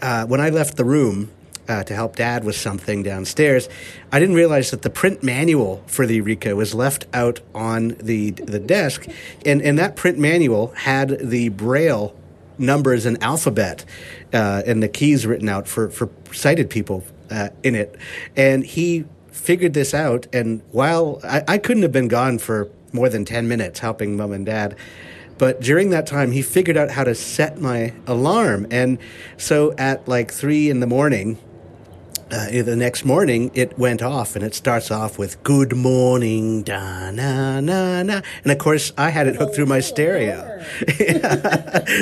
[0.01, 1.31] Uh, when I left the room,
[1.69, 3.69] uh, to help dad with something downstairs,
[4.11, 8.31] I didn't realize that the print manual for the Eureka was left out on the
[8.33, 9.07] the desk,
[9.47, 12.15] and and that print manual had the braille
[12.63, 13.85] numbers and alphabet
[14.33, 17.97] uh, and the keys written out for for sighted people uh, in it,
[18.37, 20.27] and he figured this out.
[20.33, 24.33] And while I, I couldn't have been gone for more than ten minutes helping mom
[24.33, 24.77] and dad.
[25.39, 28.67] But during that time, he figured out how to set my alarm.
[28.71, 28.99] And
[29.37, 31.37] so at like three in the morning,
[32.33, 37.11] uh, the next morning it went off and it starts off with good morning da
[37.11, 38.23] na na na.
[38.43, 40.49] And of course i had it hooked through my stereo.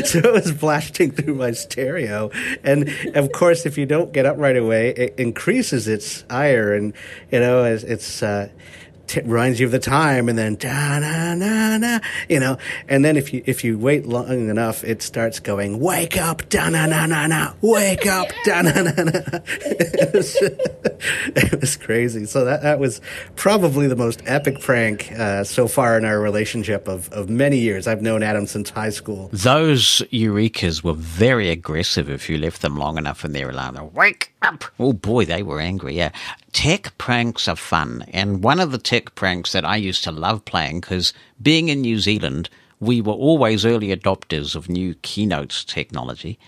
[0.05, 2.31] So it was blasting through my stereo.
[2.63, 6.93] And of course if you don't get up right away it increases its ire and
[7.33, 8.49] you know it's, it's uh,
[9.11, 12.57] t- reminds you of the time, and then da na na na, you know,
[12.89, 16.69] and then if you if you wait long enough, it starts going wake up da
[16.71, 19.21] na na na na, wake up da na na na.
[19.73, 22.25] It was, it was crazy.
[22.27, 23.01] So that that was
[23.37, 27.87] probably the most epic prank uh, so far in our relationship of of many years.
[27.89, 29.29] I've known Adam since high school.
[29.33, 33.75] Those Eurekas were very aggressive if you left them long enough in their alarm.
[33.75, 34.65] They'll wake up.
[34.79, 36.13] Oh boy, they were angry, yeah.
[36.53, 38.05] Tech pranks are fun.
[38.13, 41.81] And one of the tech pranks that I used to love playing, because being in
[41.81, 42.51] New Zealand,
[42.81, 46.39] we were always early adopters of new keynotes technology.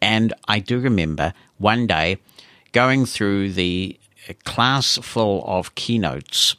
[0.00, 2.18] And I do remember one day
[2.72, 3.98] going through the
[4.44, 6.56] class full of keynotes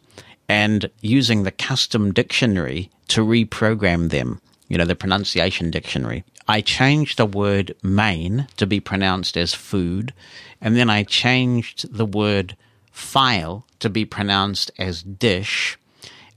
[0.47, 6.23] and using the custom dictionary to reprogram them, you know, the pronunciation dictionary.
[6.47, 10.13] I changed the word main to be pronounced as food,
[10.59, 12.57] and then I changed the word
[12.99, 15.77] file to be pronounced as dish,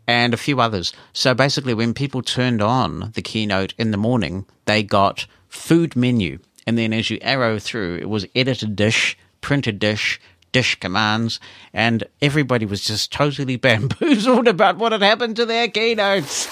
[0.07, 0.93] and a few others.
[1.13, 6.39] So basically, when people turned on the keynote in the morning, they got food menu,
[6.67, 10.21] and then as you arrow through, it was edited dish, printed dish,
[10.53, 11.41] dish commands,
[11.73, 16.49] and everybody was just totally bamboozled about what had happened to their keynotes.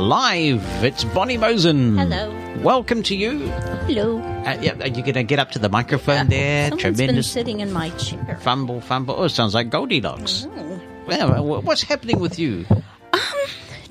[0.00, 1.98] Live, it's Bonnie Mosen.
[1.98, 2.47] Hello.
[2.62, 3.38] Welcome to you.
[3.86, 4.18] Hello.
[4.18, 6.68] Uh, yeah, are you going to get up to the microphone there?
[6.70, 8.36] Someone's been Tremendous sitting in my chair.
[8.42, 9.14] fumble, fumble.
[9.16, 10.46] Oh, it sounds like Goldilocks.
[11.06, 12.66] Well, what's happening with you?
[13.12, 13.20] Um,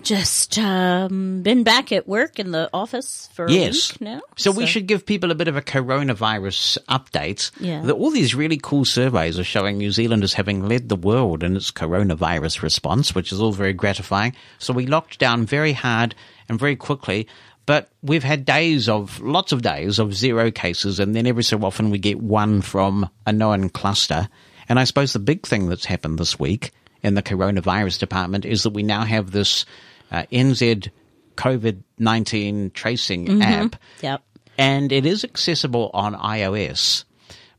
[0.03, 3.93] Just um, been back at work in the office for a yes.
[3.93, 4.21] week now.
[4.37, 7.51] So, we should give people a bit of a coronavirus update.
[7.59, 7.81] Yeah.
[7.81, 11.41] The- all these really cool surveys are showing New Zealand as having led the world
[11.43, 14.35] in its coronavirus response, which is all very gratifying.
[14.59, 16.15] So we locked down very hard
[16.49, 17.27] and very quickly.
[17.67, 21.61] But we've had days of, lots of days of zero cases, and then every so
[21.63, 24.27] often we get one from a known cluster.
[24.69, 26.71] And I suppose the big thing that's happened this week
[27.03, 29.65] in the coronavirus department is that we now have this
[30.11, 30.89] uh, NZ
[31.35, 33.41] COVID 19 tracing Mhm.
[33.43, 34.23] app Yep.
[34.57, 37.03] and it is accessible on iOS.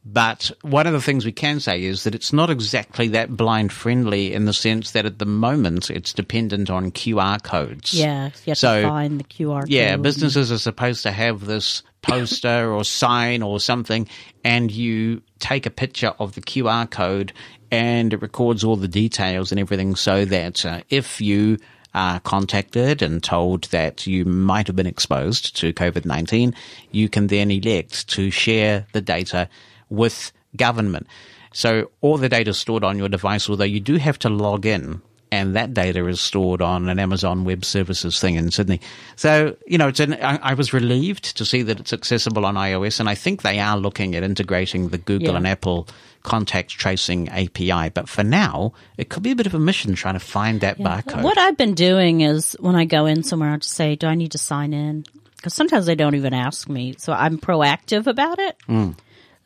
[0.05, 3.73] But one of the things we can say is that it's not exactly that blind
[3.73, 7.93] friendly in the sense that at the moment it's dependent on QR codes.
[7.93, 9.69] Yeah, you have So, to find the QR code.
[9.69, 14.09] Yeah, businesses are supposed to have this poster or sign or something,
[14.45, 17.33] and you take a picture of the QR code
[17.71, 21.59] and it records all the details and everything so that uh, if you
[21.95, 26.55] are contacted and told that you might have been exposed to COVID 19,
[26.93, 29.49] you can then elect to share the data
[29.91, 31.07] with government.
[31.53, 34.67] So all the data is stored on your device, although you do have to log
[34.67, 35.01] in
[35.31, 38.81] and that data is stored on an Amazon Web Services thing in Sydney.
[39.17, 42.55] So, you know, it's an, I, I was relieved to see that it's accessible on
[42.55, 45.37] iOS, and I think they are looking at integrating the Google Yeah.
[45.37, 45.87] and Apple
[46.23, 47.91] contact tracing API.
[47.91, 50.79] But for now, it could be a bit of a mission trying to find that
[50.79, 51.23] barcode.
[51.23, 54.15] What I've been doing is when I go in somewhere, I just say, "Do I
[54.15, 55.05] need to sign in?"
[55.37, 58.57] Because sometimes they don't even ask me, so I'm proactive about it.
[58.69, 58.97] Mm.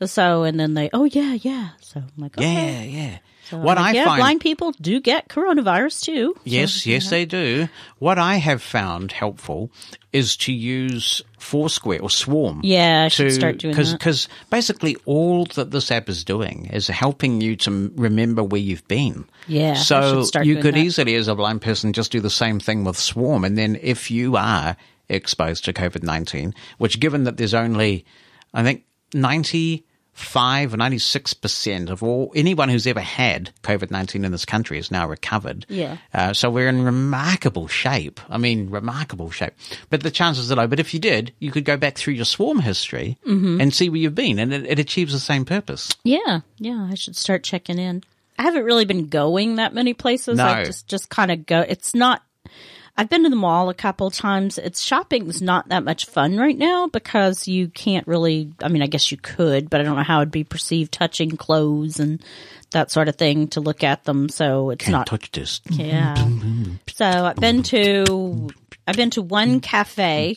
[0.06, 2.88] So, and then they, "Oh yeah, yeah." So I'm like, Yeah, okay.
[2.88, 3.18] yeah.
[3.50, 6.32] So What like, I yeah, find- blind people do get coronavirus too.
[6.36, 7.68] So, Yes, yes, they do.
[7.98, 9.70] What I have found helpful
[10.12, 12.60] is to use Foursquare or Swarm.
[12.62, 13.92] Yeah, I should start doing that.
[13.92, 18.86] Because basically all that this app is doing is helping you to remember where you've
[18.88, 19.26] been.
[19.48, 20.80] Yeah, So you could that.
[20.84, 23.44] easily, as a blind person, just do the same thing with Swarm.
[23.44, 24.76] And then if you are
[25.10, 28.06] exposed to COVID 19, which given that there's only,
[28.54, 29.80] I think, 95
[30.14, 35.08] or 96% of all, anyone who's ever had COVID 19 in this country is now
[35.08, 35.66] recovered.
[35.68, 35.96] Yeah.
[36.12, 38.20] Uh, so we're in remarkable shape.
[38.28, 39.54] I mean, remarkable shape.
[39.90, 40.66] But the chances are low.
[40.66, 43.60] But if you did, you could go back through your swarm history Mhm.
[43.60, 45.90] and see where you've been, and it, it achieves the same purpose.
[46.04, 48.02] Yeah, yeah, I should start checking in.
[48.38, 50.38] I haven't really been going that many places.
[50.38, 50.64] I No.
[50.64, 51.60] just just kind of go.
[51.60, 52.22] It's not.
[52.96, 54.58] I've been to the mall a couple times.
[54.58, 58.52] It's shopping's not that much fun right now because you can't really.
[58.62, 61.36] I mean, I guess you could, but I don't know how it'd be perceived touching
[61.36, 62.22] clothes and
[62.72, 64.28] that sort of thing to look at them.
[64.28, 65.06] So it's Can't not.
[65.06, 65.60] touch this.
[65.70, 66.14] Yeah.
[66.88, 68.50] So I've been to
[68.86, 70.36] I've been to one cafe.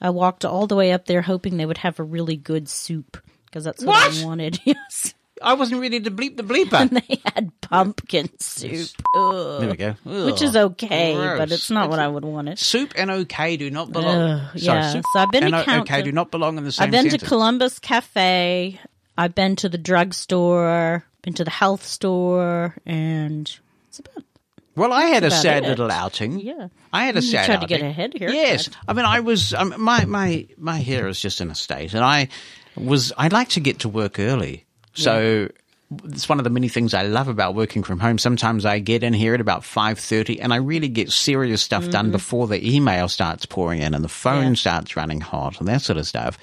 [0.00, 3.16] I walked all the way up there hoping they would have a really good soup
[3.46, 4.22] because that's what, What?
[4.22, 4.60] I wanted.
[4.64, 5.14] Yes.
[5.42, 6.80] I wasn't ready to bleep the bleeper.
[6.80, 8.88] And they had pumpkin soup.
[9.14, 9.60] Ugh.
[9.60, 9.94] There we go.
[10.04, 10.72] Which is Ugh.
[10.72, 12.58] okay, but it's not what I would want it.
[12.58, 14.16] Soup and okay do not belong.
[14.16, 14.92] Ugh, Sorry, yeah.
[14.92, 16.90] soup So I've been and o- Count- okay do not belong in the same I've
[16.90, 17.22] been sentence.
[17.22, 18.80] to Columbus Cafe.
[19.18, 21.04] I've been to the drugstore.
[21.22, 23.50] Been to the health store, and
[23.88, 24.22] it's about
[24.76, 25.68] Well, I had a about sad it.
[25.68, 26.38] little outing.
[26.38, 26.68] Yeah.
[26.92, 27.46] I had a sad.
[27.46, 27.68] Tried to outing.
[27.78, 28.28] get ahead here.
[28.30, 31.94] Yes, I mean, I was um, my my my hair is just in a state,
[31.94, 32.28] and I
[32.76, 34.65] was I like to get to work early,
[34.96, 35.48] so.
[36.06, 38.18] It's one of the many things I love about working from home.
[38.18, 41.88] Sometimes I get in here at about five thirty, and I really get serious stuff
[41.90, 42.12] done Mhm.
[42.12, 45.96] before the email starts pouring in and the phone starts running hot and that sort
[45.96, 46.38] of stuff.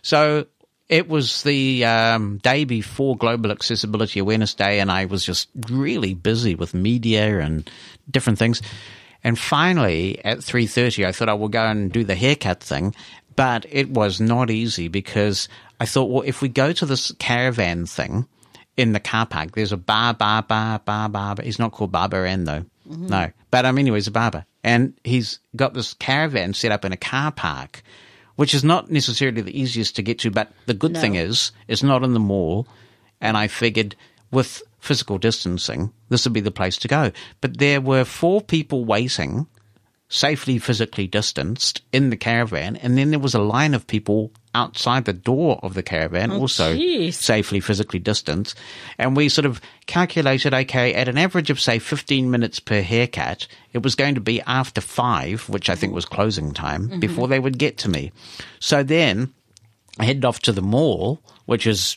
[0.00, 0.46] So
[0.88, 6.14] it was the um, day before Global Accessibility Awareness Day, and I was just really
[6.14, 7.68] busy with media and
[8.10, 8.62] different things.
[9.22, 12.94] And finally, at three thirty, I thought I would go and do the haircut thing,
[13.34, 15.48] but it was not easy because
[15.80, 18.26] I thought, well, if we go to this caravan thing
[18.76, 21.36] in the car park, there's a bar, bar, bar, bar, bar.
[21.42, 22.64] He's not called Barber Ann though.
[22.88, 23.08] Mhm.
[23.10, 26.92] No, but um, anyway, he's a barber, and he's got this caravan set up in
[26.92, 27.82] a car park,
[28.36, 30.30] which is not necessarily the easiest to get to.
[30.30, 31.00] But the good No.
[31.00, 32.66] thing is, it's not in the mall,
[33.20, 33.96] and I figured
[34.30, 37.10] with physical distancing, this would be the place to go.
[37.40, 39.46] But there were four people waiting,
[40.08, 45.04] safely physically distanced, in the caravan, and then there was a line of people outside
[45.04, 47.14] the door of the caravan, Oh, also jeez.
[47.14, 48.56] safely physically distanced.
[48.98, 53.46] And we sort of calculated, okay, at an average of say 15 minutes per haircut,
[53.72, 57.00] it was going to be after five, which I think was closing time, Mhm.
[57.00, 58.12] before they would get to me.
[58.60, 59.32] So then
[59.98, 61.96] I headed off to the mall, which is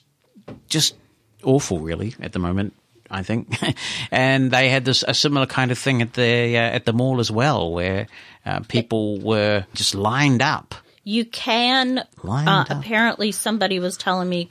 [0.67, 0.95] just
[1.43, 2.73] awful, really, at the moment.
[3.11, 3.55] I think,
[4.11, 7.19] and they had this a similar kind of thing at the uh, at the mall
[7.19, 8.07] as well, where
[8.45, 10.75] uh, people were just lined up.
[11.03, 12.03] You can.
[12.23, 12.69] Lined Uh, up.
[12.69, 14.47] apparently, somebody was telling me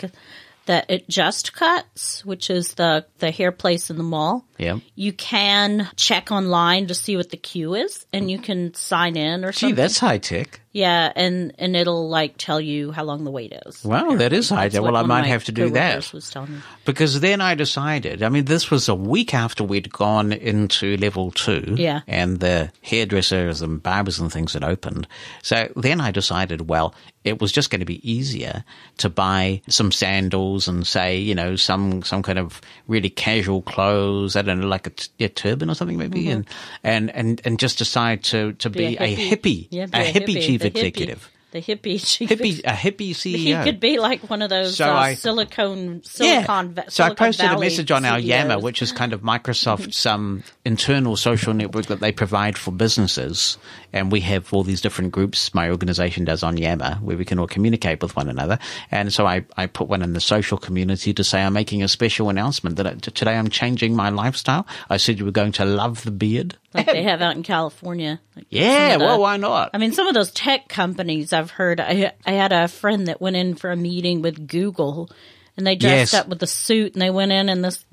[0.66, 4.44] that it just cuts, which is the the hair place in the mall.
[4.59, 4.78] Yeah.
[4.97, 9.44] You can check online to see what the queue is, and you can sign in
[9.44, 9.76] or Gee, something.
[9.76, 10.60] that's high tech.
[10.72, 13.84] Yeah, and and it'll like tell you how long the wait is.
[13.84, 14.82] Wow, that is high That's tech.
[14.82, 16.12] what Well, I might have to do that.
[16.12, 16.58] Was telling me.
[16.84, 21.30] Because then I decided, I mean, this was a week after we'd gone into level
[21.30, 21.74] two.
[21.76, 22.00] Yeah.
[22.06, 25.06] And the hairdressers and barbers and things had opened.
[25.42, 28.64] So then I decided, well, it was just going to be easier
[28.98, 34.34] to buy some sandals and say, you know, some, some kind of really casual clothes.
[34.34, 36.24] I don't know, like a, t- a turban or something maybe.
[36.24, 36.32] Mhm.
[36.32, 36.46] And,
[36.84, 40.12] and, and, and just decide to, to be, a hippie, Yeah, a, be a hippie,
[40.26, 40.67] hippie, chief hippie.
[40.68, 41.30] Executive.
[41.50, 41.94] The hippie.
[42.28, 43.36] Hippie, a hippie CEO.
[43.38, 46.74] He could be like one of those So uh, I- silicone, silicon.
[46.74, 48.28] va- So I posted a message on our CEOs.
[48.28, 53.56] Yammer, which is kind of Microsoft's um, internal social network that they provide for businesses.
[53.94, 57.38] And we have all these different groups my organization does on Yammer where we can
[57.38, 58.58] all communicate with one another.
[58.90, 61.88] And so I, I put one in the social community to say I'm making a
[61.88, 64.66] special announcement that I, today I'm changing my lifestyle.
[64.90, 66.58] I said you were going to love the beard.
[66.74, 68.20] Like they have out in California.
[68.36, 69.70] Like Yeah, the- well, why not?
[69.74, 71.80] I mean, some of those tech companies I've heard.
[71.80, 75.10] I I had a friend that went in for a meeting with Google,
[75.56, 76.14] and they dressed Yes.
[76.14, 77.84] up with a suit, and they went in, and this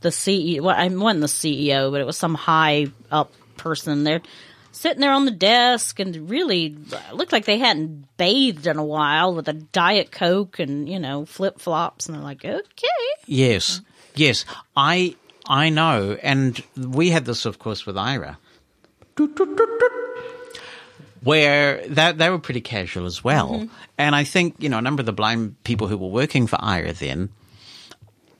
[0.00, 0.60] the CEO.
[0.62, 4.04] Well, I wasn't the CEO, but it was some high up person.
[4.04, 4.22] They're
[4.70, 8.84] sitting there on the desk, and really uh, looked like they hadn't bathed in a
[8.84, 12.88] while, with a diet coke and you know flip flops, and they're like, okay.
[13.26, 13.80] Yes,
[14.14, 14.44] yes,
[14.76, 15.16] I
[15.48, 18.36] I know, and we had this, of course, with Aira,
[21.22, 23.52] where that they were pretty casual as well.
[23.52, 23.74] Mm-hmm.
[23.96, 26.56] And I think you know a number of the blind people who were working for
[26.56, 27.30] Aira then,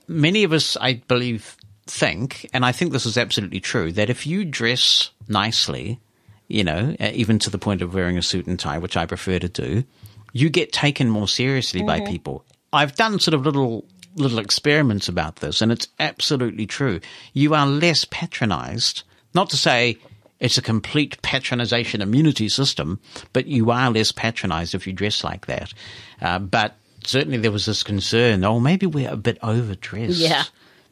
[0.07, 1.57] many of us, I believe,
[1.87, 5.99] think, and I think this is absolutely true, that if you dress nicely,
[6.47, 9.39] you know, even to the point of wearing a suit and tie, which I prefer
[9.39, 9.83] to do,
[10.31, 12.07] you get taken more seriously by Mhm.
[12.07, 12.45] people.
[12.71, 13.83] I've done sort of little
[14.19, 16.99] little experiments about this, and it's absolutely true.
[17.33, 19.03] You are less patronized.
[19.33, 19.97] Not to say
[20.39, 22.99] it's a complete patronization immunity system,
[23.33, 25.73] but you are less patronized if you dress like that.
[26.21, 28.43] Uh, but certainly there was this concern.
[28.43, 30.19] Oh, maybe we're a bit overdressed.
[30.19, 30.43] Yeah.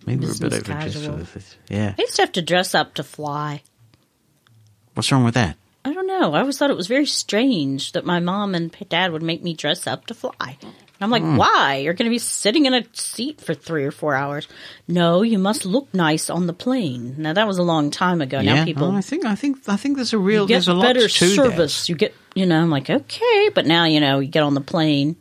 [0.05, 1.25] maybe we're a bit overdressed casual.
[1.69, 1.95] Yeah.
[1.97, 3.63] I used to have to dress up to fly.
[4.93, 5.57] What's wrong with that?
[5.85, 6.33] I don't know.
[6.33, 9.53] I always thought it was very strange that my mom and dad would make me
[9.53, 10.57] dress up to fly.
[10.99, 11.37] I'm like, Hmm.
[11.37, 11.77] why?
[11.83, 14.47] You're going to be sitting in a seat for three or four hours.
[14.87, 17.15] No, you must look nice on the plane.
[17.17, 18.39] Now that was a long time ago.
[18.39, 18.55] yeah.
[18.55, 20.67] Now people Oh, I think I think I think there's a real you get there's
[20.69, 21.87] a lot better service.
[21.89, 24.61] You get, you know, I'm like, okay, but now you know you get on the
[24.61, 25.15] plane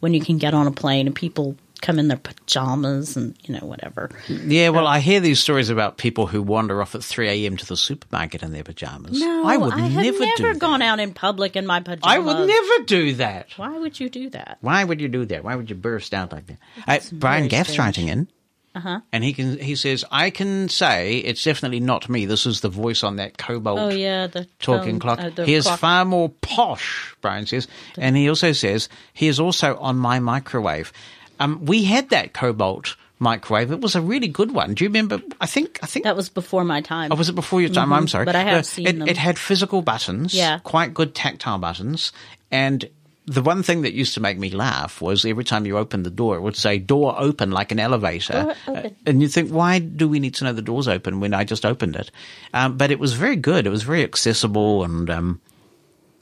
[0.00, 3.52] when you can get on a plane and people come in their pajamas and you
[3.54, 4.10] know whatever.
[4.28, 7.56] Yeah, well, I hear these stories about people who wander off at 3 a.m.
[7.58, 9.20] to the supermarket in their pajamas.
[9.20, 10.58] No, I would have never, never do that.
[10.58, 12.02] gone out in public in my pajamas.
[12.04, 13.48] I would never do that.
[13.56, 14.56] Why would you do that?
[14.62, 15.44] Why would you do that?
[15.44, 16.58] Why would you burst out like that?
[16.86, 17.98] Uh, Brian Gaff's strange.
[17.98, 18.28] writing in,
[18.74, 19.00] Uh huh.
[19.12, 22.24] and he can he says, "I can say it's definitely not me.
[22.26, 25.18] This is the voice on that cobalt Oh yeah, the talking phone- clock.
[25.38, 25.80] uh, he is clock.
[25.80, 27.68] far more posh." Brian says,
[27.98, 30.92] and he also says he is also on my microwave.
[31.40, 33.70] Um, we had that cobalt microwave.
[33.72, 34.74] It was a really good one.
[34.74, 35.20] Do you remember?
[35.40, 37.10] I think I think that was before my time.
[37.12, 37.88] Oh, was it before your time?
[37.90, 37.96] Mhm.
[37.96, 39.08] I'm sorry, But I have Uh, seen it, them.
[39.08, 40.58] It had physical buttons, Yeah.
[40.64, 42.12] quite good tactile buttons,
[42.50, 42.84] and
[43.26, 46.10] the one thing that used to make me laugh was every time you opened the
[46.10, 48.54] door, it would say "door open" like an elevator.
[48.66, 51.44] Uh, and you think, why do we need to know the door's open when I
[51.44, 52.10] just opened it?
[52.52, 53.64] Um, but it was very good.
[53.66, 55.40] It was very accessible, and um,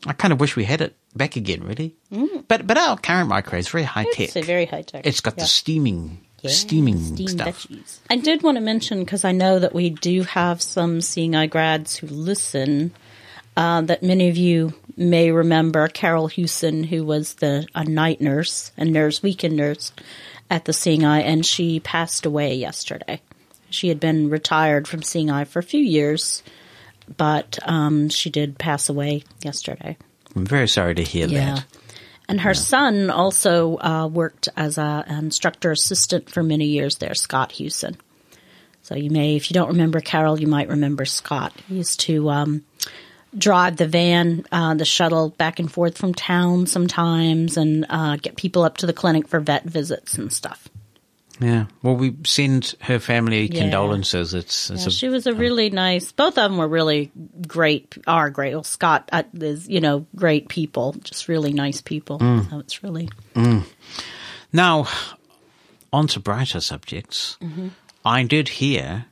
[0.07, 1.95] I kind of wish we had it back again, really.
[2.13, 2.45] Mm.
[2.49, 4.21] But but our current microwave is very high tech.
[4.21, 5.07] It's a very high tech.
[5.07, 5.45] It's got Yeah.
[5.45, 7.67] the steaming, steaming steam stuff.
[7.69, 7.99] veggies.
[8.09, 11.47] I did want to mention because I know that we do have some seeing eye
[11.47, 12.93] grads who listen.
[13.57, 18.71] Uh, that many of you may remember Carol Hewson, who was the a night nurse
[18.77, 19.93] and nurse weekend nurse
[20.49, 23.21] at the Seeing Eye, and she passed away yesterday.
[23.69, 26.43] She had been retired from Seeing Eye for a few years,
[27.17, 29.97] but um, she did pass away yesterday.
[30.37, 31.55] I'm very sorry to hear Yeah.
[31.57, 31.67] that.
[32.29, 37.15] And her son also uh, worked as a, an instructor assistant for many years there,
[37.15, 37.97] Scott Hewson.
[38.83, 41.53] So you may, if you don't remember Carol, you might remember Scott.
[41.69, 42.63] He used to um,
[43.37, 48.37] drive the van, uh, the shuttle back and forth from town sometimes and uh, get
[48.37, 50.69] people up to the clinic for vet visits and stuff.
[51.41, 51.67] Yeah.
[51.83, 53.63] Well, we send her family Yeah.
[53.63, 54.35] condolences.
[54.35, 56.13] It's, it's Yeah, a, she was a really nice.
[56.13, 57.11] Both of them were really
[57.49, 57.97] great.
[58.07, 58.53] Are great.
[58.53, 62.19] Well, Scott uh, is you know great people, just really nice people.
[62.19, 62.51] Mm.
[62.51, 63.65] So it's really Mm.
[64.53, 64.87] Now,
[65.93, 67.37] on to brighter subjects.
[67.43, 67.71] Mhm.
[68.05, 69.07] I did hear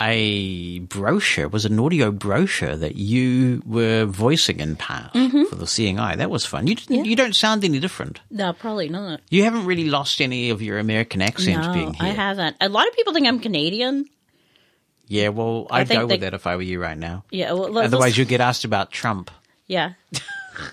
[0.00, 5.48] a brochure, was an audio brochure that you were voicing in part Mhm.
[5.48, 6.16] for the Seeing Eye.
[6.16, 6.66] That was fun.
[6.66, 8.20] You didn't, you don't sound any different.
[8.30, 9.20] no, probably not.
[9.30, 12.06] You haven't really lost any of your American accent no, being here.
[12.06, 12.56] I haven't.
[12.60, 14.06] A lot of people think I'm Canadian.
[15.08, 17.24] yeah, well, I I'd go with that if I were you right now.
[17.30, 19.30] Yeah, well, Otherwise, you get asked about Trump.
[19.66, 19.92] Yeah.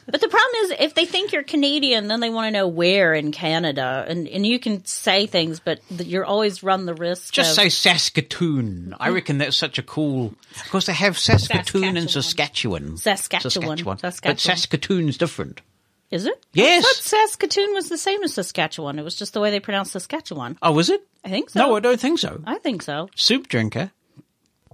[0.05, 3.13] but the problem is, if they think you're Canadian, then they want to know where
[3.13, 7.33] in Canada, and and you can say things, but you're always run the risk.
[7.33, 8.95] Just of, say Saskatoon.
[8.99, 10.33] I reckon that's such a cool.
[10.55, 12.97] Of course, they have Saskatoon and Saskatchewan.
[12.97, 13.83] Saskatchewan.
[13.83, 14.37] But Saskatchewan.
[14.37, 15.61] Saskatoon's different.
[16.09, 16.45] Is it?
[16.53, 16.85] Yes.
[16.85, 18.97] I thought Saskatoon was the same as Saskatchewan.
[18.97, 20.57] It was just the way they pronounced Saskatchewan.
[20.61, 21.05] Oh, was it?
[21.25, 21.59] I think so.
[21.59, 22.41] No, I don't think so.
[22.45, 23.09] I think so.
[23.15, 23.91] Soup drinker.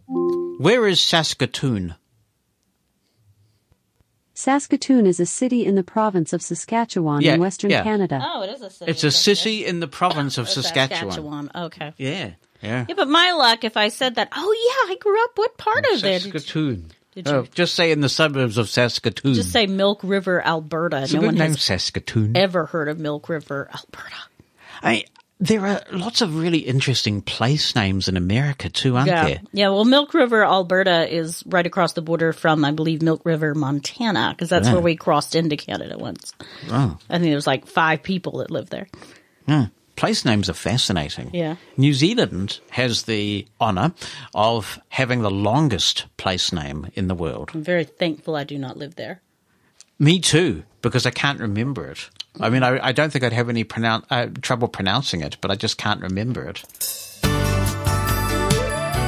[0.05, 1.95] Where is Saskatoon?
[4.43, 7.81] Saskatoon is a city in the province of Saskatchewan Yeah, in Western yeah.
[7.81, 8.21] Canada.
[8.21, 8.91] Oh, it is a city.
[8.91, 11.49] It's a city in the province of Oh, Saskatchewan.
[11.55, 11.93] Okay.
[11.97, 12.85] Yeah, yeah.
[12.89, 15.31] Yeah, but my luck, if I said that, oh yeah, I grew up.
[15.37, 16.19] What part of there?
[16.19, 16.91] Did you Saskatoon.
[17.15, 19.33] Did Oh, you- just say in the suburbs of Saskatoon.
[19.33, 21.03] just say Milk River, Alberta?
[21.03, 22.35] It's a no good one name, has Saskatoon.
[22.35, 24.15] ever heard of Milk River, Alberta.
[24.81, 25.05] I,
[25.43, 29.41] there are lots of really interesting place names in America too, aren't yeah, there?
[29.51, 29.69] yeah.
[29.69, 34.29] Well, Milk River, Alberta is right across the border from, I believe, Milk River, Montana,
[34.33, 34.73] because that's Yeah.
[34.73, 36.33] where we crossed into Canada once.
[36.69, 38.87] Oh, I think there was like five people that lived there.
[39.47, 39.67] yeah.
[39.95, 41.29] Place names are fascinating.
[41.33, 41.57] Yeah.
[41.77, 43.93] New Zealand has the honour
[44.33, 47.51] of having the longest place name in the world.
[47.53, 49.21] I'm very thankful I do not live there.
[50.03, 52.09] Me too, because I can't remember it.
[52.37, 55.49] I mean, I, I don't think I'd have any pronoun- uh, trouble pronouncing it, but
[55.49, 56.61] I just can't remember it.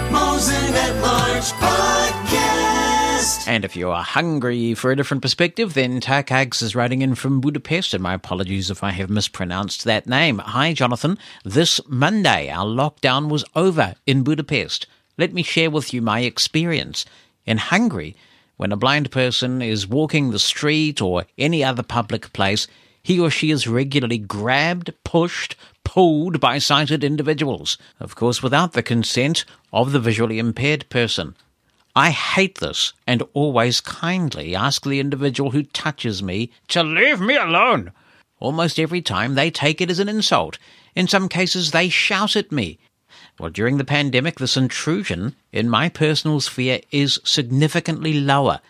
[0.10, 3.46] Mosen at Large Podcast.
[3.46, 7.42] And if you are hungry for a different perspective, then Tarkags is writing in from
[7.42, 10.38] Budapest, and my apologies if I have mispronounced that name.
[10.38, 11.18] Hi, Jonathan.
[11.44, 14.88] This Monday, our lockdown was over in Budapest.
[15.18, 17.04] Let me share with you my experience.
[17.46, 18.16] In Hungary,
[18.58, 22.68] when a blind person is walking the street or any other public place,
[23.02, 28.84] he or she is regularly grabbed, pushed, pulled by sighted individuals, of course without the
[28.84, 31.36] consent of the visually impaired person.
[31.96, 37.38] I hate this and always kindly ask the individual who touches me to leave me
[37.38, 37.94] alone.
[38.40, 40.58] Almost every time they take it as an insult.
[40.94, 42.80] In some cases, they shout at me.
[43.38, 48.62] Well, during the pandemic, this intrusion in my personal sphere is significantly lower.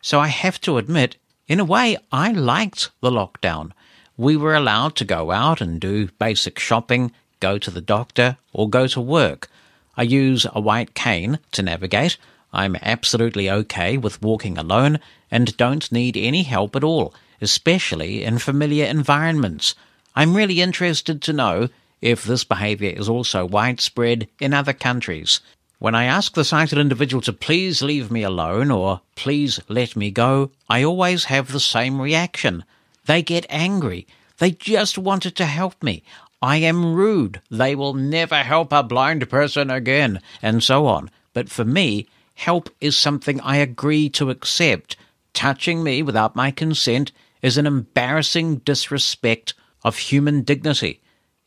[0.00, 1.16] So I have to admit,
[1.48, 3.72] in a way, I liked the lockdown.
[4.16, 8.70] We were allowed to go out and do basic shopping, go to the doctor, or
[8.70, 9.48] go to work.
[9.96, 12.16] I use a white cane to navigate.
[12.52, 15.00] I'm absolutely okay with walking alone
[15.30, 19.74] and don't need any help at all, especially in familiar environments.
[20.14, 21.68] I'm really interested to know
[22.02, 25.40] if this behavior is also widespread in other countries.
[25.78, 30.10] When I ask the sighted individual to please leave me alone or please let me
[30.10, 32.64] go, I always have the same reaction.
[33.06, 34.06] They get angry.
[34.38, 36.02] They just wanted to help me.
[36.40, 37.40] I am rude.
[37.50, 41.10] They will never help a blind person again, and so on.
[41.32, 44.96] But for me, help is something I agree to accept.
[45.34, 47.12] Touching me without my consent
[47.42, 49.54] is an embarrassing disrespect
[49.84, 51.00] of human dignity.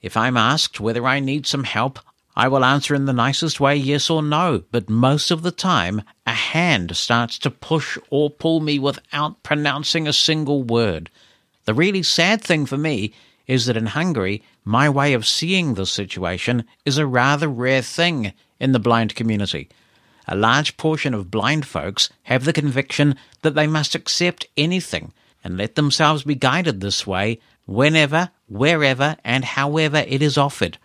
[0.06, 1.98] If I'm asked whether I need some help,
[2.36, 6.04] I will answer in the nicest way yes or no, but most of the time,
[6.28, 11.10] a hand starts to push or pull me without pronouncing a single word.
[11.64, 13.14] The really sad thing for me
[13.48, 18.32] is that in Hungary, my way of seeing the situation is a rather rare thing
[18.60, 19.70] in the blind community.
[20.28, 25.14] A large portion of blind folks have the conviction that they must accept anything
[25.44, 30.78] and let themselves be guided this way whenever, wherever, and however it is offered.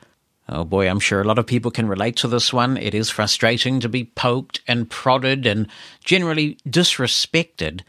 [0.49, 2.77] Oh boy, I'm sure a lot of people can relate to this one.
[2.77, 5.69] It is frustrating to be poked and prodded and
[6.05, 7.83] generally disrespected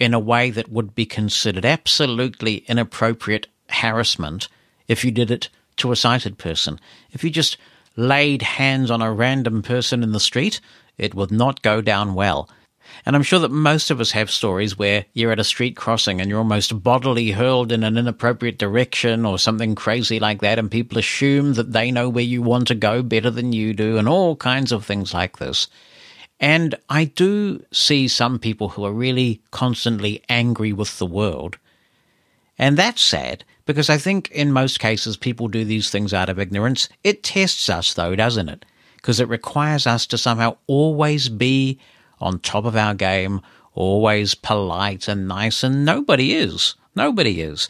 [0.00, 4.48] in a way that would be considered absolutely inappropriate harassment
[4.88, 6.80] if you did it to a sighted person.
[7.12, 7.56] If you just
[7.96, 10.60] laid hands on a random person in the street,
[10.96, 12.48] it would not go down well.
[13.06, 16.20] And I'm sure that most of us have stories where you're at a street crossing
[16.20, 20.70] and you're almost bodily hurled in an inappropriate direction or something crazy like that, and
[20.70, 24.08] people assume that they know where you want to go better than you do, and
[24.08, 25.68] all kinds of things like this.
[26.40, 31.58] And I do see some people who are really constantly angry with the world.
[32.58, 36.38] And that's sad because I think in most cases people do these things out of
[36.38, 36.88] ignorance.
[37.04, 38.64] It tests us though, doesn't it?
[38.96, 41.78] Because it requires us to somehow always be
[42.20, 43.40] on top of our game,
[43.74, 46.74] always polite and nice, and nobody is.
[46.94, 47.68] Nobody is.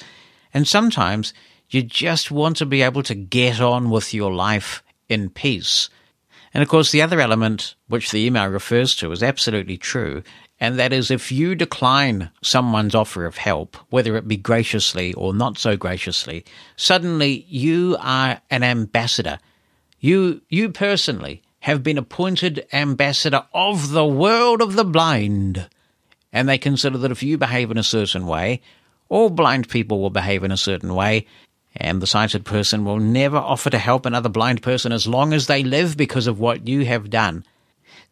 [0.54, 1.34] And sometimes
[1.70, 5.90] you just want to be able to get on with your life in peace.
[6.54, 10.22] And of course, the other element which the email refers to is absolutely true,
[10.60, 15.32] and that is if you decline someone's offer of help, whether it be graciously or
[15.32, 16.44] not so graciously,
[16.76, 19.38] suddenly you are an ambassador.
[20.00, 25.68] You, you personally have been appointed ambassador of the world of the blind.
[26.32, 28.62] And they consider that if you behave in a certain way,
[29.10, 31.26] all blind people will behave in a certain way,
[31.76, 35.46] and the sighted person will never offer to help another blind person as long as
[35.46, 37.44] they live because of what you have done.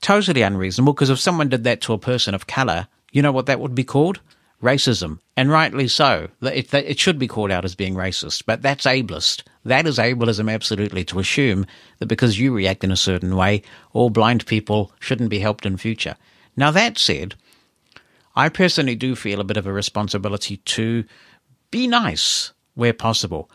[0.02, 3.46] Totally unreasonable, because if someone did that to a person of colour, you know what
[3.46, 4.20] that would be called?
[4.62, 5.20] Racism.
[5.34, 6.28] And rightly so.
[6.42, 9.44] It, it should be called out as being racist, but that's ableist.
[9.66, 11.66] That is ableism absolutely to assume
[11.98, 13.62] that because you react in a certain way,
[13.92, 16.14] all blind people shouldn't be helped in future.
[16.56, 17.34] Now that said,
[18.36, 21.04] I personally do feel a bit of a responsibility to
[21.72, 23.50] be nice where possible.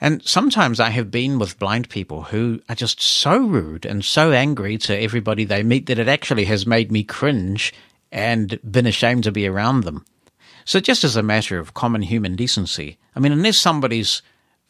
[0.00, 4.32] And sometimes I have been with blind people who are just so rude and so
[4.32, 7.72] angry to everybody they meet that it actually has made me cringe
[8.10, 10.04] and been ashamed to be around them.
[10.64, 14.20] So, just as a matter of common human decency, I mean, unless somebody's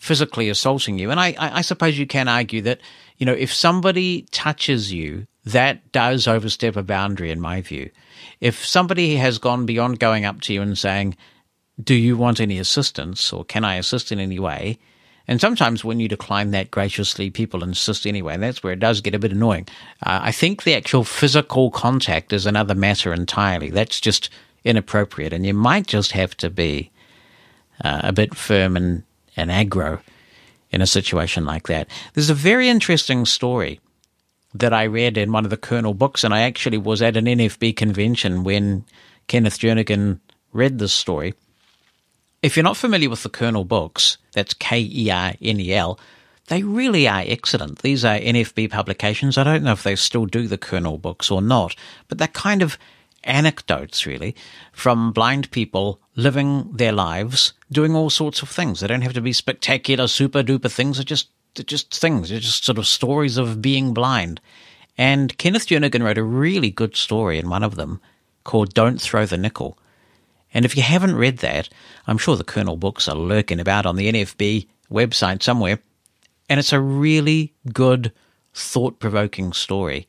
[0.05, 2.79] physically assaulting you, and I, I, suppose you can argue that,
[3.17, 7.89] you know, if somebody touches you, that does overstep a boundary, in my view.
[8.39, 11.17] If somebody has gone beyond going up to you and saying,
[11.83, 14.79] Do you want any assistance, or can I assist in any way?
[15.27, 19.01] And sometimes when you decline that graciously, people insist anyway, and that's where it does
[19.01, 19.67] get a bit annoying.
[20.05, 23.71] Uh, I think the actual physical contact is another matter entirely.
[23.71, 24.29] That's just
[24.65, 26.91] inappropriate, and you might just have to be
[27.83, 29.03] uh, a bit firm and,
[29.37, 30.01] and aggro
[30.71, 31.89] in a situation like that.
[32.15, 33.81] There's a very interesting story
[34.55, 37.27] that I read in one of the Kernel books, and I actually was at an
[37.27, 38.85] NFB convention when
[39.27, 40.21] Kenneth Jernigan
[40.53, 41.35] read this story.
[42.43, 45.99] If you're not familiar with the Kernel books, that's K E R N E L,
[46.49, 47.79] they really are excellent.
[47.81, 49.39] These are NFB publications.
[49.39, 51.75] I don't know if they still do the Kernel books or not,
[52.09, 52.79] but they're kind of
[53.25, 54.37] anecdotes, really,
[54.73, 58.81] from blind people living their lives, doing all sorts of things.
[58.81, 60.97] They don't have to be spectacular, super duper things.
[60.97, 62.31] They're just, they're just things.
[62.31, 64.41] They're just sort of stories of being blind.
[64.97, 68.01] And Kenneth Jernigan wrote a really good story in one of them
[68.45, 69.77] called Don't Throw the Nickel.
[70.53, 71.69] And if you haven't read that,
[72.07, 75.81] I'm sure the Kernel books are lurking about on the NFB website somewhere.
[76.49, 78.13] And it's a really good,
[78.53, 80.07] thought provoking story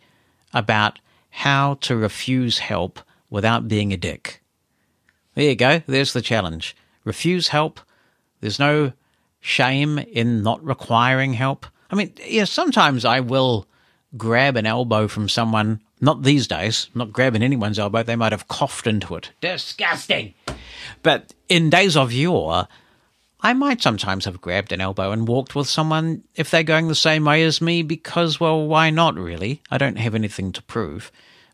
[0.54, 1.00] about
[1.32, 3.00] how to refuse help
[3.30, 4.42] without being a dick.
[5.36, 5.82] There you go.
[5.86, 6.76] There's the challenge.
[7.04, 7.80] Refuse help.
[8.42, 8.94] There's no
[9.40, 11.68] shame in not requiring help.
[11.92, 13.68] I mean, yeah, sometimes I will
[14.18, 15.82] grab an elbow from someone.
[16.02, 18.04] Not these days, not grabbing anyone's elbow.
[18.04, 19.32] They might have coughed into it.
[19.40, 20.34] Disgusting.
[21.04, 22.68] But in days of yore,
[23.42, 26.96] I might sometimes have grabbed an elbow and walked with someone if they're going the
[26.96, 29.62] same way as me because, well, why not really?
[29.70, 31.12] I don't have anything to prove.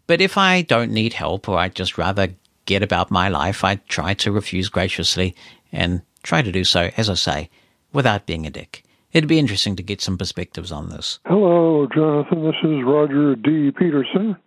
[0.07, 2.29] But if I don't need help or I'd just rather
[2.65, 5.35] get about my life, I try to refuse graciously
[5.71, 7.49] and try to do so, as I say,
[7.93, 8.83] without being a dick.
[9.11, 11.19] It'd be interesting to get some perspectives on this.
[11.25, 12.43] Hello, Jonathan.
[12.43, 13.71] This is Roger D.
[13.71, 14.37] Peterson.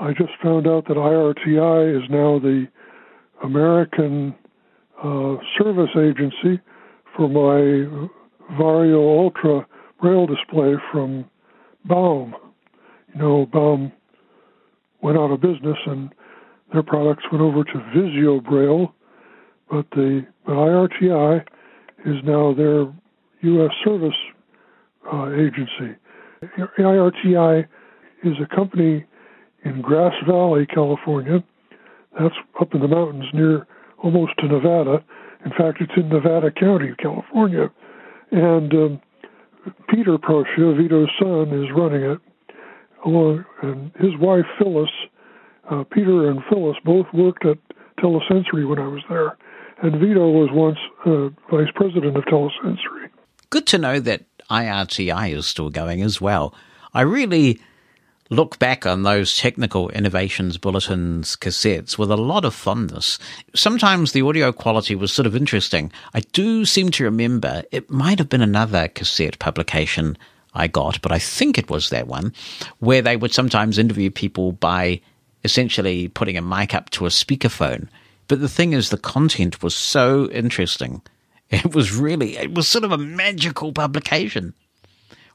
[0.00, 2.68] I just found out that IRTI is now the
[3.42, 4.34] American
[5.02, 6.60] uh, service agency
[7.16, 8.06] for my
[8.56, 9.66] Vario Ultra
[10.00, 11.24] braille display from
[11.84, 12.34] Baum.
[13.14, 13.90] You know, Baum
[15.02, 16.12] went out of business and
[16.72, 18.92] their products went over to Visio Braille,
[19.70, 21.44] but the but IRTI
[22.04, 22.92] is now their
[23.40, 23.70] U.S.
[23.84, 24.16] service
[25.12, 25.96] uh, agency.
[26.78, 27.66] IRTI
[28.24, 29.04] is a company
[29.64, 31.42] in Grass Valley, California.
[32.18, 33.66] That's up in the mountains near
[34.02, 35.04] almost to Nevada.
[35.44, 37.70] In fact, it's in Nevada County, California.
[38.30, 39.00] And um,
[39.88, 42.18] Peter Proscia, Vito's son, is running it.
[43.04, 44.90] Along, and his wife Phyllis,
[45.70, 47.58] uh, Peter and Phyllis both worked at
[47.98, 49.36] Telesensory when I was there,
[49.82, 53.10] and Vito was once uh, vice president of Telesensory.
[53.50, 56.54] Good to know that IRTI is still going as well.
[56.94, 57.60] I really
[58.30, 63.18] look back on those technical innovations bulletins cassettes with a lot of fondness.
[63.54, 65.90] Sometimes the audio quality was sort of interesting.
[66.14, 70.18] I do seem to remember it might have been another cassette publication
[70.54, 72.32] I got, but I think it was that one,
[72.80, 75.00] where they would sometimes interview people by
[75.44, 77.88] essentially putting a mic up to a speakerphone.
[78.26, 81.02] But the thing is, the content was so interesting.
[81.50, 84.52] It was really, it was sort of a magical publication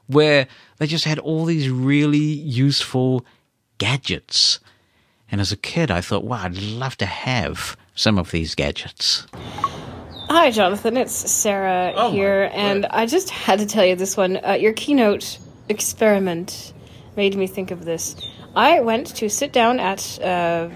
[0.06, 0.46] where
[0.78, 3.26] they just had all these really useful
[3.78, 4.60] gadgets.
[5.28, 9.26] And as a kid, I thought, wow, I'd love to have some of these gadgets.
[10.30, 10.96] Hi, Jonathan.
[10.96, 14.38] It's Sarah Oh, here, and I just had to tell you this one.
[14.44, 16.72] Uh, your keynote experiment
[17.16, 18.14] made me think of this.
[18.56, 20.68] I went to sit down at uh,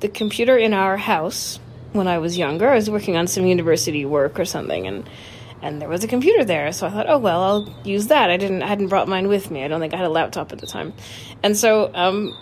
[0.00, 1.60] the computer in our house
[1.92, 2.68] when I was younger.
[2.68, 5.08] I was working on some university work or something, and
[5.62, 6.72] and there was a computer there.
[6.72, 8.30] So I thought, oh well, I'll use that.
[8.30, 9.62] I didn't, I hadn't brought mine with me.
[9.62, 10.92] I don't think I had a laptop at the time,
[11.42, 12.36] and so um,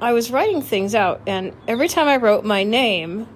[0.00, 3.26] I was writing things out, and every time I wrote my name,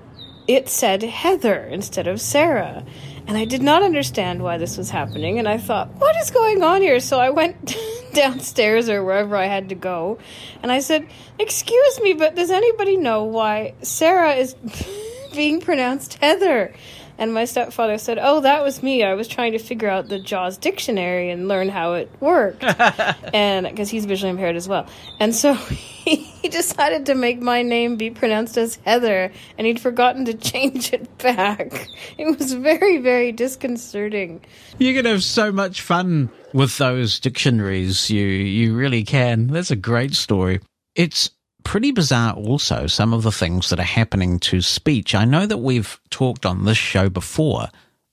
[0.47, 2.85] it said Heather instead of Sarah.
[3.27, 5.39] And I did not understand why this was happening.
[5.39, 7.01] And I thought, what is going on here?
[7.01, 7.77] So I went
[8.13, 10.19] downstairs or wherever I had to go.
[10.63, 11.09] And I said,
[11.39, 14.55] Excuse me, but does anybody know why Sarah is
[15.35, 16.75] being pronounced Heather?
[17.19, 19.03] And my stepfather said, Oh, that was me.
[19.03, 22.63] I was trying to figure out the Jaws dictionary and learn how it worked.
[23.35, 24.87] and because he's visually impaired as well.
[25.19, 25.55] And so
[26.07, 26.17] he
[26.47, 30.93] he decided to make my name be pronounced as Heather, and he'd forgotten to change
[30.93, 31.89] it back.
[32.19, 34.41] It was very, very disconcerting.
[34.79, 38.09] You can have so much fun with those dictionaries.
[38.11, 39.49] You you really can.
[39.49, 40.61] That's a great story.
[40.95, 41.31] It's
[41.67, 45.17] pretty bizarre also some of the things that are happening to speech.
[45.17, 47.67] I know that we've talked on this show before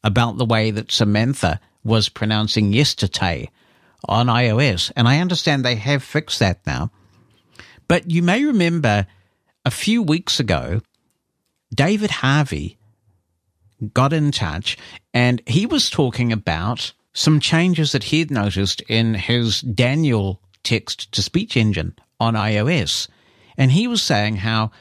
[0.04, 3.52] about the way that Samantha was pronouncing yesterday
[4.10, 6.90] on iOS, and I understand they have fixed that now.
[7.88, 9.06] But you may remember
[9.64, 10.82] a few weeks ago,
[11.72, 12.80] David Harvey
[13.94, 14.80] got in touch
[15.14, 21.22] and he was talking about some changes that he'd noticed in his Daniel text to
[21.22, 23.08] speech engine on iOS.
[23.58, 24.72] And he was saying how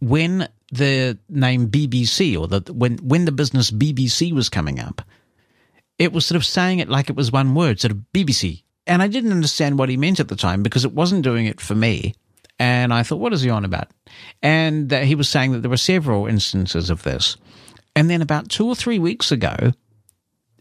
[0.00, 5.02] when the name BBC or the when when the business BBC was coming up,
[5.98, 8.62] it was sort of saying it like it was one word, sort of BBC.
[8.86, 11.60] And I didn't understand what he meant at the time because it wasn't doing it
[11.60, 12.14] for me.
[12.58, 13.90] And I thought, what is he on about?
[14.42, 17.36] And he was saying that there were several instances of this.
[17.94, 19.72] And then about two or three weeks ago,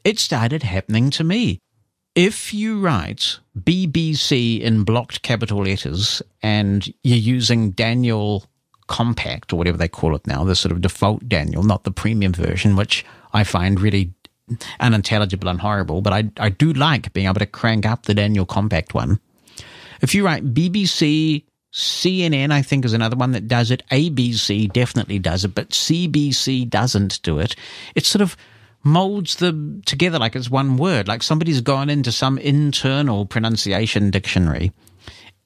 [0.03, 1.59] it started happening to me.
[2.15, 8.45] If you write BBC in blocked capital letters and you're using Daniel
[8.87, 12.31] Compact or whatever they call it now, the sort of default Daniel, not the premium
[12.31, 14.13] version, which I find really
[14.79, 18.45] unintelligible and horrible, but I, I do like being able to crank up the Daniel
[18.45, 19.19] Compact one.
[20.01, 21.43] If you write BBC,
[21.73, 23.83] CNN, I think is another one that does it.
[23.91, 27.57] ABC definitely does it, but CBC doesn't do it.
[27.95, 28.37] it's sort of
[28.85, 34.71] molds them together like it's one word, like somebody's gone into some internal pronunciation dictionary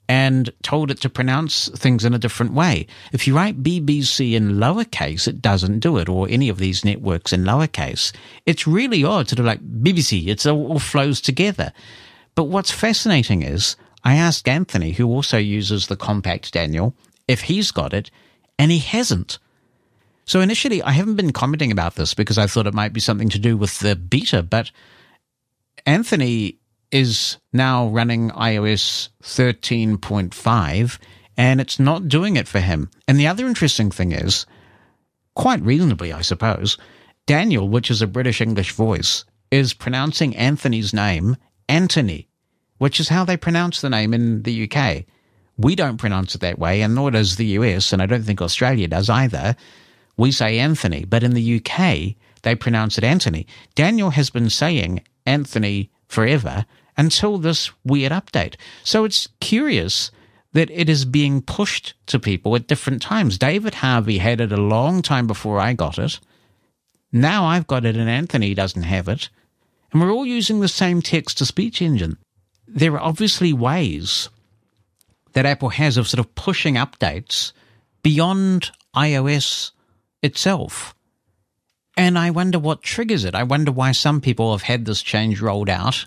[0.09, 2.87] and told it to pronounce things in a different way.
[3.13, 7.31] If you write BBC in lowercase, it doesn't do it, or any of these networks
[7.31, 8.11] in lowercase.
[8.47, 10.45] It's really odd, to of like BBC.
[10.47, 11.71] All, all flows together.
[12.33, 16.95] But what's fascinating is I asked Anthony, who also uses the compact Daniel,
[17.27, 18.09] if he's got it,
[18.57, 19.37] and he hasn't.
[20.29, 23.29] So initially, I haven't been commenting about this because I thought it might be something
[23.29, 24.69] to do with the beta, but
[25.87, 26.59] Anthony
[26.91, 30.99] is now running iOS 13.5
[31.35, 32.91] and it's not doing it for him.
[33.07, 34.45] And the other interesting thing is,
[35.33, 36.77] quite reasonably, I suppose,
[37.25, 41.37] Daniel, which is a British English voice, is pronouncing Anthony's name
[41.67, 42.27] Anthony,
[42.77, 45.05] which is how they pronounce the name in the UK.
[45.57, 48.43] We don't pronounce it that way, and nor does the US, and I don't think
[48.43, 49.55] Australia does either.
[50.19, 53.47] We say Anthony, but in the UK, they pronounce it Anthony.
[53.73, 56.65] Daniel has been saying Anthony forever
[56.97, 58.55] until this weird update.
[58.83, 60.11] So it's curious
[60.51, 63.37] that it is being pushed to people at different times.
[63.37, 66.19] David Harvey had it a long time before I got it.
[67.13, 69.29] Now I've got it and Anthony doesn't have it.
[69.93, 72.17] And we're all using the same text to speech engine.
[72.67, 74.27] There are obviously ways
[75.31, 77.53] that Apple has of sort of pushing updates
[78.03, 79.71] beyond iOS
[80.21, 80.93] itself.
[81.97, 83.35] And I wonder what triggers it.
[83.35, 86.05] I wonder why some people have had this change rolled out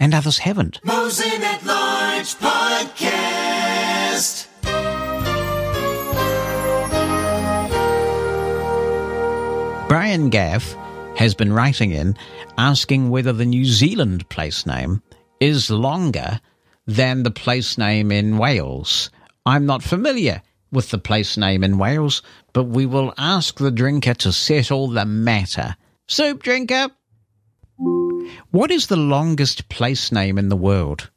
[0.00, 0.80] and others haven't.
[0.84, 4.46] Mosen at Large Podcast.
[9.88, 10.76] Brian Gaff
[11.16, 12.16] has been writing in
[12.58, 15.02] asking whether the New Zealand place name
[15.40, 16.40] is longer
[16.86, 19.10] than the place name in Wales.
[19.46, 22.22] I'm not familiar with the place name in Wales,
[22.52, 25.76] but we will ask the drinker to settle the matter.
[26.06, 26.90] Soup drinker,
[28.50, 31.10] what is the longest place name in the world?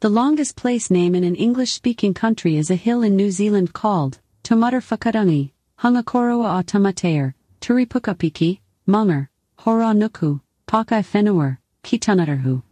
[0.00, 3.72] The longest place name in an English speaking country is a hill in New Zealand
[3.74, 5.50] called Tumatara
[5.80, 9.28] Hungakoroa o Tamateir, Turipukapiki, Munger,
[9.58, 12.62] Hora Pakai Fenuer, Kitanarahu.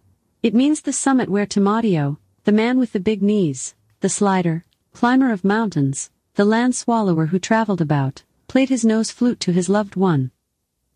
[0.43, 5.33] It means the summit where Tamatea, the man with the big knees, the slider, climber
[5.33, 9.97] of mountains, the land swallower who traveled about, played his nose flute to his loved
[9.97, 10.31] one.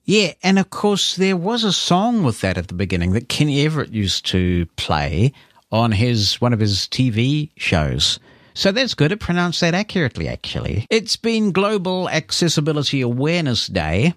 [0.05, 3.65] Yeah, and of course there was a song with that at the beginning that Kenny
[3.65, 5.33] Everett used to play
[5.71, 8.19] on his one of his TV shows.
[8.55, 9.13] So that's good.
[9.13, 10.87] It pronounced that accurately, actually.
[10.91, 14.15] It's been Global Accessibility Awareness Day.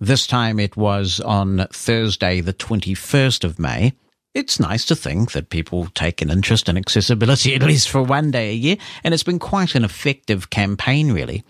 [0.00, 3.92] This time it was on Thursday, the 21st of May.
[4.36, 8.30] It's nice to think that people take an interest in accessibility at least for one
[8.30, 11.42] day a year, and it's been quite an effective campaign, really.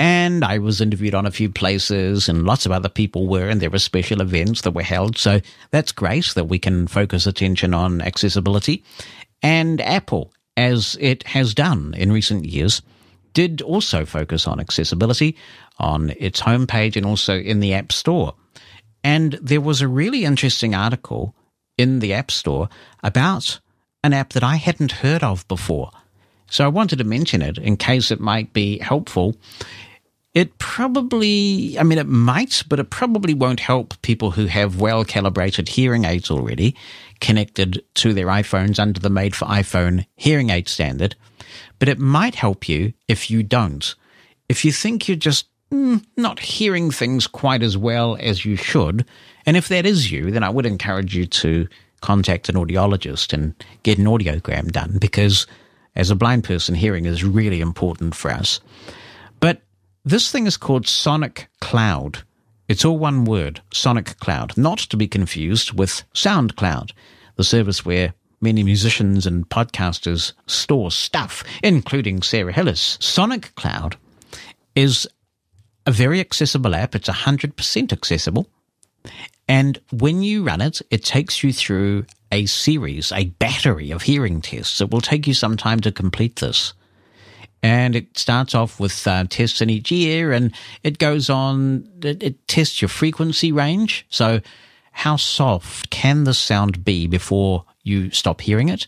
[0.00, 3.60] And I was interviewed on a few places, and lots of other people were, and
[3.60, 5.16] there were special events that were held.
[5.16, 5.40] So
[5.70, 8.82] that's great that we can focus attention on accessibility.
[9.40, 12.82] And Apple, as it has done in recent years,
[13.34, 15.36] did also focus on accessibility
[15.78, 18.34] on its homepage and also in the App Store.
[19.04, 21.36] And there was a really interesting article
[21.76, 22.68] in the App Store
[23.02, 23.60] about
[24.02, 25.90] an app that I hadn't heard of before.
[26.48, 29.36] So I wanted to mention it in case it might be helpful.
[30.32, 35.04] It probably, I mean, it might, but it probably won't help people who have well
[35.04, 36.76] calibrated hearing aids already
[37.20, 41.16] connected to their iPhones under the made for iPhone hearing aid standard.
[41.78, 43.94] But it might help you if you don't.
[44.48, 49.06] If you think you're just mm, not hearing things quite as well as you should,
[49.46, 51.68] and if that is you, then I would encourage you to
[52.00, 55.46] contact an audiologist and get an audiogram done because
[55.94, 58.60] as a blind person, hearing is really important for us.
[59.40, 59.62] But
[60.04, 62.22] this thing is called Sonic Cloud.
[62.68, 66.90] It's all one word, SonicCloud, not to be confused with SoundCloud,
[67.36, 72.98] the service where many musicians and podcasters store stuff, including Sarah Hillis.
[73.00, 73.94] SonicCloud
[74.74, 75.08] is
[75.86, 76.94] a very accessible app.
[76.94, 78.48] It's 100% accessible.
[79.48, 84.40] And when you run it, it takes you through a series, a battery of hearing
[84.40, 84.80] tests.
[84.80, 86.72] It will take you some time to complete this.
[87.62, 92.22] And it starts off with uh, tests in each ear and it goes on, it,
[92.22, 94.06] it tests your frequency range.
[94.10, 94.40] So,
[94.92, 98.86] how soft can the sound be before you stop hearing it?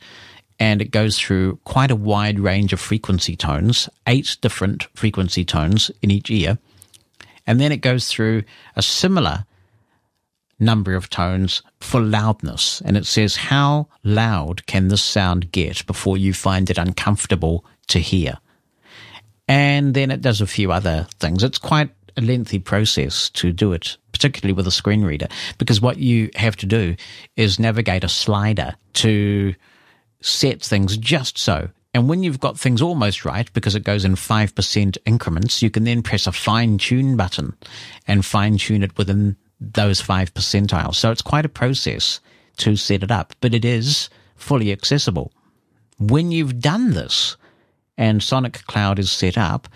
[0.59, 5.91] And it goes through quite a wide range of frequency tones, eight different frequency tones
[6.03, 6.59] in each ear.
[7.47, 9.45] And then it goes through a similar
[10.59, 12.81] number of tones for loudness.
[12.85, 17.99] And it says, how loud can this sound get before you find it uncomfortable to
[17.99, 18.39] hear?
[19.47, 21.43] And then it does a few other things.
[21.43, 25.99] It's quite a lengthy process to do it, particularly with a screen reader, because what
[25.99, 26.97] you have to do
[27.37, 29.55] is navigate a slider to
[30.21, 31.69] set things just so.
[31.95, 35.85] And when you've got things almost right, because it goes in 5% increments, you can
[35.85, 37.57] then press a fine tune button
[38.07, 40.95] and fine tune it within those five percentiles.
[40.97, 42.21] So it's quite a process
[42.59, 45.33] to set it up, but it is fully accessible.
[45.99, 47.37] When you've done this
[47.97, 49.69] and SonicCloud is set up,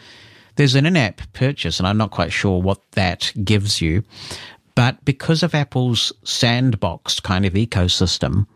[0.56, 4.04] there's an in-app purchase, and I'm not quite sure what that gives you.
[4.74, 8.46] But because of Apple's sandboxed kind of ecosystem,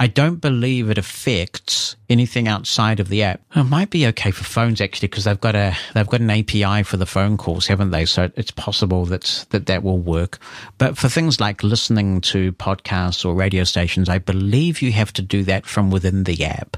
[0.00, 3.40] I don't believe it affects anything outside of the app.
[3.54, 6.82] It might be okay for phones actually because they've got a they've got an API
[6.82, 8.04] for the phone calls, haven't they?
[8.04, 10.38] So it's possible that that that will work.
[10.78, 15.22] But for things like listening to podcasts or radio stations, I believe you have to
[15.22, 16.76] do that from within the app.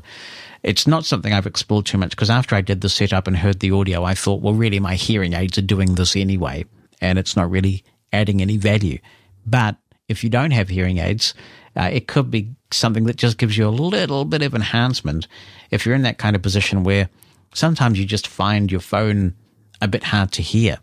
[0.62, 3.60] It's not something I've explored too much because after I did the setup and heard
[3.60, 6.64] the audio, I thought, well, really, my hearing aids are doing this anyway,
[7.00, 8.98] and it's not really adding any value.
[9.46, 9.76] But
[10.08, 11.34] if you don't have hearing aids,
[11.76, 15.26] uh, it could be something that just gives you a little bit of enhancement
[15.70, 17.08] if you're in that kind of position where
[17.54, 19.34] sometimes you just find your phone
[19.80, 20.78] a bit hard to hear.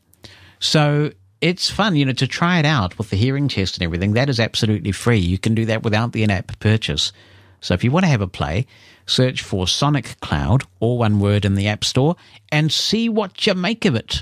[0.59, 1.11] So
[1.41, 4.13] it's fun, you know, to try it out with the hearing test and everything.
[4.13, 5.17] That is absolutely free.
[5.17, 7.11] You can do that without the in-app purchase.
[7.61, 8.65] So if you want to have a play,
[9.05, 12.15] search for SonicCloud, all one word in the App Store,
[12.51, 14.21] and see what you make of it.